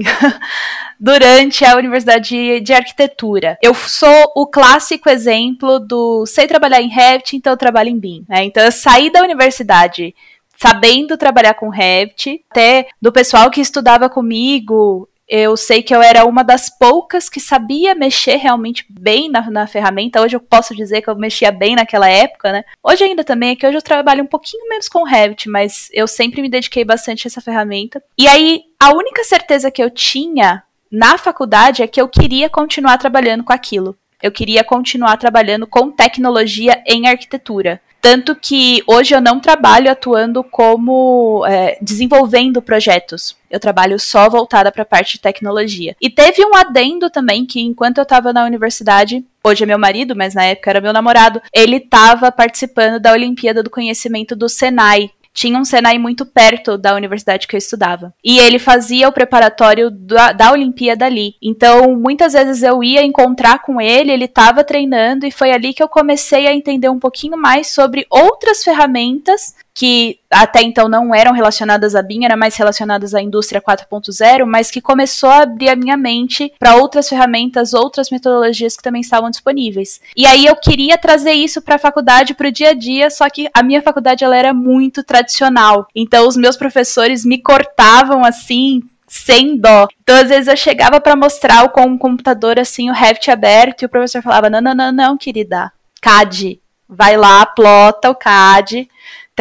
durante 1.00 1.64
a 1.64 1.78
universidade 1.78 2.60
de, 2.60 2.74
arquitetura. 2.74 3.58
Eu 3.64 3.74
sou 3.74 4.34
o 4.36 4.46
clássico 4.46 5.10
exemplo 5.10 5.80
do 5.80 6.26
sei 6.26 6.48
trabalhar 6.48 6.82
em 6.82 6.90
Revit, 6.90 7.38
então 7.38 7.54
eu 7.54 7.58
trabalho 7.58 7.88
em 7.88 7.98
BIM. 7.98 8.26
Né? 8.28 8.44
Então 8.44 8.62
eu 8.62 8.74
saí 8.74 9.10
da 9.10 9.24
universidade 9.24 10.14
sabendo 10.58 11.18
trabalhar 11.18 11.54
com 11.54 11.70
Revit, 11.70 12.44
até 12.52 12.90
do 13.02 13.10
pessoal 13.10 13.50
que 13.50 13.62
estudava 13.62 14.10
comigo, 14.10 15.08
eu 15.34 15.56
sei 15.56 15.82
que 15.82 15.96
eu 15.96 16.02
era 16.02 16.26
uma 16.26 16.44
das 16.44 16.70
poucas 16.70 17.30
que 17.30 17.40
sabia 17.40 17.96
mexer 17.96 18.36
realmente 18.36 18.86
bem 18.90 19.30
na, 19.30 19.50
na, 19.50 19.66
ferramenta. 19.66 20.22
Hoje 20.22 20.36
eu 20.36 20.42
posso 20.42 20.76
dizer 20.76 21.02
que 21.02 21.10
eu 21.10 21.16
mexia 21.16 21.54
bem 21.54 21.74
naquela 21.74 22.10
época, 22.10 22.52
né? 22.52 22.66
Hoje 22.84 23.06
ainda 23.06 23.24
também 23.24 23.52
é 23.52 23.56
que 23.56 23.66
hoje 23.66 23.78
eu 23.78 23.82
trabalho 23.82 24.26
um 24.26 24.28
pouquinho 24.28 24.68
menos 24.68 24.90
com 24.90 25.06
Revit, 25.06 25.48
mas 25.48 25.90
eu 25.94 26.06
sempre 26.06 26.42
me 26.42 26.50
dediquei 26.50 26.84
bastante 26.84 27.26
a 27.26 27.30
essa 27.30 27.40
ferramenta. 27.40 28.04
E 28.18 28.28
aí, 28.28 28.64
a 28.78 28.92
única 28.92 29.24
certeza 29.24 29.72
que 29.72 29.82
eu 29.82 29.90
tinha 29.90 30.64
na 30.92 31.18
faculdade 31.18 31.82
é 31.82 31.88
que 31.88 32.02
eu 32.02 32.10
queria 32.10 32.50
continuar 32.50 32.98
trabalhando 32.98 33.46
com 33.46 33.54
aquilo. 33.54 33.96
Eu 34.22 34.34
queria 34.34 34.66
continuar 34.66 35.16
trabalhando 35.16 35.66
com 35.66 35.90
tecnologia 35.90 36.84
em 36.86 37.08
arquitetura. 37.08 37.82
Tanto 38.02 38.36
que 38.36 38.82
hoje 38.88 39.14
eu 39.14 39.22
não 39.22 39.40
trabalho 39.40 39.92
atuando 39.92 40.44
como 40.44 41.46
é, 41.46 41.78
desenvolvendo 41.80 42.62
projetos. 42.62 43.38
Eu 43.50 43.60
trabalho 43.60 44.00
só 44.00 44.28
voltada 44.28 44.72
para 44.72 44.82
a 44.82 44.86
parte 44.86 45.14
de 45.14 45.20
tecnologia. 45.22 45.96
E 46.02 46.10
teve 46.10 46.44
um 46.44 46.56
adendo 46.56 47.10
também 47.12 47.46
que, 47.46 47.62
enquanto 47.62 48.00
eu 48.00 48.04
estava 48.04 48.34
na 48.34 48.44
universidade, 48.44 49.24
hoje 49.44 49.64
é 49.64 49.68
meu 49.68 49.78
marido, 49.78 50.16
mas 50.16 50.34
na 50.34 50.46
época 50.46 50.72
era 50.72 50.82
meu 50.82 50.92
namorado, 50.92 51.42
ele 51.54 51.78
estava 51.78 52.32
participando 52.32 53.00
da 53.00 53.12
Olimpíada 53.12 53.62
do 53.62 53.70
Conhecimento 53.70 54.36
do 54.36 54.50
Senai, 54.50 55.12
tinha 55.34 55.58
um 55.58 55.66
Senai 55.66 55.98
muito 55.98 56.26
perto 56.26 56.78
da 56.78 56.96
universidade 56.96 57.48
que 57.48 57.56
eu 57.56 57.58
estudava. 57.58 58.14
E 58.24 58.40
ele 58.40 58.60
fazia 58.60 59.08
o 59.08 59.14
preparatório 59.14 59.90
da, 59.90 60.32
da 60.32 60.52
Olimpíada 60.52 61.06
ali. 61.06 61.36
Então, 61.42 61.96
muitas 61.96 62.34
vezes 62.34 62.64
eu 62.64 62.84
ia 62.84 63.04
encontrar 63.04 63.60
com 63.60 63.80
ele, 63.80 64.12
ele 64.12 64.26
estava 64.26 64.64
treinando, 64.64 65.26
e 65.26 65.32
foi 65.32 65.52
ali 65.52 65.74
que 65.74 65.82
eu 65.82 65.90
comecei 65.90 66.48
a 66.48 66.54
entender 66.54 66.90
um 66.90 67.00
pouquinho 67.00 67.38
mais 67.38 67.68
sobre 67.68 68.06
outras 68.10 68.64
ferramentas 68.64 69.56
que 69.74 70.20
até 70.30 70.62
então 70.62 70.88
não 70.88 71.14
eram 71.14 71.34
relacionadas 71.34 71.96
a 71.96 72.02
BIM, 72.02 72.26
eram 72.26 72.38
mais 72.38 72.56
relacionadas 72.56 73.14
à 73.14 73.22
indústria 73.22 73.62
4.0, 73.62 74.46
mas 74.46 74.70
que 74.70 74.82
começou 74.82 75.30
a 75.30 75.44
abrir 75.44 75.70
a 75.70 75.76
minha 75.76 75.98
mente 75.98 76.52
para 76.60 76.76
outras 76.76 77.08
ferramentas, 77.08 77.74
outras 77.74 78.10
metodologias 78.10 78.76
que 78.76 78.84
também 78.84 79.02
estavam 79.02 79.30
disponíveis. 79.30 80.02
E 80.16 80.26
aí 80.26 80.46
eu 80.46 80.56
queria 80.56 80.98
trazer 80.98 81.34
isso 81.34 81.62
para 81.62 81.76
a 81.76 81.80
faculdade, 81.80 82.34
para 82.34 82.50
o 82.50 82.52
dia 82.52 82.70
a 82.70 82.74
dia, 82.74 83.10
só 83.10 83.30
que 83.30 83.50
a 83.54 83.64
minha 83.64 83.82
faculdade 83.82 84.24
ela 84.24 84.38
era 84.38 84.54
muito 84.54 85.04
tradicional. 85.04 85.88
Então 85.96 86.28
os 86.28 86.36
meus 86.36 86.58
professores 86.58 87.26
me 87.26 87.42
cortavam 87.42 88.26
assim, 88.26 88.82
sem 89.12 89.58
dó. 89.58 89.88
Então, 90.02 90.16
às 90.16 90.30
vezes, 90.30 90.48
eu 90.48 90.56
chegava 90.56 91.02
para 91.02 91.18
mostrar 91.18 91.68
com 91.70 91.82
um 91.82 91.98
computador 91.98 92.58
assim, 92.58 92.90
o 92.90 92.94
Revit 92.94 93.30
aberto, 93.30 93.82
e 93.82 93.86
o 93.86 93.90
professor 93.90 94.22
falava: 94.22 94.50
Não, 94.50 94.62
não, 94.62 94.74
não, 94.74 94.92
não, 94.92 95.18
querida. 95.18 95.72
CAD. 96.02 96.62
Vai 96.88 97.16
lá, 97.16 97.46
plota 97.46 98.10
o 98.10 98.16
CAD, 98.16 98.90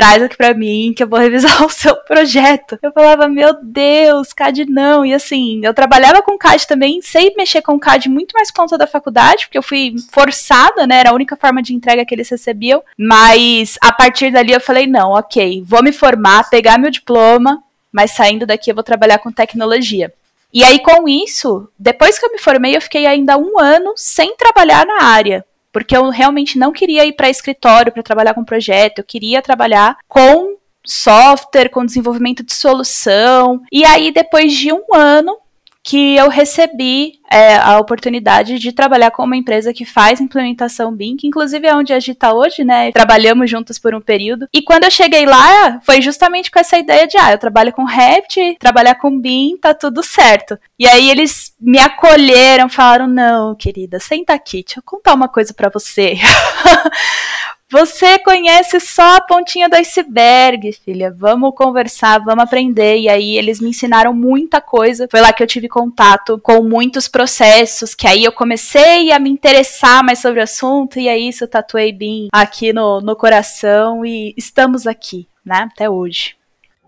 traz 0.01 0.23
aqui 0.23 0.35
para 0.35 0.55
mim 0.55 0.95
que 0.97 1.03
eu 1.03 1.07
vou 1.07 1.19
revisar 1.19 1.61
o 1.63 1.69
seu 1.69 1.95
projeto. 1.95 2.79
Eu 2.83 2.91
falava, 2.91 3.29
meu 3.29 3.63
Deus, 3.63 4.33
CAD 4.33 4.65
não. 4.65 5.05
E 5.05 5.13
assim, 5.13 5.61
eu 5.63 5.75
trabalhava 5.75 6.23
com 6.23 6.39
CAD 6.39 6.67
também, 6.67 7.03
sei 7.03 7.35
mexer 7.37 7.61
com 7.61 7.79
CAD 7.79 8.09
muito 8.09 8.33
mais 8.33 8.51
por 8.51 8.63
conta 8.63 8.79
da 8.79 8.87
faculdade, 8.87 9.45
porque 9.45 9.59
eu 9.59 9.63
fui 9.63 9.95
forçada, 10.11 10.87
né? 10.87 11.01
Era 11.01 11.11
a 11.11 11.15
única 11.15 11.37
forma 11.37 11.63
de 11.63 11.75
entrega 11.75 12.03
que 12.07 12.15
eles 12.15 12.31
recebiam. 12.31 12.83
Mas 12.99 13.77
a 13.83 13.93
partir 13.93 14.33
dali 14.33 14.53
eu 14.53 14.61
falei, 14.61 14.87
não, 14.87 15.11
ok, 15.11 15.63
vou 15.67 15.83
me 15.83 15.93
formar, 15.93 16.49
pegar 16.49 16.79
meu 16.79 16.91
diploma, 16.91 17.63
mas 17.93 18.13
saindo 18.13 18.47
daqui 18.47 18.71
eu 18.71 18.75
vou 18.75 18.85
trabalhar 18.85 19.19
com 19.19 19.31
tecnologia. 19.31 20.11
E 20.53 20.65
aí, 20.65 20.81
com 20.81 21.07
isso, 21.07 21.69
depois 21.79 22.19
que 22.19 22.25
eu 22.25 22.33
me 22.33 22.39
formei, 22.39 22.75
eu 22.75 22.81
fiquei 22.81 23.07
ainda 23.07 23.37
um 23.37 23.61
ano 23.61 23.93
sem 23.97 24.35
trabalhar 24.35 24.85
na 24.87 25.05
área 25.05 25.45
porque 25.73 25.97
eu 25.97 26.09
realmente 26.11 26.59
não 26.59 26.73
queria 26.73 27.05
ir 27.05 27.13
para 27.13 27.31
escritório 27.31 27.93
para 27.93 28.03
trabalhar 28.03 28.35
com 28.35 28.45
projeto, 28.45 28.99
eu 28.99 29.05
queria 29.05 29.43
trabalhar 29.43 29.97
com 30.09 30.57
software, 30.85 31.69
com 31.69 31.85
desenvolvimento 31.85 32.43
de 32.43 32.53
solução. 32.53 33.63
E 33.71 33.85
aí, 33.85 34.11
depois 34.13 34.53
de 34.53 34.73
um 34.73 34.83
ano, 34.95 35.37
que 35.83 36.17
eu 36.17 36.29
recebi 36.29 37.15
é, 37.31 37.57
a 37.57 37.79
oportunidade 37.79 38.59
de 38.59 38.73
trabalhar 38.73 39.11
com 39.11 39.25
uma 39.25 39.37
empresa 39.37 39.73
que 39.73 39.85
faz 39.85 40.21
implementação 40.21 40.95
BIM, 40.95 41.17
que 41.17 41.27
inclusive 41.27 41.67
é 41.67 41.75
onde 41.75 41.93
a 41.93 41.99
está 41.99 42.33
hoje, 42.33 42.65
né? 42.65 42.91
Trabalhamos 42.93 43.51
juntos 43.51 43.79
por 43.79 43.95
um 43.95 44.01
período. 44.01 44.47
E 44.53 44.63
quando 44.63 44.85
eu 44.85 44.91
cheguei 44.91 45.25
lá, 45.27 45.81
foi 45.83 46.03
justamente 46.03 46.51
com 46.51 46.59
essa 46.59 46.79
ideia 46.79 47.07
de, 47.07 47.17
ah, 47.17 47.33
eu 47.33 47.39
trabalho 47.39 47.73
com 47.73 47.85
Revit, 47.85 48.57
trabalhar 48.59 48.97
com 48.97 49.19
BIM, 49.19 49.57
tá 49.57 49.73
tudo 49.73 50.03
certo. 50.03 50.59
E 50.79 50.87
aí 50.87 51.11
eles 51.11 51.55
me 51.61 51.79
acolheram, 51.79 52.69
falaram, 52.69 53.07
não, 53.07 53.55
querida, 53.55 54.01
senta 54.01 54.35
aqui, 54.35 54.65
deixa 54.65 54.81
eu 54.81 54.85
contar 54.85 55.15
uma 55.15 55.29
coisa 55.29 55.55
para 55.55 55.71
você. 55.71 56.15
Você 57.71 58.19
conhece 58.19 58.81
só 58.81 59.17
a 59.17 59.21
pontinha 59.21 59.69
do 59.69 59.77
iceberg, 59.77 60.73
filha. 60.73 61.15
Vamos 61.17 61.55
conversar, 61.55 62.19
vamos 62.19 62.43
aprender. 62.43 62.99
E 62.99 63.09
aí 63.09 63.39
eles 63.39 63.61
me 63.61 63.69
ensinaram 63.71 64.13
muita 64.13 64.61
coisa. 64.61 65.07
Foi 65.09 65.21
lá 65.21 65.33
que 65.33 65.41
eu 65.41 65.47
tive 65.47 65.69
contato 65.69 66.37
com 66.41 66.65
muitos 66.65 67.07
processos, 67.07 67.95
que 67.95 68.09
aí 68.09 68.25
eu 68.25 68.33
comecei 68.33 69.13
a 69.13 69.21
me 69.21 69.31
interessar 69.31 70.03
mais 70.03 70.19
sobre 70.19 70.41
o 70.41 70.43
assunto. 70.43 70.99
E 70.99 71.09
aí 71.09 71.29
isso 71.29 71.45
eu 71.45 71.49
tatuei 71.49 71.93
bem 71.93 72.29
aqui 72.33 72.73
no, 72.73 73.01
no 73.01 73.15
coração 73.15 74.05
e 74.05 74.35
estamos 74.37 74.85
aqui, 74.85 75.29
né? 75.45 75.69
Até 75.73 75.89
hoje. 75.89 76.35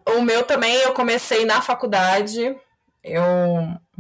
O 0.05 0.21
meu 0.21 0.43
também 0.43 0.75
eu 0.79 0.93
comecei 0.93 1.45
na 1.45 1.63
faculdade. 1.63 2.57
Eu 3.05 3.23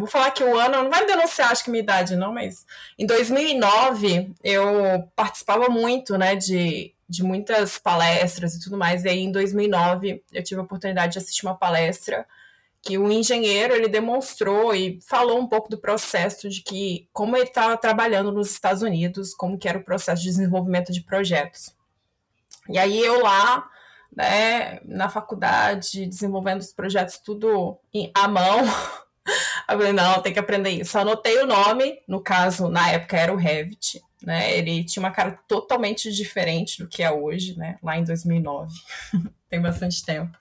Vou 0.02 0.10
falar 0.10 0.32
que 0.32 0.42
o 0.42 0.58
ano, 0.58 0.82
não 0.82 0.90
vai 0.90 1.06
denunciar, 1.06 1.52
acho 1.52 1.62
que 1.62 1.70
minha 1.70 1.80
idade 1.80 2.16
não, 2.16 2.32
mas 2.32 2.66
em 2.98 3.06
2009 3.06 4.32
eu 4.42 5.08
participava 5.14 5.68
muito, 5.68 6.18
né, 6.18 6.34
de, 6.34 6.92
de 7.08 7.22
muitas 7.22 7.78
palestras 7.78 8.56
e 8.56 8.60
tudo 8.60 8.76
mais. 8.76 9.04
E 9.04 9.08
aí 9.08 9.20
em 9.20 9.30
2009 9.30 10.24
eu 10.32 10.42
tive 10.42 10.60
a 10.60 10.64
oportunidade 10.64 11.12
de 11.12 11.18
assistir 11.20 11.46
uma 11.46 11.54
palestra 11.54 12.26
que 12.82 12.98
o 12.98 13.12
engenheiro 13.12 13.74
ele 13.76 13.86
demonstrou 13.86 14.74
e 14.74 14.98
falou 15.08 15.38
um 15.38 15.46
pouco 15.46 15.70
do 15.70 15.78
processo 15.78 16.48
de 16.48 16.62
que 16.62 17.08
como 17.12 17.36
ele 17.36 17.44
estava 17.46 17.76
trabalhando 17.76 18.32
nos 18.32 18.50
Estados 18.50 18.82
Unidos, 18.82 19.32
como 19.32 19.56
que 19.56 19.68
era 19.68 19.78
o 19.78 19.84
processo 19.84 20.20
de 20.20 20.30
desenvolvimento 20.30 20.90
de 20.90 21.00
projetos. 21.00 21.72
E 22.68 22.76
aí 22.76 22.98
eu 22.98 23.20
lá, 23.22 23.70
né, 24.16 24.80
na 24.84 25.08
faculdade, 25.08 26.06
desenvolvendo 26.06 26.58
os 26.58 26.72
projetos 26.72 27.18
tudo 27.18 27.78
em, 27.94 28.10
à 28.12 28.26
mão, 28.26 28.62
Eu 29.26 29.78
falei, 29.78 29.92
não, 29.92 30.20
tem 30.20 30.32
que 30.32 30.38
aprender 30.38 30.70
isso. 30.70 30.98
Anotei 30.98 31.38
o 31.38 31.46
nome, 31.46 32.00
no 32.06 32.20
caso, 32.20 32.68
na 32.68 32.90
época 32.90 33.16
era 33.16 33.32
o 33.32 33.36
Revit, 33.36 34.02
né? 34.22 34.56
Ele 34.56 34.84
tinha 34.84 35.02
uma 35.02 35.10
cara 35.10 35.38
totalmente 35.48 36.10
diferente 36.12 36.82
do 36.82 36.88
que 36.88 37.02
é 37.02 37.10
hoje, 37.10 37.56
né? 37.56 37.78
Lá 37.82 37.96
em 37.96 38.04
2009. 38.04 38.72
tem 39.48 39.60
bastante 39.60 40.04
tempo. 40.04 40.36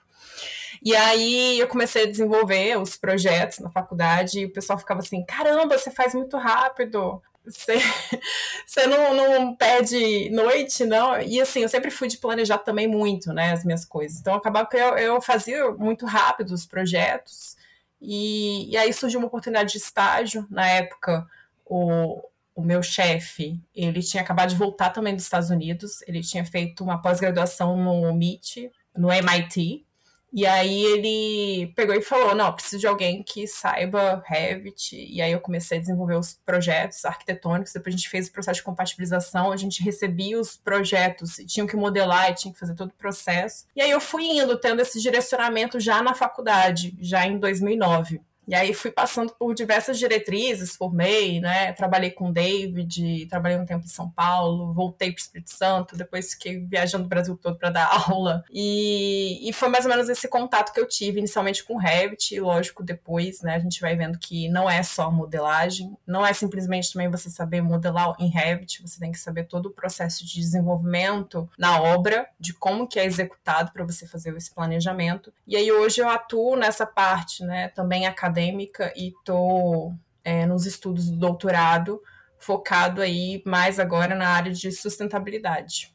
E 0.84 0.96
aí 0.96 1.60
eu 1.60 1.68
comecei 1.68 2.04
a 2.04 2.08
desenvolver 2.08 2.78
os 2.78 2.98
projetos 2.98 3.60
na 3.60 3.70
faculdade 3.70 4.40
e 4.40 4.46
o 4.46 4.54
pessoal 4.54 4.80
ficava 4.80 5.02
assim: 5.02 5.24
caramba, 5.24 5.78
você 5.78 5.92
faz 5.92 6.16
muito 6.16 6.38
rápido. 6.38 7.22
Você, 7.46 7.78
você 8.66 8.88
não, 8.88 9.14
não 9.14 9.56
perde 9.56 10.30
noite, 10.32 10.86
não? 10.86 11.20
E 11.22 11.40
assim, 11.40 11.62
eu 11.62 11.70
sempre 11.70 11.92
fui 11.92 12.08
de 12.08 12.18
planejar 12.18 12.60
também 12.60 12.88
muito, 12.88 13.32
né, 13.34 13.52
as 13.52 13.64
minhas 13.64 13.86
coisas. 13.86 14.20
Então 14.20 14.36
acabava 14.36 14.68
que 14.68 14.78
eu, 14.78 14.98
eu 14.98 15.22
fazia 15.22 15.72
muito 15.72 16.06
rápido 16.06 16.52
os 16.52 16.66
projetos 16.66 17.56
e, 18.02 18.70
e 18.72 18.78
aí 18.78 18.91
surgiu 18.91 19.20
uma 19.20 19.28
oportunidade 19.28 19.74
de 19.74 19.78
estágio. 19.78 20.47
Na 20.49 20.68
época, 20.68 21.28
o, 21.66 22.22
o 22.56 22.62
meu 22.62 22.82
chefe, 22.82 23.62
ele 23.76 24.02
tinha 24.02 24.24
acabado 24.24 24.49
de 24.49 24.56
voltar 24.56 24.89
também 24.89 25.16
dos 25.16 25.24
Estados 25.24 25.49
Unidos, 25.49 26.02
ele 26.08 26.22
tinha 26.22 26.43
feito 26.43 26.84
uma 26.84 27.02
pós-graduação 27.02 27.78
no 27.78 28.10
MIT, 28.10 28.72
no 28.97 29.12
MIT, 29.12 29.86
e 30.34 30.46
aí 30.46 30.84
ele 30.86 31.74
pegou 31.76 31.94
e 31.94 32.02
falou: 32.02 32.34
não, 32.34 32.54
preciso 32.54 32.80
de 32.80 32.88
alguém 32.88 33.22
que 33.22 33.48
saiba 33.48 34.24
Revit. 34.26 34.96
E 34.96 35.22
aí 35.22 35.32
eu 35.32 35.42
comecei 35.42 35.78
a 35.78 35.82
desenvolver 35.82 36.16
os 36.16 36.34
projetos 36.46 37.04
arquitetônicos. 37.04 37.74
Depois 37.74 37.94
a 37.94 37.98
gente 37.98 38.10
fez 38.10 38.28
o 38.28 38.32
processo 38.32 38.60
de 38.60 38.64
compatibilização, 38.64 39.52
a 39.52 39.58
gente 39.58 39.84
recebia 39.84 40.40
os 40.40 40.56
projetos 40.56 41.36
tinham 41.48 41.68
que 41.68 41.76
modelar 41.76 42.32
e 42.32 42.36
tinha 42.36 42.54
que 42.54 42.60
fazer 42.60 42.76
todo 42.76 42.90
o 42.90 42.96
processo. 42.96 43.66
E 43.76 43.82
aí 43.82 43.92
eu 43.92 44.00
fui 44.00 44.24
indo, 44.24 44.58
tendo 44.58 44.82
esse 44.82 45.02
direcionamento 45.02 45.80
já 45.80 46.02
na 46.02 46.14
faculdade, 46.14 46.96
já 47.00 47.26
em 47.26 47.38
2009. 47.38 48.22
E 48.48 48.56
aí 48.56 48.74
fui 48.74 48.92
passando 48.92 49.34
por 49.38 49.54
diversas 49.54 50.00
diretrizes, 50.00 50.76
formei, 50.76 51.39
né? 51.39 51.74
Trabalhei 51.74 52.10
com 52.10 52.30
o 52.30 52.34
David, 52.34 53.28
trabalhei 53.28 53.58
um 53.58 53.66
tempo 53.66 53.86
em 53.86 53.89
São 53.89 54.10
Paulo, 54.10 54.74
voltei 54.74 55.12
para 55.12 55.20
o 55.20 55.22
Espírito 55.22 55.52
Santo, 55.52 55.96
depois 55.96 56.34
fiquei 56.34 56.60
viajando 56.60 57.06
o 57.06 57.08
Brasil 57.08 57.38
todo 57.38 57.58
para 57.58 57.70
dar 57.70 57.86
aula. 58.10 58.44
E, 58.52 59.48
e 59.48 59.54
foi 59.54 59.70
mais 59.70 59.86
ou 59.86 59.92
menos 59.92 60.10
esse 60.10 60.28
contato 60.28 60.74
que 60.74 60.80
eu 60.80 60.88
tive 60.88 61.20
inicialmente 61.20 61.64
com 61.64 61.76
o 61.76 61.78
Revit, 61.78 62.34
e 62.34 62.39
lógico, 62.39 62.84
depois, 62.84 63.42
né, 63.42 63.56
a 63.56 63.60
gente 63.60 63.80
vai 63.80 63.96
vendo 63.96 64.18
que 64.18 64.50
não 64.50 64.70
é 64.70 64.82
só 64.82 65.12
modelagem, 65.12 65.96
não 66.06 66.26
é 66.26 66.34
simplesmente 66.34 66.92
também 66.92 67.10
você 67.10 67.30
saber 67.30 67.62
modelar 67.62 68.16
em 68.20 68.28
Revit, 68.28 68.82
você 68.82 69.00
tem 69.00 69.12
que 69.12 69.20
saber 69.20 69.44
todo 69.44 69.68
o 69.68 69.72
processo 69.72 70.26
de 70.26 70.34
desenvolvimento 70.34 71.48
na 71.58 71.80
obra, 71.80 72.28
de 72.39 72.54
como 72.54 72.88
que 72.88 73.00
é 73.00 73.06
executado 73.06 73.72
para 73.72 73.86
você 73.86 74.08
fazer 74.08 74.36
esse 74.36 74.54
planejamento. 74.54 75.32
E 75.46 75.56
aí 75.56 75.72
hoje 75.72 76.02
eu 76.02 76.10
atuo 76.10 76.56
nessa 76.56 76.86
parte, 76.86 77.44
né, 77.44 77.68
também 77.70 78.08
acadêmica 78.08 78.41
acadêmica 78.42 78.92
e 78.96 79.10
estou 79.10 79.94
é, 80.24 80.46
nos 80.46 80.66
estudos 80.66 81.10
do 81.10 81.18
doutorado, 81.18 82.00
focado 82.39 83.02
aí 83.02 83.42
mais 83.46 83.80
agora 83.80 84.16
na 84.16 84.30
área 84.30 84.52
de 84.52 84.72
sustentabilidade. 84.72 85.92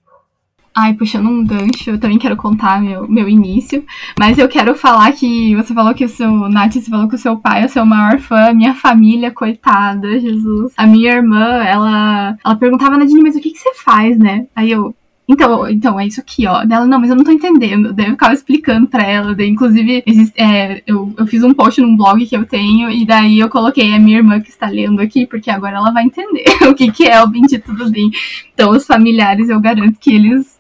Ai, 0.78 0.92
puxando 0.92 1.28
um 1.28 1.42
gancho, 1.42 1.88
eu 1.88 1.98
também 1.98 2.18
quero 2.18 2.36
contar 2.36 2.82
meu, 2.82 3.08
meu 3.08 3.26
início, 3.26 3.82
mas 4.18 4.36
eu 4.36 4.46
quero 4.46 4.74
falar 4.74 5.10
que 5.12 5.56
você 5.56 5.72
falou 5.72 5.94
que 5.94 6.04
o 6.04 6.08
seu, 6.08 6.30
Nath, 6.50 6.74
você 6.74 6.90
falou 6.90 7.08
que 7.08 7.14
o 7.14 7.18
seu 7.18 7.38
pai 7.38 7.62
é 7.62 7.66
o 7.66 7.68
seu 7.68 7.86
maior 7.86 8.18
fã, 8.18 8.52
minha 8.52 8.74
família, 8.74 9.30
coitada, 9.30 10.20
Jesus. 10.20 10.74
A 10.76 10.86
minha 10.86 11.14
irmã, 11.14 11.64
ela, 11.64 12.36
ela 12.44 12.56
perguntava, 12.56 12.98
Nadine, 12.98 13.22
mas 13.22 13.34
o 13.34 13.40
que, 13.40 13.52
que 13.52 13.58
você 13.58 13.72
faz, 13.74 14.18
né? 14.18 14.48
Aí 14.54 14.70
eu, 14.70 14.94
então, 15.28 15.68
então, 15.68 15.98
é 15.98 16.06
isso 16.06 16.20
aqui, 16.20 16.46
ó. 16.46 16.64
Dela, 16.64 16.86
não, 16.86 17.00
mas 17.00 17.10
eu 17.10 17.16
não 17.16 17.24
tô 17.24 17.32
entendendo. 17.32 17.92
Daí 17.92 18.06
eu 18.06 18.12
ficava 18.12 18.32
explicando 18.32 18.86
pra 18.86 19.02
ela. 19.04 19.34
Daí, 19.34 19.48
inclusive, 19.48 20.02
existe, 20.06 20.40
é, 20.40 20.82
eu, 20.86 21.12
eu 21.16 21.26
fiz 21.26 21.42
um 21.42 21.52
post 21.52 21.80
num 21.80 21.96
blog 21.96 22.24
que 22.24 22.36
eu 22.36 22.46
tenho, 22.46 22.88
e 22.90 23.04
daí 23.04 23.40
eu 23.40 23.48
coloquei 23.48 23.92
a 23.92 23.98
minha 23.98 24.18
irmã 24.18 24.40
que 24.40 24.50
está 24.50 24.68
lendo 24.68 25.00
aqui, 25.00 25.26
porque 25.26 25.50
agora 25.50 25.78
ela 25.78 25.90
vai 25.90 26.04
entender 26.04 26.44
o 26.70 26.74
que, 26.74 26.92
que 26.92 27.06
é 27.06 27.20
o 27.22 27.26
Bem 27.26 27.42
Tudo 27.42 27.90
Bem. 27.90 28.10
Então, 28.54 28.70
os 28.70 28.86
familiares, 28.86 29.48
eu 29.48 29.60
garanto 29.60 29.98
que 29.98 30.14
eles, 30.14 30.58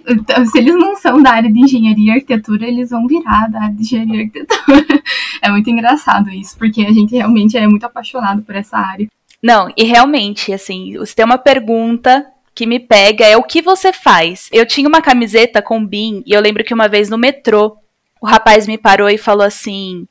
se 0.50 0.58
eles 0.58 0.74
não 0.74 0.96
são 0.96 1.22
da 1.22 1.30
área 1.30 1.52
de 1.52 1.60
engenharia 1.60 2.14
e 2.14 2.16
arquitetura, 2.16 2.66
eles 2.66 2.90
vão 2.90 3.06
virar 3.06 3.48
da 3.48 3.62
área 3.62 3.74
de 3.74 3.82
engenharia 3.82 4.16
e 4.16 4.20
arquitetura. 4.24 5.02
é 5.42 5.50
muito 5.50 5.70
engraçado 5.70 6.28
isso, 6.30 6.58
porque 6.58 6.82
a 6.82 6.92
gente 6.92 7.14
realmente 7.14 7.56
é 7.56 7.68
muito 7.68 7.84
apaixonado 7.86 8.42
por 8.42 8.56
essa 8.56 8.76
área. 8.76 9.06
Não, 9.40 9.72
e 9.76 9.84
realmente, 9.84 10.52
assim, 10.52 10.94
se 11.04 11.14
tem 11.14 11.24
uma 11.24 11.38
pergunta 11.38 12.26
que 12.56 12.66
me 12.66 12.80
pega 12.80 13.26
é 13.26 13.36
o 13.36 13.42
que 13.42 13.60
você 13.60 13.92
faz. 13.92 14.48
Eu 14.50 14.64
tinha 14.64 14.88
uma 14.88 15.02
camiseta 15.02 15.60
com 15.60 15.86
BIM 15.86 16.22
e 16.26 16.32
eu 16.32 16.40
lembro 16.40 16.64
que 16.64 16.72
uma 16.72 16.88
vez 16.88 17.10
no 17.10 17.18
metrô 17.18 17.76
o 18.18 18.26
rapaz 18.26 18.66
me 18.66 18.78
parou 18.78 19.10
e 19.10 19.18
falou 19.18 19.46
assim: 19.46 20.08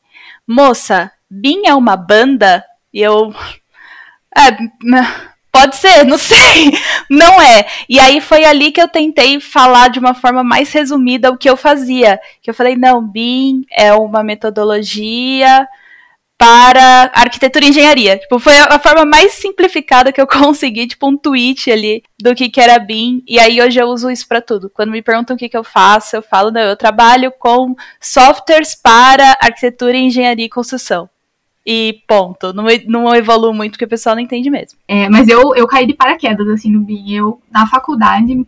Moça, 0.48 1.12
BIM 1.30 1.64
é 1.66 1.74
uma 1.74 1.98
banda? 1.98 2.64
E 2.94 3.02
eu. 3.02 3.34
É, 4.38 4.56
Pode 5.52 5.78
ser, 5.78 6.04
não 6.04 6.18
sei. 6.18 6.74
Não 7.10 7.42
é. 7.42 7.66
E 7.88 7.98
aí 7.98 8.20
foi 8.20 8.44
ali 8.44 8.74
que 8.74 8.82
eu 8.82 8.90
tentei 8.90 9.40
falar 9.40 9.88
de 9.88 10.00
uma 10.00 10.14
forma 10.14 10.44
mais 10.44 10.70
resumida 10.74 11.32
o 11.32 11.38
que 11.38 11.50
eu 11.50 11.56
fazia. 11.56 12.20
Que 12.42 12.50
eu 12.50 12.54
falei, 12.54 12.76
não, 12.76 13.02
BIM 13.02 13.62
é 13.72 13.94
uma 13.94 14.22
metodologia 14.22 15.66
para 16.38 17.12
arquitetura 17.14 17.66
e 17.66 17.70
engenharia. 17.70 18.18
Tipo, 18.18 18.40
foi 18.40 18.58
a, 18.58 18.80
forma 18.80 19.06
mais 19.06 19.34
simplificada 19.34 20.12
que 20.12 20.20
eu 20.20 20.28
consegui, 20.28 20.88
tipo 20.88 21.08
um 21.08 21.18
tweet 21.18 21.72
ali 21.72 22.04
do 22.20 22.36
que, 22.36 22.50
que 22.50 22.60
era 22.60 22.80
BIM. 22.80 23.24
E 23.28 23.40
aí 23.40 23.62
hoje 23.62 23.80
eu 23.80 23.88
uso 23.88 24.10
isso 24.10 24.28
para 24.28 24.42
tudo. 24.42 24.70
Quando 24.70 24.92
me 24.92 25.02
perguntam 25.02 25.36
o 25.36 25.40
que, 25.40 25.50
que 25.50 25.58
eu 25.58 25.64
faço, 25.64 26.16
eu 26.16 26.22
falo, 26.22 26.52
não, 26.52 26.62
eu 26.62 26.76
trabalho 26.76 27.32
com 27.32 27.76
softwares 28.00 28.76
para 28.76 29.38
arquitetura 29.42 29.98
engenharia 29.98 30.46
e 30.46 30.50
construção. 30.50 31.10
E 31.66 32.02
ponto. 32.08 32.54
Não, 32.54 32.66
não 32.86 33.16
evoluo 33.16 33.54
muito 33.54 33.72
porque 33.72 33.86
o 33.86 33.90
pessoal 33.90 34.16
não 34.16 34.22
entende 34.22 34.50
mesmo. 34.52 34.78
É, 34.88 35.10
mas 35.10 35.28
eu, 35.28 35.56
eu 35.56 35.66
caí 35.66 35.88
de 35.88 35.96
paraquedas, 35.96 36.48
assim, 36.48 36.72
no 36.72 36.82
BIM. 36.82 37.16
Eu, 37.16 37.42
na 37.50 37.66
faculdade, 37.66 38.46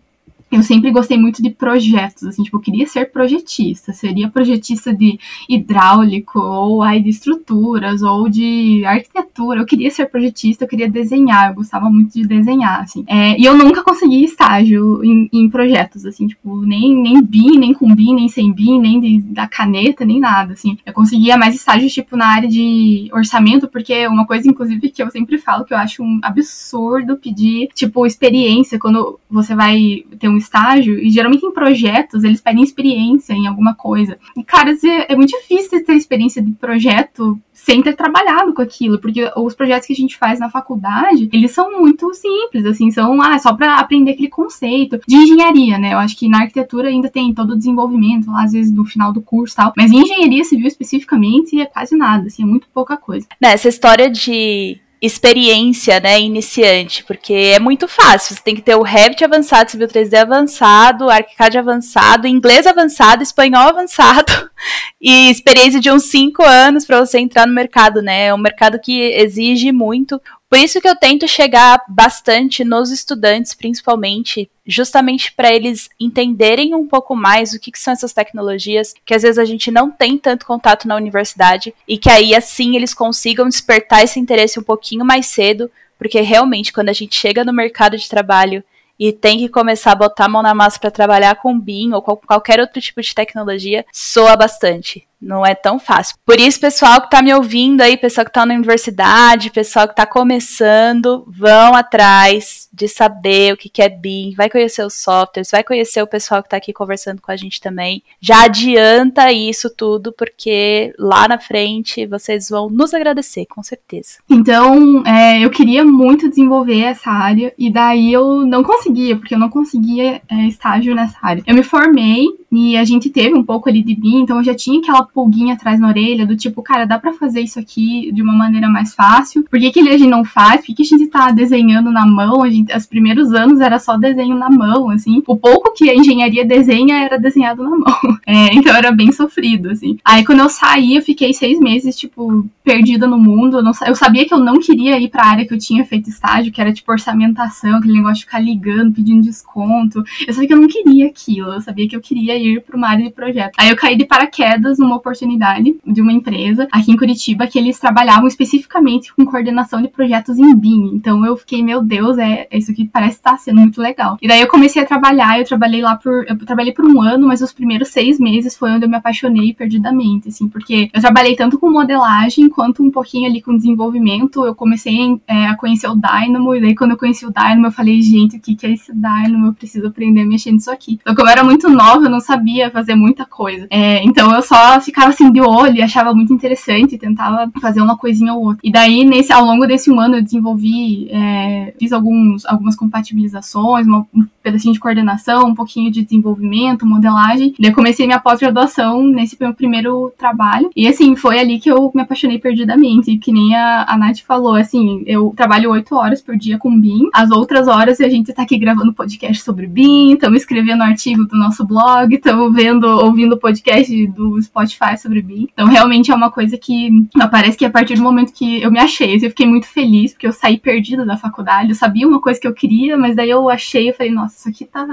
eu 0.58 0.64
sempre 0.64 0.92
gostei 0.92 1.18
muito 1.18 1.42
de 1.42 1.52
projetos, 1.52 2.24
assim, 2.24 2.42
tipo, 2.42 2.58
eu 2.58 2.62
queria 2.62 2.88
ser 2.88 3.12
projetista, 3.12 3.94
seria 3.94 4.28
projetista 4.28 4.92
de 4.92 5.20
hidráulico, 5.48 6.40
ou 6.40 6.82
aí 6.82 7.02
de 7.02 7.10
estruturas, 7.10 8.02
ou 8.02 8.28
de 8.28 8.84
arquitetura, 8.84 9.62
eu 9.62 9.66
queria 9.66 9.92
ser 9.92 10.08
projetista, 10.08 10.64
eu 10.64 10.68
queria 10.68 10.90
desenhar, 10.90 11.50
eu 11.50 11.56
gostava 11.56 11.90
muito 11.90 12.14
de 12.14 12.26
desenhar, 12.26 12.82
assim. 12.82 13.04
É, 13.08 13.40
e 13.40 13.46
eu 13.46 13.56
nunca 13.56 13.84
consegui 13.84 14.24
estágio 14.24 15.04
em, 15.04 15.30
em, 15.32 15.50
projetos, 15.50 16.06
assim, 16.06 16.26
tipo, 16.26 16.62
nem, 16.62 16.96
nem 16.96 17.22
BIM, 17.22 17.60
nem 17.60 17.74
com 17.74 17.94
BIM, 17.94 18.16
nem 18.16 18.28
sem 18.28 18.52
BIM, 18.52 18.82
nem 18.82 19.00
de, 19.00 19.20
da 19.20 19.48
caneta, 19.48 20.04
nem 20.04 20.20
nada, 20.20 20.54
assim. 20.54 20.78
Eu 20.84 20.94
conseguia 20.94 21.38
mais 21.38 21.54
estágios, 21.54 21.94
tipo, 21.94 22.18
na 22.18 22.28
área 22.28 22.50
de 22.50 23.10
orçamento, 23.14 23.68
porque 23.68 24.08
uma 24.08 24.26
coisa, 24.26 24.50
inclusive, 24.50 24.90
que 24.90 25.04
eu 25.04 25.12
sempre 25.12 25.38
falo, 25.38 25.66
que 25.66 25.74
eu 25.74 25.78
acho 25.78 26.02
um 26.02 26.20
absurdo 26.24 27.18
pedir, 27.18 27.70
tipo, 27.76 28.08
experiência, 28.08 28.80
quando 28.80 29.20
você 29.30 29.54
vai 29.54 30.04
ter 30.18 30.30
um 30.30 30.38
estágio, 30.48 30.98
e 31.00 31.10
geralmente 31.10 31.46
em 31.46 31.52
projetos 31.52 32.24
eles 32.24 32.42
pedem 32.42 32.64
experiência 32.64 33.34
em 33.34 33.48
alguma 33.48 33.76
coisa. 33.76 34.18
E, 34.36 34.44
cara, 34.44 34.76
é, 35.08 35.16
muito 35.16 35.30
difícil 35.30 35.84
ter 35.84 35.94
experiência 35.94 36.42
de 36.42 36.52
projeto 36.52 37.40
sem 37.54 37.82
ter 37.82 37.96
trabalhado 37.96 38.54
com 38.54 38.62
aquilo, 38.62 39.00
porque 39.00 39.30
os 39.36 39.54
projetos 39.54 39.88
que 39.88 39.94
a 39.94 39.96
gente 39.96 40.18
faz 40.18 40.40
na 40.40 40.50
faculdade, 40.50 41.28
eles 41.34 41.52
são 41.52 41.80
muito 41.80 42.14
simples, 42.14 42.66
assim, 42.66 42.92
são 42.92 43.22
ah, 43.22 43.38
só 43.40 43.54
para 43.54 43.78
aprender 43.78 44.12
aquele 44.12 44.30
conceito 44.30 45.00
de 45.08 45.16
engenharia, 45.16 45.78
né? 45.78 45.94
Eu 45.94 45.98
acho 45.98 46.16
que 46.18 46.30
na 46.30 46.42
arquitetura 46.42 46.88
ainda 46.88 47.10
tem 47.10 47.34
todo 47.34 47.52
o 47.52 47.58
desenvolvimento, 47.58 48.32
lá, 48.32 48.44
às 48.44 48.54
vezes 48.54 48.72
no 48.72 48.86
final 48.86 49.12
do 49.12 49.22
curso 49.22 49.54
e 49.54 49.58
tal, 49.58 49.74
mas 49.76 49.92
em 49.92 50.02
engenharia 50.02 50.44
civil 50.44 50.68
especificamente 50.68 51.60
é 51.60 51.66
quase 51.66 51.98
nada, 51.98 52.28
assim, 52.28 52.44
é 52.44 52.46
muito 52.46 52.68
pouca 52.74 52.96
coisa. 52.96 53.28
Nessa 53.42 53.68
história 53.68 54.10
de 54.10 54.80
experiência, 55.02 56.00
né, 56.00 56.20
iniciante, 56.20 57.04
porque 57.04 57.34
é 57.34 57.60
muito 57.60 57.88
fácil. 57.88 58.36
Você 58.36 58.42
tem 58.42 58.56
que 58.56 58.62
ter 58.62 58.76
o 58.76 58.82
Revit 58.82 59.24
avançado, 59.24 59.70
Civil 59.70 59.88
3D 59.88 60.16
avançado, 60.16 61.10
ArchiCAD 61.10 61.58
avançado, 61.58 62.28
inglês 62.28 62.66
avançado, 62.66 63.22
espanhol 63.22 63.70
avançado 63.70 64.32
e 65.00 65.30
experiência 65.30 65.80
de 65.80 65.92
uns 65.92 66.04
5 66.04 66.44
anos 66.44 66.86
para 66.86 67.00
você 67.00 67.20
entrar 67.20 67.46
no 67.46 67.54
mercado, 67.54 68.02
né? 68.02 68.28
É 68.28 68.34
um 68.34 68.40
mercado 68.40 68.80
que 68.80 69.00
exige 69.00 69.72
muito. 69.72 70.20
Por 70.50 70.58
isso 70.58 70.80
que 70.80 70.88
eu 70.88 70.96
tento 70.96 71.28
chegar 71.28 71.84
bastante 71.90 72.64
nos 72.64 72.90
estudantes, 72.90 73.54
principalmente, 73.54 74.50
justamente 74.66 75.34
para 75.34 75.54
eles 75.54 75.90
entenderem 76.00 76.74
um 76.74 76.88
pouco 76.88 77.14
mais 77.16 77.54
o 77.54 77.60
que, 77.60 77.70
que, 77.70 77.80
são 77.80 77.92
essas 77.92 78.14
tecnologias, 78.14 78.94
que 79.06 79.14
às 79.14 79.24
vezes 79.24 79.38
a 79.38 79.44
gente 79.44 79.70
não 79.70 79.92
tem 79.92 80.18
tanto 80.18 80.46
contato 80.46 80.88
na 80.88 80.96
universidade, 80.96 81.74
e 81.86 81.98
que 81.98 82.10
aí 82.10 82.34
assim 82.34 82.78
eles 82.78 82.94
consigam 82.94 83.50
despertar 83.50 84.04
esse 84.04 84.22
interesse 84.22 84.58
um 84.58 84.64
pouquinho 84.64 85.04
mais 85.04 85.26
cedo, 85.26 85.70
porque 85.98 86.22
realmente 86.22 86.72
quando 86.72 86.90
a 86.90 86.94
gente 86.94 87.16
chega 87.16 87.44
no 87.44 87.52
mercado 87.52 87.98
de 87.98 88.08
trabalho 88.08 88.64
e 89.00 89.12
tem 89.12 89.38
que 89.38 89.50
começar 89.50 89.92
a 89.92 89.96
botar 89.96 90.26
a 90.26 90.30
mão 90.30 90.42
na 90.42 90.54
massa 90.54 90.80
para 90.80 90.90
trabalhar 90.90 91.36
com 91.36 91.60
BIM 91.60 91.94
ou 91.94 92.02
com 92.02 92.16
qualquer 92.16 92.60
outro 92.60 92.82
tipo 92.82 93.02
de 93.02 93.14
tecnologia, 93.14 93.86
soa 93.92 94.36
bastante. 94.36 95.07
Não 95.20 95.46
é 95.46 95.56
tão 95.56 95.80
fácil. 95.80 96.16
Por 96.26 96.40
isso, 96.40 96.60
pessoal 96.60 97.00
que 97.02 97.08
está 97.08 97.22
me 97.22 97.34
ouvindo 97.34 97.82
aí, 97.82 97.98
pessoal 97.98 98.24
que 98.24 98.30
está 98.30 98.46
na 98.46 98.54
universidade, 98.54 99.50
pessoal 99.50 99.88
que 99.88 99.94
está 99.94 100.06
começando, 100.06 101.26
vão 101.28 101.74
atrás 101.74 102.68
de 102.72 102.88
saber 102.88 103.54
o 103.54 103.58
que, 103.58 103.82
é 103.82 103.90
BIM, 103.90 104.36
vai 104.36 104.50
conhecer 104.50 104.86
os 104.86 104.94
softwares, 104.94 105.50
vai 105.52 105.64
conhecer 105.64 106.02
o 106.02 106.08
pessoal 106.08 106.44
que 106.44 106.48
está 106.48 106.58
aqui 106.58 106.72
conversando 106.72 107.22
com 107.22 107.32
a 107.32 107.36
gente 107.36 107.60
também. 107.60 108.04
Já 108.22 108.44
adianta 108.44 109.32
isso 109.32 109.70
tudo, 109.76 110.12
porque 110.12 110.94
lá 111.00 111.28
na 111.28 111.40
frente 111.40 112.06
vocês 112.06 112.50
vão 112.50 112.70
nos 112.70 112.94
agradecer, 112.94 113.48
com 113.48 113.64
certeza. 113.64 114.20
Então, 114.30 115.04
é, 115.06 115.44
eu 115.44 115.50
queria 115.50 115.84
muito 115.84 116.30
desenvolver 116.30 116.82
essa 116.82 117.10
área, 117.10 117.52
e 117.58 117.72
daí 117.72 118.14
eu 118.14 118.46
não 118.46 118.64
conseguia, 118.64 119.16
porque 119.16 119.34
eu 119.34 119.40
não 119.40 119.50
conseguia 119.50 120.22
é, 120.30 120.36
estágio 120.48 120.94
nessa 120.94 121.18
área. 121.22 121.44
Eu 121.48 121.56
me 121.56 121.64
formei 121.64 122.28
e 122.52 122.78
a 122.78 122.84
gente 122.86 123.10
teve 123.10 123.36
um 123.36 123.44
pouco 123.44 123.68
ali 123.68 123.84
de 123.84 123.94
BIM, 123.94 124.22
então 124.22 124.38
eu 124.38 124.44
já 124.44 124.56
tinha 124.56 124.80
aquela 124.80 125.04
pulguinha 125.04 125.54
atrás 125.54 125.80
na 125.80 125.90
orelha, 125.90 126.26
do 126.26 126.36
tipo, 126.36 126.62
cara, 126.62 126.86
dá 126.86 126.98
para 126.98 127.14
fazer 127.14 127.42
isso 127.42 127.60
aqui 127.60 128.12
de 128.14 128.22
uma 128.22 128.34
maneira 128.34 128.70
mais 128.70 128.96
fácil? 128.96 129.44
Por 129.50 129.60
que, 129.60 129.72
que 129.72 129.80
a 129.82 129.98
gente 129.98 130.08
não 130.08 130.24
faz? 130.24 130.62
Por 130.62 130.68
que, 130.68 130.76
que 130.76 130.84
a 130.84 130.98
gente 130.98 131.08
tá 131.10 131.32
desenhando 131.32 131.92
na 131.92 132.06
mão? 132.06 132.44
A 132.44 132.50
gente, 132.50 132.76
os 132.76 132.86
primeiros 132.86 133.34
anos 133.34 133.60
era 133.60 133.80
só 133.80 133.98
desenho 133.98 134.38
na 134.38 134.50
mão, 134.50 134.90
assim. 134.90 135.22
O 135.28 135.36
pouco 135.36 135.74
que 135.74 135.90
a 135.90 135.96
engenharia 135.96 136.46
desenha 136.46 137.04
era 137.04 137.18
desenhado 137.18 137.64
na 137.64 137.72
mão. 137.72 137.88
É, 138.30 138.54
então 138.54 138.76
era 138.76 138.92
bem 138.92 139.10
sofrido, 139.14 139.70
assim. 139.70 139.98
Aí 140.04 140.26
quando 140.26 140.40
eu 140.40 140.50
saí, 140.50 140.96
eu 140.96 141.02
fiquei 141.02 141.34
seis 141.34 141.58
meses, 141.62 141.96
tipo, 141.96 142.46
perdida 142.62 143.08
no 143.08 143.18
mundo. 143.18 143.60
Eu, 143.60 143.64
não, 143.64 143.72
eu 143.86 143.96
sabia 143.96 144.26
que 144.26 144.34
eu 144.34 144.40
não 144.40 144.60
queria 144.60 145.00
ir 145.00 145.08
pra 145.08 145.26
área 145.26 145.46
que 145.48 145.54
eu 145.54 145.58
tinha 145.58 145.86
feito 145.86 146.10
estágio, 146.10 146.52
que 146.52 146.60
era 146.60 146.74
tipo 146.74 146.92
orçamentação, 146.92 147.78
aquele 147.78 147.94
negócio 147.94 148.16
de 148.16 148.26
ficar 148.26 148.40
ligando, 148.40 148.94
pedindo 148.94 149.22
desconto. 149.22 150.04
Eu 150.28 150.34
sabia 150.34 150.48
que 150.48 150.54
eu 150.54 150.60
não 150.60 150.68
queria 150.68 151.08
aquilo. 151.08 151.54
Eu 151.54 151.62
sabia 151.62 151.88
que 151.88 151.96
eu 151.96 152.02
queria 152.02 152.37
ir 152.38 152.62
para 152.62 152.78
uma 152.78 152.90
área 152.90 153.04
de 153.04 153.12
projeto. 153.12 153.54
Aí 153.58 153.70
eu 153.70 153.76
caí 153.76 153.96
de 153.96 154.06
paraquedas 154.06 154.78
numa 154.78 154.96
oportunidade 154.96 155.76
de 155.86 156.02
uma 156.02 156.12
empresa 156.12 156.68
aqui 156.72 156.92
em 156.92 156.98
Curitiba 156.98 157.48
que 157.48 157.58
eles 157.58 157.80
trabalhavam 157.80 158.28
especificamente 158.28 159.14
com 159.14 159.26
coordenação 159.26 159.82
de 159.82 159.88
projetos 159.88 160.38
em 160.38 160.56
BIM. 160.56 160.92
Então 160.94 161.26
eu 161.26 161.36
fiquei, 161.36 161.64
meu 161.64 161.82
Deus, 161.82 162.18
é, 162.18 162.48
é 162.50 162.58
isso 162.58 162.74
que 162.74 162.86
parece 162.86 163.18
estar 163.18 163.38
sendo 163.38 163.62
muito 163.62 163.82
legal. 163.82 164.18
E 164.22 164.28
daí 164.28 164.42
eu 164.42 164.48
comecei 164.48 164.82
a 164.82 164.86
trabalhar, 164.86 165.40
eu 165.40 165.46
trabalhei 165.46 165.82
lá 165.82 165.96
por 165.96 166.26
eu 166.28 166.38
trabalhei 166.46 166.74
por 166.74 166.86
um 166.86 167.02
ano, 167.02 167.28
mas 167.28 167.42
os 167.42 167.54
primeiros 167.54 167.90
seis 167.90 168.20
meses 168.20 168.56
foi 168.56 168.72
onde 168.72 168.86
eu 168.86 168.90
me 168.90 168.96
apaixonei 168.96 169.54
perdidamente, 169.54 170.30
assim, 170.30 170.48
porque 170.48 170.90
eu 170.94 171.02
trabalhei 171.02 171.36
tanto 171.36 171.58
com 171.58 171.70
modelagem 171.70 172.50
quanto 172.50 172.84
um 172.84 172.92
pouquinho 172.92 173.30
ali 173.30 173.42
com 173.42 173.56
desenvolvimento. 173.56 174.46
Eu 174.46 174.56
comecei 174.56 175.20
é, 175.28 175.48
a 175.48 175.56
conhecer 175.56 175.88
o 175.88 175.96
Dynamo 175.96 176.56
e 176.56 176.62
daí 176.62 176.76
quando 176.76 176.92
eu 176.92 176.98
conheci 176.98 177.26
o 177.26 177.32
Dynamo 177.32 177.68
eu 177.68 177.72
falei, 177.72 178.02
gente, 178.02 178.38
o 178.38 178.40
que 178.40 178.56
que 178.56 178.66
é 178.66 178.72
esse 178.72 178.94
Dynamo? 178.94 179.48
Eu 179.48 179.54
preciso 179.54 179.88
aprender 179.88 180.22
a 180.22 180.26
mexer 180.26 180.52
nisso 180.52 180.72
aqui. 180.72 181.00
Então 181.02 181.16
como 181.16 181.28
eu 181.28 181.32
era 181.32 181.44
muito 181.44 181.70
nova, 181.70 182.06
eu 182.06 182.10
não 182.10 182.20
sabia 182.28 182.70
fazer 182.70 182.94
muita 182.94 183.26
coisa. 183.26 183.68
É, 183.70 184.04
então 184.04 184.34
eu 184.36 184.42
só 184.42 184.80
ficava 184.80 185.10
assim 185.10 185.32
de 185.32 185.42
olho 185.42 185.88
achava 185.88 186.14
muito 186.14 186.34
interessante 186.34 186.98
tentava 186.98 187.50
fazer 187.60 187.82
uma 187.82 187.98
coisinha 187.98 188.34
ou 188.34 188.44
outra. 188.44 188.60
E 188.64 188.72
daí, 188.72 189.04
nesse, 189.04 189.32
ao 189.32 189.44
longo 189.44 189.66
desse 189.66 189.90
um 189.90 190.00
ano, 190.00 190.18
eu 190.18 190.24
desenvolvi, 190.24 191.10
é, 191.10 191.74
fiz 191.80 191.92
alguns, 191.92 192.46
algumas 192.46 192.76
compatibilizações, 192.76 193.88
uma, 193.88 194.06
um 194.14 194.26
pedacinho 194.44 194.74
de 194.74 194.80
coordenação, 194.80 195.48
um 195.48 195.56
pouquinho 195.56 195.92
de 195.92 196.04
desenvolvimento, 196.04 196.86
modelagem. 196.86 197.54
Daí 197.60 197.72
comecei 197.72 198.06
minha 198.06 198.20
pós-graduação 198.20 199.06
nesse 199.08 199.38
meu 199.40 199.54
primeiro 199.54 200.14
trabalho. 200.18 200.70
E 200.76 200.88
assim, 200.88 201.16
foi 201.16 201.40
ali 201.40 201.60
que 201.60 201.72
eu 201.72 201.92
me 201.96 202.02
apaixonei 202.02 202.40
perdidamente. 202.40 203.12
E 203.12 203.18
que 203.18 203.32
nem 203.32 203.56
a, 203.56 203.86
a 203.88 203.98
Nath 203.98 204.20
falou, 204.20 204.56
assim, 204.56 205.04
eu 205.06 205.34
trabalho 205.36 205.72
oito 205.72 205.96
horas 205.96 206.22
por 206.22 206.38
dia 206.38 206.58
com 206.58 206.80
BIM. 206.80 207.10
As 207.14 207.32
outras 207.32 207.68
horas 207.68 208.00
a 208.00 208.10
gente 208.10 208.34
tá 208.34 208.44
aqui 208.44 208.58
gravando 208.58 208.94
podcast 208.94 209.44
sobre 209.44 209.68
BIM, 209.68 210.14
estamos 210.14 210.42
escrevendo 210.42 210.84
artigo 210.84 211.26
do 211.26 211.38
nosso 211.38 211.66
blog, 211.66 212.17
estamos 212.18 212.54
vendo, 212.54 212.86
ouvindo 212.86 213.34
o 213.34 213.40
podcast 213.40 214.08
do 214.08 214.42
Spotify 214.42 214.98
sobre 214.98 215.22
BIM. 215.22 215.48
Então, 215.54 215.68
realmente 215.68 216.12
é 216.12 216.16
uma 216.16 216.32
coisa 216.32 216.58
que 216.58 216.90
parece 217.32 217.58
que 217.58 217.66
a 217.66 217.70
partir 217.70 217.96
do 217.96 218.04
momento 218.04 218.34
que 218.34 218.62
eu 218.62 218.72
me 218.72 218.80
achei, 218.80 219.16
eu 219.16 219.30
fiquei 219.30 219.48
muito 219.48 219.68
feliz, 219.68 220.14
porque 220.14 220.28
eu 220.28 220.34
saí 220.34 220.58
perdida 220.58 221.06
da 221.06 221.18
faculdade, 221.18 221.70
eu 221.70 221.76
sabia 221.76 222.08
uma 222.08 222.22
coisa 222.22 222.40
que 222.40 222.48
eu 222.48 222.54
queria, 222.54 222.98
mas 222.98 223.16
daí 223.16 223.30
eu 223.30 223.50
achei, 223.50 223.90
eu 223.90 223.94
falei, 223.94 224.12
nossa, 224.12 224.38
isso 224.38 224.50
aqui 224.50 224.66
tá 224.66 224.86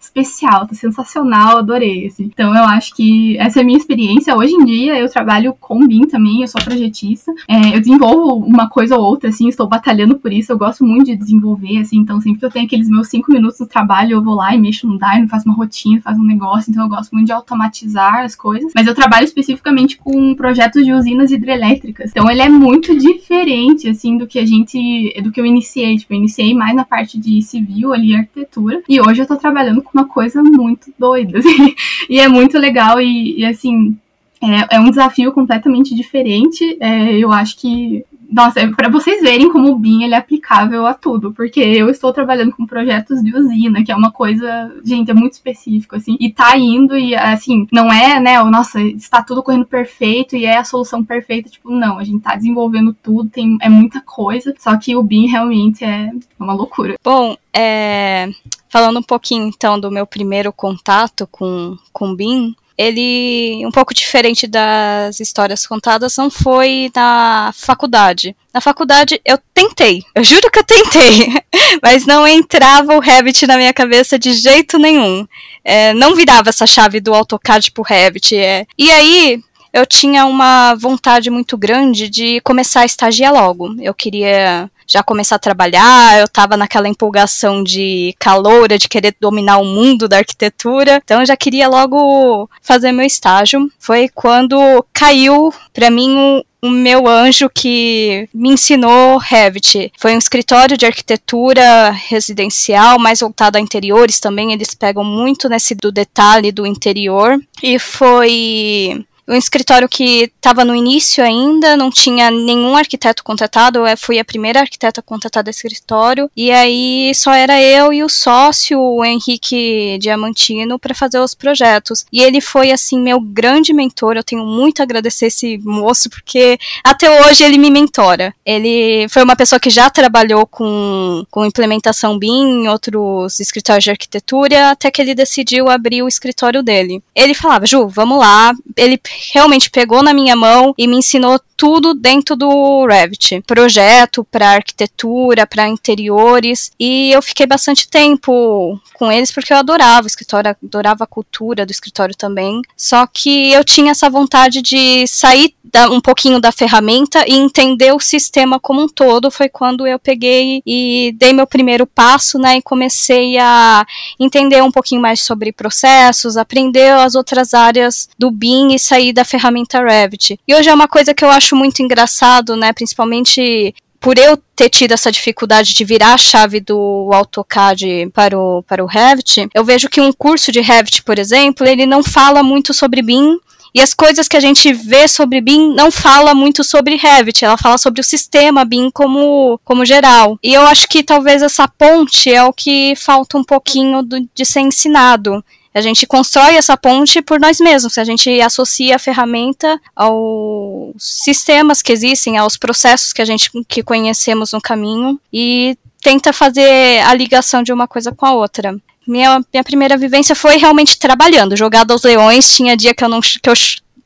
especial, 0.00 0.66
tá 0.66 0.74
sensacional, 0.74 1.58
adorei, 1.58 2.06
assim. 2.06 2.24
Então, 2.24 2.54
eu 2.54 2.64
acho 2.64 2.94
que 2.94 3.36
essa 3.38 3.60
é 3.60 3.62
a 3.62 3.64
minha 3.64 3.78
experiência. 3.78 4.36
Hoje 4.36 4.54
em 4.54 4.64
dia, 4.64 4.98
eu 4.98 5.08
trabalho 5.08 5.54
com 5.58 5.86
BIM 5.86 6.02
também, 6.02 6.42
eu 6.42 6.48
sou 6.48 6.60
projetista. 6.62 7.32
É, 7.48 7.76
eu 7.76 7.80
desenvolvo 7.80 8.44
uma 8.44 8.68
coisa 8.68 8.96
ou 8.96 9.04
outra, 9.04 9.30
assim, 9.30 9.48
estou 9.48 9.66
batalhando 9.66 10.18
por 10.18 10.32
isso, 10.32 10.52
eu 10.52 10.58
gosto 10.58 10.84
muito 10.84 11.06
de 11.06 11.16
desenvolver, 11.16 11.78
assim, 11.78 11.98
então 11.98 12.20
sempre 12.20 12.40
que 12.40 12.46
eu 12.46 12.50
tenho 12.50 12.66
aqueles 12.66 12.88
meus 12.88 13.08
cinco 13.08 13.32
minutos 13.32 13.58
no 13.60 13.66
trabalho, 13.66 14.12
eu 14.12 14.22
vou 14.22 14.34
lá 14.34 14.54
e 14.54 14.58
mexo 14.58 14.86
no 14.86 14.98
Dynamo, 14.98 15.28
faço 15.28 15.46
uma 15.46 15.54
rotina, 15.54 16.00
faço 16.00 16.20
um 16.20 16.24
negócio, 16.24 16.69
então 16.70 16.84
eu 16.84 16.88
gosto 16.88 17.12
muito 17.12 17.26
de 17.26 17.32
automatizar 17.32 18.24
as 18.24 18.34
coisas, 18.34 18.72
mas 18.74 18.86
eu 18.86 18.94
trabalho 18.94 19.24
especificamente 19.24 19.98
com 19.98 20.34
projetos 20.34 20.84
de 20.84 20.92
usinas 20.92 21.30
hidrelétricas. 21.30 22.10
Então 22.10 22.30
ele 22.30 22.40
é 22.40 22.48
muito 22.48 22.96
diferente 22.96 23.88
assim 23.88 24.16
do 24.16 24.26
que 24.26 24.38
a 24.38 24.46
gente, 24.46 25.20
do 25.22 25.30
que 25.30 25.40
eu 25.40 25.46
iniciei, 25.46 25.96
tipo, 25.96 26.14
eu 26.14 26.18
iniciei 26.18 26.54
mais 26.54 26.74
na 26.74 26.84
parte 26.84 27.18
de 27.18 27.42
civil 27.42 27.92
ali, 27.92 28.14
arquitetura, 28.14 28.82
e 28.88 29.00
hoje 29.00 29.22
eu 29.22 29.26
tô 29.26 29.36
trabalhando 29.36 29.82
com 29.82 29.90
uma 29.92 30.06
coisa 30.06 30.42
muito 30.42 30.92
doida, 30.98 31.38
assim, 31.40 31.74
e 32.08 32.18
é 32.18 32.28
muito 32.28 32.58
legal 32.58 33.00
e, 33.00 33.40
e 33.40 33.44
assim, 33.44 33.96
é, 34.42 34.76
é, 34.76 34.80
um 34.80 34.88
desafio 34.88 35.32
completamente 35.32 35.94
diferente. 35.94 36.76
É, 36.80 37.18
eu 37.18 37.30
acho 37.30 37.58
que 37.58 38.04
nossa, 38.30 38.60
é 38.60 38.66
para 38.68 38.88
vocês 38.88 39.20
verem 39.20 39.50
como 39.50 39.70
o 39.70 39.78
BIM 39.78 40.04
ele 40.04 40.14
é 40.14 40.16
aplicável 40.16 40.86
a 40.86 40.94
tudo, 40.94 41.32
porque 41.32 41.60
eu 41.60 41.90
estou 41.90 42.12
trabalhando 42.12 42.52
com 42.52 42.66
projetos 42.66 43.22
de 43.22 43.34
usina, 43.34 43.82
que 43.82 43.90
é 43.90 43.96
uma 43.96 44.12
coisa, 44.12 44.72
gente, 44.84 45.10
é 45.10 45.14
muito 45.14 45.32
específico, 45.32 45.96
assim, 45.96 46.16
e 46.20 46.30
tá 46.30 46.56
indo 46.56 46.96
e, 46.96 47.14
assim, 47.14 47.66
não 47.72 47.92
é, 47.92 48.20
né, 48.20 48.40
o 48.40 48.50
nossa, 48.50 48.80
está 48.80 49.22
tudo 49.22 49.42
correndo 49.42 49.66
perfeito 49.66 50.36
e 50.36 50.44
é 50.44 50.56
a 50.56 50.64
solução 50.64 51.04
perfeita, 51.04 51.50
tipo, 51.50 51.70
não, 51.70 51.98
a 51.98 52.04
gente 52.04 52.22
tá 52.22 52.36
desenvolvendo 52.36 52.94
tudo, 53.02 53.28
tem, 53.28 53.58
é 53.60 53.68
muita 53.68 54.00
coisa, 54.00 54.54
só 54.58 54.76
que 54.76 54.94
o 54.94 55.02
BIM 55.02 55.26
realmente 55.26 55.84
é 55.84 56.10
uma 56.38 56.52
loucura. 56.52 56.94
Bom, 57.02 57.36
é, 57.52 58.28
falando 58.68 59.00
um 59.00 59.02
pouquinho, 59.02 59.48
então, 59.48 59.78
do 59.78 59.90
meu 59.90 60.06
primeiro 60.06 60.52
contato 60.52 61.26
com, 61.30 61.76
com 61.92 62.14
BIM, 62.14 62.54
ele, 62.80 63.62
um 63.66 63.70
pouco 63.70 63.92
diferente 63.92 64.46
das 64.46 65.20
histórias 65.20 65.66
contadas, 65.66 66.16
não 66.16 66.30
foi 66.30 66.90
na 66.96 67.52
faculdade. 67.54 68.34
Na 68.54 68.60
faculdade 68.60 69.20
eu 69.22 69.38
tentei, 69.52 70.02
eu 70.14 70.24
juro 70.24 70.50
que 70.50 70.58
eu 70.58 70.64
tentei, 70.64 71.28
mas 71.82 72.06
não 72.06 72.26
entrava 72.26 72.96
o 72.96 72.98
Revit 72.98 73.46
na 73.46 73.58
minha 73.58 73.74
cabeça 73.74 74.18
de 74.18 74.32
jeito 74.32 74.78
nenhum. 74.78 75.26
É, 75.62 75.92
não 75.92 76.16
virava 76.16 76.48
essa 76.48 76.66
chave 76.66 77.00
do 77.00 77.12
AutoCAD 77.14 77.70
pro 77.72 77.82
Revit. 77.82 78.34
É. 78.34 78.66
E 78.78 78.90
aí, 78.90 79.42
eu 79.74 79.84
tinha 79.84 80.24
uma 80.24 80.74
vontade 80.74 81.28
muito 81.28 81.58
grande 81.58 82.08
de 82.08 82.40
começar 82.40 82.80
a 82.80 82.86
estagiar 82.86 83.30
logo. 83.30 83.76
Eu 83.78 83.92
queria 83.92 84.70
já 84.90 85.02
começar 85.02 85.36
a 85.36 85.38
trabalhar, 85.40 86.18
eu 86.18 86.28
tava 86.28 86.56
naquela 86.56 86.88
empolgação 86.88 87.62
de 87.62 88.14
caloura, 88.18 88.76
de 88.76 88.88
querer 88.88 89.14
dominar 89.20 89.58
o 89.58 89.64
mundo 89.64 90.08
da 90.08 90.18
arquitetura, 90.18 91.00
então 91.04 91.20
eu 91.20 91.26
já 91.26 91.36
queria 91.36 91.68
logo 91.68 92.50
fazer 92.60 92.90
meu 92.90 93.06
estágio. 93.06 93.70
Foi 93.78 94.08
quando 94.08 94.84
caiu 94.92 95.52
para 95.72 95.90
mim 95.90 96.42
o 96.62 96.68
meu 96.68 97.06
anjo 97.06 97.48
que 97.48 98.28
me 98.34 98.50
ensinou 98.50 99.16
Revit. 99.16 99.92
Foi 99.98 100.14
um 100.14 100.18
escritório 100.18 100.76
de 100.76 100.84
arquitetura 100.84 101.90
residencial, 101.90 102.98
mais 102.98 103.20
voltado 103.20 103.56
a 103.56 103.60
interiores 103.60 104.20
também. 104.20 104.52
Eles 104.52 104.74
pegam 104.74 105.02
muito 105.02 105.48
nesse 105.48 105.74
do 105.74 105.90
detalhe 105.90 106.52
do 106.52 106.66
interior. 106.66 107.38
E 107.62 107.78
foi 107.78 109.04
um 109.30 109.36
escritório 109.36 109.88
que 109.88 110.30
estava 110.36 110.64
no 110.64 110.74
início 110.74 111.22
ainda, 111.22 111.76
não 111.76 111.90
tinha 111.90 112.30
nenhum 112.30 112.76
arquiteto 112.76 113.22
contratado, 113.22 113.86
eu 113.86 113.96
fui 113.96 114.18
a 114.18 114.24
primeira 114.24 114.60
arquiteta 114.60 115.00
contratada 115.00 115.44
do 115.44 115.54
escritório, 115.54 116.28
e 116.36 116.50
aí 116.50 117.12
só 117.14 117.32
era 117.32 117.60
eu 117.62 117.92
e 117.92 118.02
o 118.02 118.08
sócio, 118.08 118.80
o 118.80 119.04
Henrique 119.04 119.98
Diamantino, 120.00 120.78
para 120.78 120.94
fazer 120.94 121.20
os 121.20 121.34
projetos. 121.34 122.04
E 122.12 122.20
ele 122.20 122.40
foi, 122.40 122.72
assim, 122.72 123.00
meu 123.00 123.20
grande 123.20 123.72
mentor, 123.72 124.16
eu 124.16 124.24
tenho 124.24 124.44
muito 124.44 124.80
a 124.80 124.82
agradecer 124.82 125.26
esse 125.26 125.58
moço, 125.58 126.10
porque 126.10 126.58
até 126.84 127.22
hoje 127.22 127.44
ele 127.44 127.56
me 127.56 127.70
mentora. 127.70 128.34
Ele 128.44 129.06
foi 129.08 129.22
uma 129.22 129.36
pessoa 129.36 129.60
que 129.60 129.70
já 129.70 129.88
trabalhou 129.88 130.44
com, 130.44 131.24
com 131.30 131.46
implementação 131.46 132.18
BIM 132.18 132.64
em 132.64 132.68
outros 132.68 133.38
escritórios 133.38 133.84
de 133.84 133.90
arquitetura, 133.90 134.70
até 134.70 134.90
que 134.90 135.00
ele 135.00 135.14
decidiu 135.14 135.68
abrir 135.68 136.02
o 136.02 136.08
escritório 136.08 136.62
dele. 136.62 137.02
Ele 137.14 137.34
falava, 137.34 137.64
Ju, 137.66 137.88
vamos 137.88 138.18
lá. 138.18 138.52
Ele 138.76 138.98
realmente 139.32 139.70
pegou 139.70 140.02
na 140.02 140.14
minha 140.14 140.34
mão 140.34 140.74
e 140.76 140.86
me 140.86 140.96
ensinou 140.96 141.40
tudo 141.60 141.92
dentro 141.92 142.34
do 142.34 142.86
Revit. 142.86 143.42
Projeto 143.46 144.24
para 144.24 144.52
arquitetura, 144.52 145.46
para 145.46 145.68
interiores. 145.68 146.72
E 146.80 147.12
eu 147.12 147.20
fiquei 147.20 147.46
bastante 147.46 147.86
tempo 147.86 148.80
com 148.94 149.12
eles 149.12 149.30
porque 149.30 149.52
eu 149.52 149.58
adorava 149.58 150.04
o 150.04 150.06
escritório, 150.06 150.56
adorava 150.64 151.04
a 151.04 151.06
cultura 151.06 151.66
do 151.66 151.70
escritório 151.70 152.16
também. 152.16 152.62
Só 152.74 153.06
que 153.06 153.52
eu 153.52 153.62
tinha 153.62 153.90
essa 153.90 154.08
vontade 154.08 154.62
de 154.62 155.06
sair 155.06 155.54
da, 155.62 155.90
um 155.90 156.00
pouquinho 156.00 156.40
da 156.40 156.50
ferramenta 156.50 157.24
e 157.28 157.34
entender 157.34 157.92
o 157.92 158.00
sistema 158.00 158.58
como 158.58 158.82
um 158.82 158.88
todo. 158.88 159.30
Foi 159.30 159.50
quando 159.50 159.86
eu 159.86 159.98
peguei 159.98 160.62
e 160.66 161.14
dei 161.18 161.34
meu 161.34 161.46
primeiro 161.46 161.86
passo, 161.86 162.38
né? 162.38 162.56
E 162.56 162.62
comecei 162.62 163.36
a 163.38 163.86
entender 164.18 164.62
um 164.62 164.72
pouquinho 164.72 165.02
mais 165.02 165.20
sobre 165.20 165.52
processos, 165.52 166.38
aprender 166.38 166.92
as 166.92 167.14
outras 167.14 167.52
áreas 167.52 168.08
do 168.18 168.30
BIM 168.30 168.74
e 168.74 168.78
sair 168.78 169.12
da 169.12 169.26
ferramenta 169.26 169.82
Revit. 169.82 170.40
E 170.48 170.54
hoje 170.54 170.70
é 170.70 170.74
uma 170.74 170.88
coisa 170.88 171.12
que 171.12 171.24
eu 171.24 171.30
acho 171.30 171.49
muito 171.54 171.82
engraçado, 171.82 172.56
né? 172.56 172.72
Principalmente 172.72 173.74
por 174.00 174.18
eu 174.18 174.38
ter 174.56 174.70
tido 174.70 174.92
essa 174.92 175.12
dificuldade 175.12 175.74
de 175.74 175.84
virar 175.84 176.14
a 176.14 176.18
chave 176.18 176.58
do 176.58 177.10
AutoCAD 177.12 178.10
para 178.14 178.38
o, 178.38 178.62
para 178.62 178.82
o 178.82 178.86
Revit, 178.86 179.46
eu 179.54 179.62
vejo 179.62 179.90
que 179.90 180.00
um 180.00 180.10
curso 180.10 180.50
de 180.50 180.60
Revit, 180.60 181.02
por 181.02 181.18
exemplo, 181.18 181.66
ele 181.66 181.84
não 181.84 182.02
fala 182.02 182.42
muito 182.42 182.72
sobre 182.72 183.02
BIM, 183.02 183.38
e 183.74 183.80
as 183.80 183.94
coisas 183.94 184.26
que 184.26 184.36
a 184.36 184.40
gente 184.40 184.72
vê 184.72 185.06
sobre 185.06 185.40
BIM 185.40 185.74
não 185.74 185.90
fala 185.90 186.34
muito 186.34 186.64
sobre 186.64 186.96
Revit, 186.96 187.44
ela 187.44 187.56
fala 187.56 187.78
sobre 187.78 188.00
o 188.00 188.04
sistema 188.04 188.64
BIM 188.64 188.90
como, 188.90 189.60
como 189.64 189.84
geral. 189.84 190.38
E 190.42 190.52
eu 190.52 190.62
acho 190.62 190.88
que 190.88 191.04
talvez 191.04 191.40
essa 191.40 191.68
ponte 191.68 192.32
é 192.32 192.42
o 192.42 192.52
que 192.52 192.94
falta 192.96 193.38
um 193.38 193.44
pouquinho 193.44 194.02
do, 194.02 194.28
de 194.34 194.44
ser 194.44 194.60
ensinado. 194.60 195.44
A 195.72 195.80
gente 195.80 196.06
constrói 196.06 196.56
essa 196.56 196.76
ponte 196.76 197.22
por 197.22 197.38
nós 197.38 197.60
mesmos, 197.60 197.96
a 197.96 198.04
gente 198.04 198.40
associa 198.40 198.96
a 198.96 198.98
ferramenta 198.98 199.80
aos 199.94 200.94
sistemas 200.98 201.80
que 201.80 201.92
existem, 201.92 202.36
aos 202.36 202.56
processos 202.56 203.12
que 203.12 203.22
a 203.22 203.24
gente 203.24 203.50
que 203.68 203.82
conhecemos 203.82 204.52
no 204.52 204.60
caminho 204.60 205.20
e 205.32 205.78
tenta 206.02 206.32
fazer 206.32 207.00
a 207.06 207.14
ligação 207.14 207.62
de 207.62 207.72
uma 207.72 207.86
coisa 207.86 208.10
com 208.10 208.26
a 208.26 208.32
outra. 208.32 208.74
Minha, 209.06 209.40
minha 209.52 209.64
primeira 209.64 209.96
vivência 209.96 210.34
foi 210.34 210.56
realmente 210.56 210.98
trabalhando, 210.98 211.56
jogado 211.56 211.92
aos 211.92 212.02
leões, 212.02 212.54
tinha 212.54 212.76
dia 212.76 212.94
que 212.94 213.04
eu 213.04 213.08
não 213.08 213.20
que 213.20 213.48
eu 213.48 213.54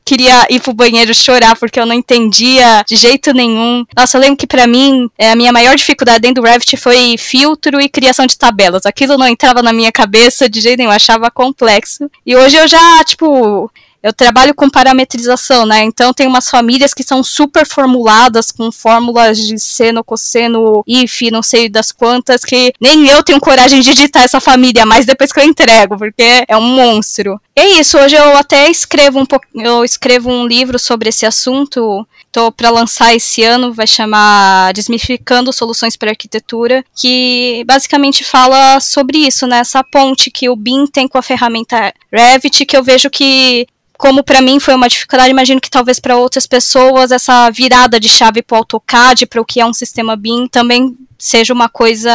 queria 0.05 0.45
ir 0.49 0.61
pro 0.61 0.73
banheiro 0.73 1.13
chorar 1.13 1.55
porque 1.57 1.79
eu 1.79 1.85
não 1.85 1.95
entendia 1.95 2.83
de 2.87 2.95
jeito 2.95 3.33
nenhum. 3.33 3.83
Nossa, 3.97 4.17
eu 4.17 4.21
lembro 4.21 4.37
que 4.37 4.47
para 4.47 4.67
mim 4.67 5.09
é, 5.17 5.31
a 5.31 5.35
minha 5.35 5.51
maior 5.51 5.75
dificuldade 5.75 6.19
dentro 6.19 6.43
do 6.43 6.47
Revit 6.47 6.77
foi 6.77 7.17
filtro 7.17 7.81
e 7.81 7.89
criação 7.89 8.27
de 8.27 8.37
tabelas. 8.37 8.85
Aquilo 8.85 9.17
não 9.17 9.27
entrava 9.27 9.63
na 9.63 9.73
minha 9.73 9.91
cabeça 9.91 10.47
de 10.47 10.61
jeito 10.61 10.77
nenhum, 10.77 10.91
eu 10.91 10.95
achava 10.95 11.31
complexo. 11.31 12.09
E 12.25 12.35
hoje 12.35 12.55
eu 12.55 12.67
já, 12.67 13.03
tipo, 13.03 13.71
eu 14.05 14.13
trabalho 14.13 14.53
com 14.53 14.69
parametrização, 14.69 15.65
né? 15.65 15.83
Então 15.83 16.13
tem 16.13 16.27
umas 16.27 16.47
famílias 16.47 16.93
que 16.93 17.01
são 17.01 17.23
super 17.23 17.65
formuladas 17.65 18.51
com 18.51 18.71
fórmulas 18.71 19.35
de 19.35 19.57
seno, 19.57 20.03
cosseno, 20.03 20.83
if, 20.85 21.21
não 21.31 21.41
sei 21.41 21.67
das 21.67 21.91
quantas, 21.91 22.45
que 22.45 22.71
nem 22.79 23.07
eu 23.09 23.23
tenho 23.23 23.39
coragem 23.39 23.81
de 23.81 23.95
digitar 23.95 24.21
essa 24.21 24.39
família, 24.39 24.85
mas 24.85 25.07
depois 25.07 25.33
que 25.33 25.39
eu 25.39 25.43
entrego, 25.43 25.97
porque 25.97 26.45
é 26.47 26.55
um 26.55 26.61
monstro. 26.61 27.41
É 27.55 27.79
isso, 27.79 27.97
hoje 27.97 28.15
eu 28.15 28.37
até 28.37 28.69
escrevo 28.69 29.17
um 29.17 29.25
pouco, 29.25 29.47
eu 29.55 29.83
escrevo 29.83 30.29
um 30.29 30.45
livro 30.45 30.77
sobre 30.77 31.09
esse 31.09 31.25
assunto. 31.25 32.07
Tô 32.31 32.51
para 32.51 32.69
lançar 32.69 33.15
esse 33.15 33.43
ano, 33.43 33.73
vai 33.73 33.87
chamar 33.87 34.73
Desmificando 34.73 35.53
Soluções 35.53 35.95
para 35.95 36.11
Arquitetura, 36.11 36.83
que 36.93 37.63
basicamente 37.65 38.23
fala 38.25 38.79
sobre 38.81 39.19
isso, 39.19 39.47
né? 39.47 39.59
Essa 39.59 39.83
ponte 39.83 40.29
que 40.29 40.49
o 40.49 40.55
BIM 40.55 40.85
tem 40.85 41.07
com 41.07 41.17
a 41.17 41.23
ferramenta 41.23 41.93
Revit, 42.11 42.65
que 42.65 42.75
eu 42.75 42.83
vejo 42.83 43.09
que 43.09 43.65
como 43.97 44.23
para 44.23 44.41
mim 44.41 44.59
foi 44.59 44.73
uma 44.73 44.87
dificuldade, 44.87 45.29
imagino 45.29 45.61
que 45.61 45.69
talvez 45.69 45.99
para 45.99 46.17
outras 46.17 46.45
pessoas 46.45 47.11
essa 47.11 47.49
virada 47.49 47.99
de 47.99 48.09
chave 48.09 48.41
para 48.41 48.55
o 48.55 48.57
AutoCAD, 48.59 49.25
para 49.25 49.41
o 49.41 49.45
que 49.45 49.59
é 49.59 49.65
um 49.65 49.73
sistema 49.73 50.15
BIM, 50.15 50.47
também 50.47 50.95
seja 51.17 51.53
uma 51.53 51.69
coisa 51.69 52.11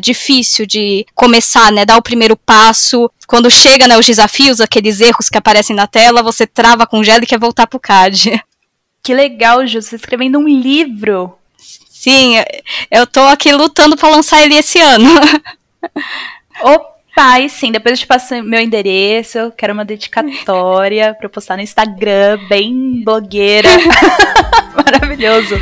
difícil 0.00 0.66
de 0.66 1.06
começar, 1.14 1.70
né, 1.70 1.84
dar 1.84 1.96
o 1.96 2.02
primeiro 2.02 2.36
passo. 2.36 3.10
Quando 3.26 3.50
chega, 3.50 3.86
né, 3.86 3.98
os 3.98 4.06
desafios, 4.06 4.60
aqueles 4.60 5.00
erros 5.00 5.28
que 5.28 5.38
aparecem 5.38 5.76
na 5.76 5.86
tela, 5.86 6.22
você 6.22 6.46
trava 6.46 6.86
com 6.86 7.04
gelo 7.04 7.24
e 7.24 7.26
quer 7.26 7.38
voltar 7.38 7.66
pro 7.66 7.80
CAD. 7.80 8.42
Que 9.00 9.14
legal, 9.14 9.66
Ju, 9.66 9.80
você 9.80 9.96
escrevendo 9.96 10.38
um 10.38 10.46
livro. 10.46 11.32
Sim, 11.88 12.34
eu 12.90 13.06
tô 13.06 13.20
aqui 13.20 13.50
lutando 13.52 13.96
para 13.96 14.10
lançar 14.10 14.42
ele 14.42 14.54
esse 14.54 14.78
ano. 14.78 15.08
Opa! 16.60 16.97
Faz 17.18 17.50
sim, 17.50 17.72
depois 17.72 17.94
eu 17.94 17.98
te 17.98 18.06
passo 18.06 18.40
meu 18.44 18.60
endereço, 18.60 19.52
quero 19.56 19.72
uma 19.72 19.84
dedicatória 19.84 21.12
pra 21.14 21.26
eu 21.26 21.30
postar 21.30 21.56
no 21.56 21.62
Instagram, 21.62 22.38
bem 22.48 23.02
blogueira. 23.04 23.68
Maravilhoso. 24.72 25.56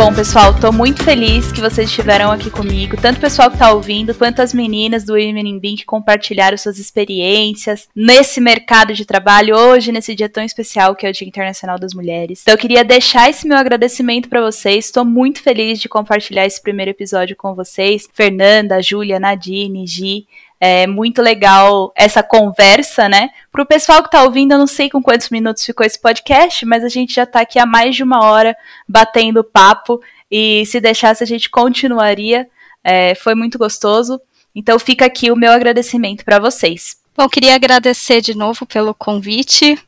Bom, 0.00 0.14
pessoal, 0.14 0.58
tô 0.58 0.72
muito 0.72 1.04
feliz 1.04 1.52
que 1.52 1.60
vocês 1.60 1.90
estiveram 1.90 2.32
aqui 2.32 2.48
comigo, 2.48 2.96
tanto 2.96 3.18
o 3.18 3.20
pessoal 3.20 3.50
que 3.50 3.58
tá 3.58 3.70
ouvindo, 3.70 4.14
quanto 4.14 4.40
as 4.40 4.54
meninas 4.54 5.04
do 5.04 5.12
Women 5.12 5.46
in 5.46 5.58
Bean 5.58 5.76
que 5.76 5.84
compartilharam 5.84 6.56
suas 6.56 6.78
experiências 6.78 7.86
nesse 7.94 8.40
mercado 8.40 8.94
de 8.94 9.04
trabalho 9.04 9.54
hoje, 9.54 9.92
nesse 9.92 10.14
dia 10.14 10.26
tão 10.26 10.42
especial 10.42 10.96
que 10.96 11.06
é 11.06 11.10
o 11.10 11.12
Dia 11.12 11.28
Internacional 11.28 11.78
das 11.78 11.92
Mulheres. 11.92 12.40
Então 12.40 12.54
eu 12.54 12.58
queria 12.58 12.82
deixar 12.82 13.28
esse 13.28 13.46
meu 13.46 13.58
agradecimento 13.58 14.30
para 14.30 14.40
vocês. 14.40 14.86
Estou 14.86 15.04
muito 15.04 15.42
feliz 15.42 15.78
de 15.78 15.86
compartilhar 15.86 16.46
esse 16.46 16.62
primeiro 16.62 16.92
episódio 16.92 17.36
com 17.36 17.54
vocês. 17.54 18.08
Fernanda, 18.10 18.80
Júlia, 18.80 19.20
Nadine, 19.20 19.86
Gi, 19.86 20.26
é 20.60 20.86
muito 20.86 21.22
legal 21.22 21.90
essa 21.96 22.22
conversa, 22.22 23.08
né? 23.08 23.30
Pro 23.50 23.64
pessoal 23.64 24.02
que 24.02 24.10
tá 24.10 24.22
ouvindo, 24.22 24.52
eu 24.52 24.58
não 24.58 24.66
sei 24.66 24.90
com 24.90 25.02
quantos 25.02 25.30
minutos 25.30 25.64
ficou 25.64 25.86
esse 25.86 25.98
podcast, 25.98 26.66
mas 26.66 26.84
a 26.84 26.88
gente 26.88 27.14
já 27.14 27.24
tá 27.24 27.40
aqui 27.40 27.58
há 27.58 27.64
mais 27.64 27.96
de 27.96 28.02
uma 28.02 28.22
hora 28.22 28.54
batendo 28.86 29.42
papo 29.42 30.00
e 30.30 30.66
se 30.66 30.78
deixasse 30.78 31.24
a 31.24 31.26
gente 31.26 31.48
continuaria. 31.48 32.46
É, 32.84 33.14
foi 33.14 33.34
muito 33.34 33.58
gostoso. 33.58 34.20
Então 34.54 34.78
fica 34.78 35.06
aqui 35.06 35.30
o 35.30 35.36
meu 35.36 35.50
agradecimento 35.50 36.24
para 36.24 36.38
vocês. 36.38 36.96
Bom, 37.16 37.28
queria 37.28 37.54
agradecer 37.54 38.20
de 38.20 38.36
novo 38.36 38.66
pelo 38.66 38.92
convite. 38.92 39.78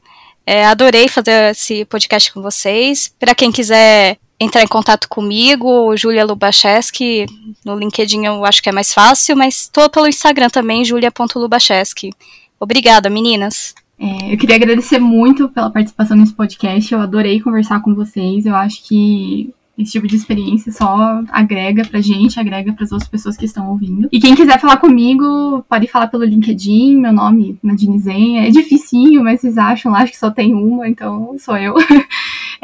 É, 0.47 0.65
adorei 0.65 1.07
fazer 1.07 1.51
esse 1.51 1.85
podcast 1.85 2.33
com 2.33 2.41
vocês. 2.41 3.15
Para 3.19 3.35
quem 3.35 3.53
quiser 3.53 4.17
entrar 4.43 4.63
em 4.63 4.69
contato 4.69 5.09
comigo, 5.09 5.97
Julia 5.97 6.25
Lubacheski, 6.25 7.27
no 7.65 7.79
LinkedIn 7.79 8.25
eu 8.25 8.45
acho 8.45 8.63
que 8.63 8.69
é 8.69 8.73
mais 8.73 8.93
fácil, 8.93 9.37
mas 9.37 9.63
estou 9.63 9.89
pelo 9.89 10.09
Instagram 10.09 10.49
também, 10.49 10.85
julia.lubacheski. 10.85 12.11
Obrigada, 12.59 13.09
meninas. 13.09 13.75
É, 13.99 14.33
eu 14.33 14.39
queria 14.39 14.57
agradecer 14.57 14.99
muito 14.99 15.49
pela 15.49 15.71
participação 15.71 16.17
nesse 16.17 16.33
podcast. 16.33 16.93
Eu 16.93 17.01
adorei 17.01 17.41
conversar 17.41 17.81
com 17.81 17.95
vocês. 17.95 18.47
Eu 18.47 18.55
acho 18.55 18.83
que 18.87 19.55
esse 19.79 19.93
tipo 19.93 20.07
de 20.07 20.17
experiência 20.17 20.71
só 20.71 21.23
agrega 21.31 21.85
pra 21.85 22.01
gente, 22.01 22.39
agrega 22.39 22.73
para 22.73 22.85
as 22.85 22.93
outras 22.93 23.09
pessoas 23.09 23.37
que 23.37 23.47
estão 23.47 23.71
ouvindo. 23.71 24.09
E 24.13 24.21
quem 24.21 24.35
quiser 24.35 24.61
falar 24.61 24.77
comigo, 24.77 25.65
pode 25.69 25.87
falar 25.87 26.09
pelo 26.09 26.25
LinkedIn, 26.25 26.97
meu 26.97 27.13
nome, 27.13 27.59
Nadine 27.63 27.99
Zen. 27.99 28.47
É 28.47 28.51
dificinho, 28.51 29.25
mas 29.25 29.41
vocês 29.41 29.57
acham 29.57 29.93
lá, 29.93 30.01
acho 30.01 30.13
que 30.13 30.19
só 30.19 30.31
tem 30.31 30.55
uma, 30.55 30.89
então 30.89 31.37
sou 31.39 31.57
eu. 31.57 31.75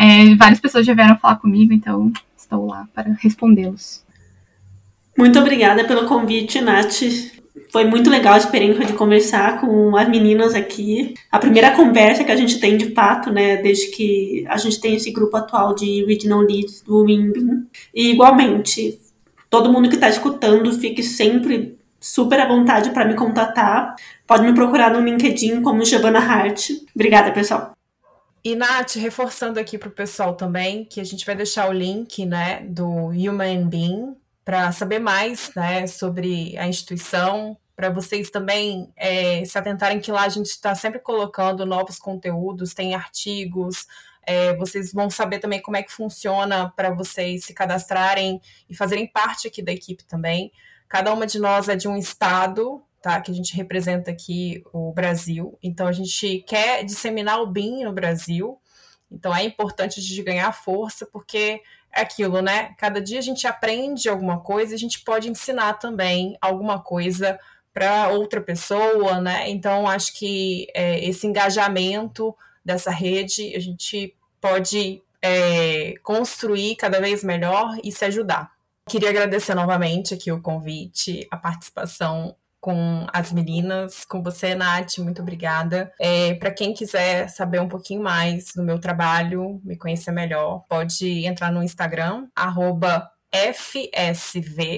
É, 0.00 0.32
várias 0.36 0.60
pessoas 0.60 0.86
já 0.86 0.94
vieram 0.94 1.18
falar 1.18 1.34
comigo, 1.36 1.72
então 1.72 2.12
estou 2.36 2.66
lá 2.66 2.86
para 2.94 3.16
respondê-los. 3.20 4.04
Muito 5.18 5.36
obrigada 5.40 5.84
pelo 5.84 6.06
convite, 6.06 6.60
Nath. 6.60 7.02
Foi 7.70 7.84
muito 7.84 8.08
legal 8.08 8.34
a 8.34 8.38
experiência 8.38 8.84
de 8.84 8.94
conversar 8.94 9.60
com 9.60 9.96
as 9.96 10.08
meninas 10.08 10.54
aqui. 10.54 11.14
A 11.30 11.38
primeira 11.38 11.72
conversa 11.72 12.24
que 12.24 12.32
a 12.32 12.36
gente 12.36 12.58
tem 12.58 12.76
de 12.76 12.94
fato, 12.94 13.30
né, 13.30 13.58
desde 13.58 13.88
que 13.88 14.44
a 14.48 14.56
gente 14.56 14.80
tem 14.80 14.96
esse 14.96 15.10
grupo 15.10 15.36
atual 15.36 15.74
de 15.74 16.04
Regional 16.04 16.40
Leads 16.40 16.82
do 16.82 17.02
Wimbin. 17.04 17.66
E 17.94 18.12
igualmente, 18.12 18.98
todo 19.50 19.72
mundo 19.72 19.88
que 19.88 19.96
está 19.96 20.08
escutando, 20.08 20.72
fique 20.72 21.02
sempre 21.02 21.78
super 22.00 22.40
à 22.40 22.48
vontade 22.48 22.90
para 22.90 23.04
me 23.04 23.14
contatar. 23.14 23.94
Pode 24.26 24.44
me 24.44 24.54
procurar 24.54 24.92
no 24.92 25.00
LinkedIn 25.00 25.62
como 25.62 25.84
Giovanna 25.84 26.20
Hart. 26.20 26.70
Obrigada, 26.94 27.32
pessoal. 27.32 27.72
E, 28.44 28.54
Nath, 28.54 28.94
reforçando 28.94 29.58
aqui 29.58 29.76
para 29.76 29.88
o 29.88 29.92
pessoal 29.92 30.34
também, 30.34 30.84
que 30.84 31.00
a 31.00 31.04
gente 31.04 31.26
vai 31.26 31.34
deixar 31.34 31.68
o 31.68 31.72
link 31.72 32.24
né, 32.24 32.62
do 32.66 32.86
Human 33.08 33.66
Being 33.68 34.16
para 34.48 34.72
saber 34.72 34.98
mais 34.98 35.52
né, 35.54 35.86
sobre 35.86 36.56
a 36.56 36.66
instituição, 36.66 37.54
para 37.76 37.90
vocês 37.90 38.30
também 38.30 38.90
é, 38.96 39.44
se 39.44 39.58
atentarem 39.58 40.00
que 40.00 40.10
lá 40.10 40.22
a 40.22 40.28
gente 40.30 40.46
está 40.46 40.74
sempre 40.74 41.00
colocando 41.00 41.66
novos 41.66 41.98
conteúdos, 41.98 42.72
tem 42.72 42.94
artigos, 42.94 43.86
é, 44.26 44.56
vocês 44.56 44.90
vão 44.90 45.10
saber 45.10 45.38
também 45.38 45.60
como 45.60 45.76
é 45.76 45.82
que 45.82 45.92
funciona 45.92 46.72
para 46.74 46.88
vocês 46.88 47.44
se 47.44 47.52
cadastrarem 47.52 48.40
e 48.70 48.74
fazerem 48.74 49.06
parte 49.06 49.46
aqui 49.46 49.60
da 49.60 49.70
equipe 49.70 50.02
também. 50.06 50.50
Cada 50.88 51.12
uma 51.12 51.26
de 51.26 51.38
nós 51.38 51.68
é 51.68 51.76
de 51.76 51.86
um 51.86 51.98
estado, 51.98 52.82
tá? 53.02 53.20
Que 53.20 53.30
a 53.30 53.34
gente 53.34 53.54
representa 53.54 54.10
aqui 54.10 54.64
o 54.72 54.94
Brasil. 54.94 55.58
Então 55.62 55.86
a 55.86 55.92
gente 55.92 56.42
quer 56.48 56.86
disseminar 56.86 57.42
o 57.42 57.46
BIM 57.46 57.84
no 57.84 57.92
Brasil. 57.92 58.58
Então 59.10 59.34
é 59.34 59.42
importante 59.44 60.00
a 60.00 60.02
gente 60.02 60.22
ganhar 60.22 60.52
força, 60.52 61.06
porque 61.06 61.62
é 61.94 62.02
aquilo, 62.02 62.42
né? 62.42 62.74
Cada 62.78 63.00
dia 63.00 63.18
a 63.18 63.22
gente 63.22 63.46
aprende 63.46 64.08
alguma 64.08 64.40
coisa, 64.40 64.74
a 64.74 64.78
gente 64.78 65.00
pode 65.00 65.28
ensinar 65.28 65.74
também 65.74 66.36
alguma 66.40 66.78
coisa 66.80 67.38
para 67.72 68.08
outra 68.08 68.40
pessoa, 68.40 69.20
né? 69.20 69.48
Então 69.48 69.86
acho 69.86 70.12
que 70.14 70.66
é, 70.74 71.04
esse 71.04 71.26
engajamento 71.26 72.34
dessa 72.64 72.90
rede 72.90 73.54
a 73.54 73.60
gente 73.60 74.14
pode 74.40 75.02
é, 75.22 75.94
construir 76.02 76.76
cada 76.76 77.00
vez 77.00 77.24
melhor 77.24 77.78
e 77.82 77.90
se 77.90 78.04
ajudar. 78.04 78.52
Queria 78.88 79.10
agradecer 79.10 79.54
novamente 79.54 80.14
aqui 80.14 80.32
o 80.32 80.40
convite, 80.40 81.26
a 81.30 81.36
participação 81.36 82.34
com 82.60 83.06
as 83.12 83.32
meninas, 83.32 84.04
com 84.04 84.22
você, 84.22 84.54
Nath, 84.54 84.98
muito 84.98 85.22
obrigada. 85.22 85.92
É, 86.00 86.34
Para 86.34 86.50
quem 86.50 86.74
quiser 86.74 87.28
saber 87.28 87.60
um 87.60 87.68
pouquinho 87.68 88.02
mais 88.02 88.52
do 88.54 88.62
meu 88.62 88.78
trabalho, 88.78 89.60
me 89.64 89.76
conhecer 89.76 90.10
melhor, 90.10 90.64
pode 90.68 91.24
entrar 91.24 91.52
no 91.52 91.62
Instagram, 91.62 92.26
fsv.arc, 93.30 94.68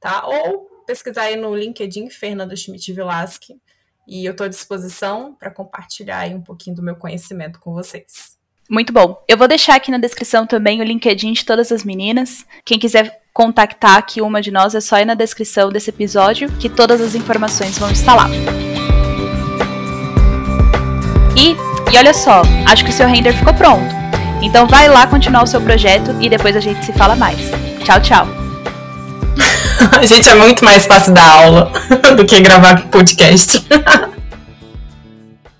tá? 0.00 0.26
Ou 0.26 0.68
pesquisar 0.86 1.22
aí 1.22 1.36
no 1.36 1.54
LinkedIn, 1.54 2.10
Fernando 2.10 2.56
Schmidt 2.56 2.92
Vilaski, 2.92 3.60
e 4.08 4.24
eu 4.24 4.32
estou 4.32 4.46
à 4.46 4.48
disposição 4.48 5.34
para 5.34 5.50
compartilhar 5.50 6.26
um 6.30 6.42
pouquinho 6.42 6.74
do 6.74 6.82
meu 6.82 6.96
conhecimento 6.96 7.60
com 7.60 7.72
vocês. 7.72 8.39
Muito 8.70 8.92
bom. 8.92 9.20
Eu 9.26 9.36
vou 9.36 9.48
deixar 9.48 9.74
aqui 9.74 9.90
na 9.90 9.98
descrição 9.98 10.46
também 10.46 10.80
o 10.80 10.84
LinkedIn 10.84 11.32
de 11.32 11.44
todas 11.44 11.72
as 11.72 11.82
meninas. 11.82 12.46
Quem 12.64 12.78
quiser 12.78 13.20
contactar 13.34 13.96
aqui 13.96 14.20
uma 14.20 14.40
de 14.40 14.52
nós 14.52 14.76
é 14.76 14.80
só 14.80 15.00
ir 15.00 15.04
na 15.04 15.14
descrição 15.14 15.70
desse 15.70 15.90
episódio 15.90 16.48
que 16.52 16.68
todas 16.68 17.00
as 17.00 17.16
informações 17.16 17.76
vão 17.76 17.90
estar 17.90 18.14
lá. 18.14 18.28
E, 21.36 21.56
e 21.92 21.98
olha 21.98 22.14
só, 22.14 22.42
acho 22.64 22.84
que 22.84 22.90
o 22.90 22.92
seu 22.92 23.08
render 23.08 23.32
ficou 23.32 23.52
pronto. 23.54 23.92
Então 24.40 24.68
vai 24.68 24.88
lá 24.88 25.04
continuar 25.08 25.42
o 25.42 25.48
seu 25.48 25.60
projeto 25.60 26.16
e 26.20 26.28
depois 26.28 26.54
a 26.54 26.60
gente 26.60 26.84
se 26.86 26.92
fala 26.92 27.16
mais. 27.16 27.40
Tchau, 27.84 28.00
tchau. 28.00 28.28
gente, 30.06 30.28
é 30.28 30.34
muito 30.36 30.64
mais 30.64 30.86
fácil 30.86 31.12
dar 31.12 31.28
aula 31.28 31.72
do 32.16 32.24
que 32.24 32.40
gravar 32.40 32.86
podcast. 32.88 33.66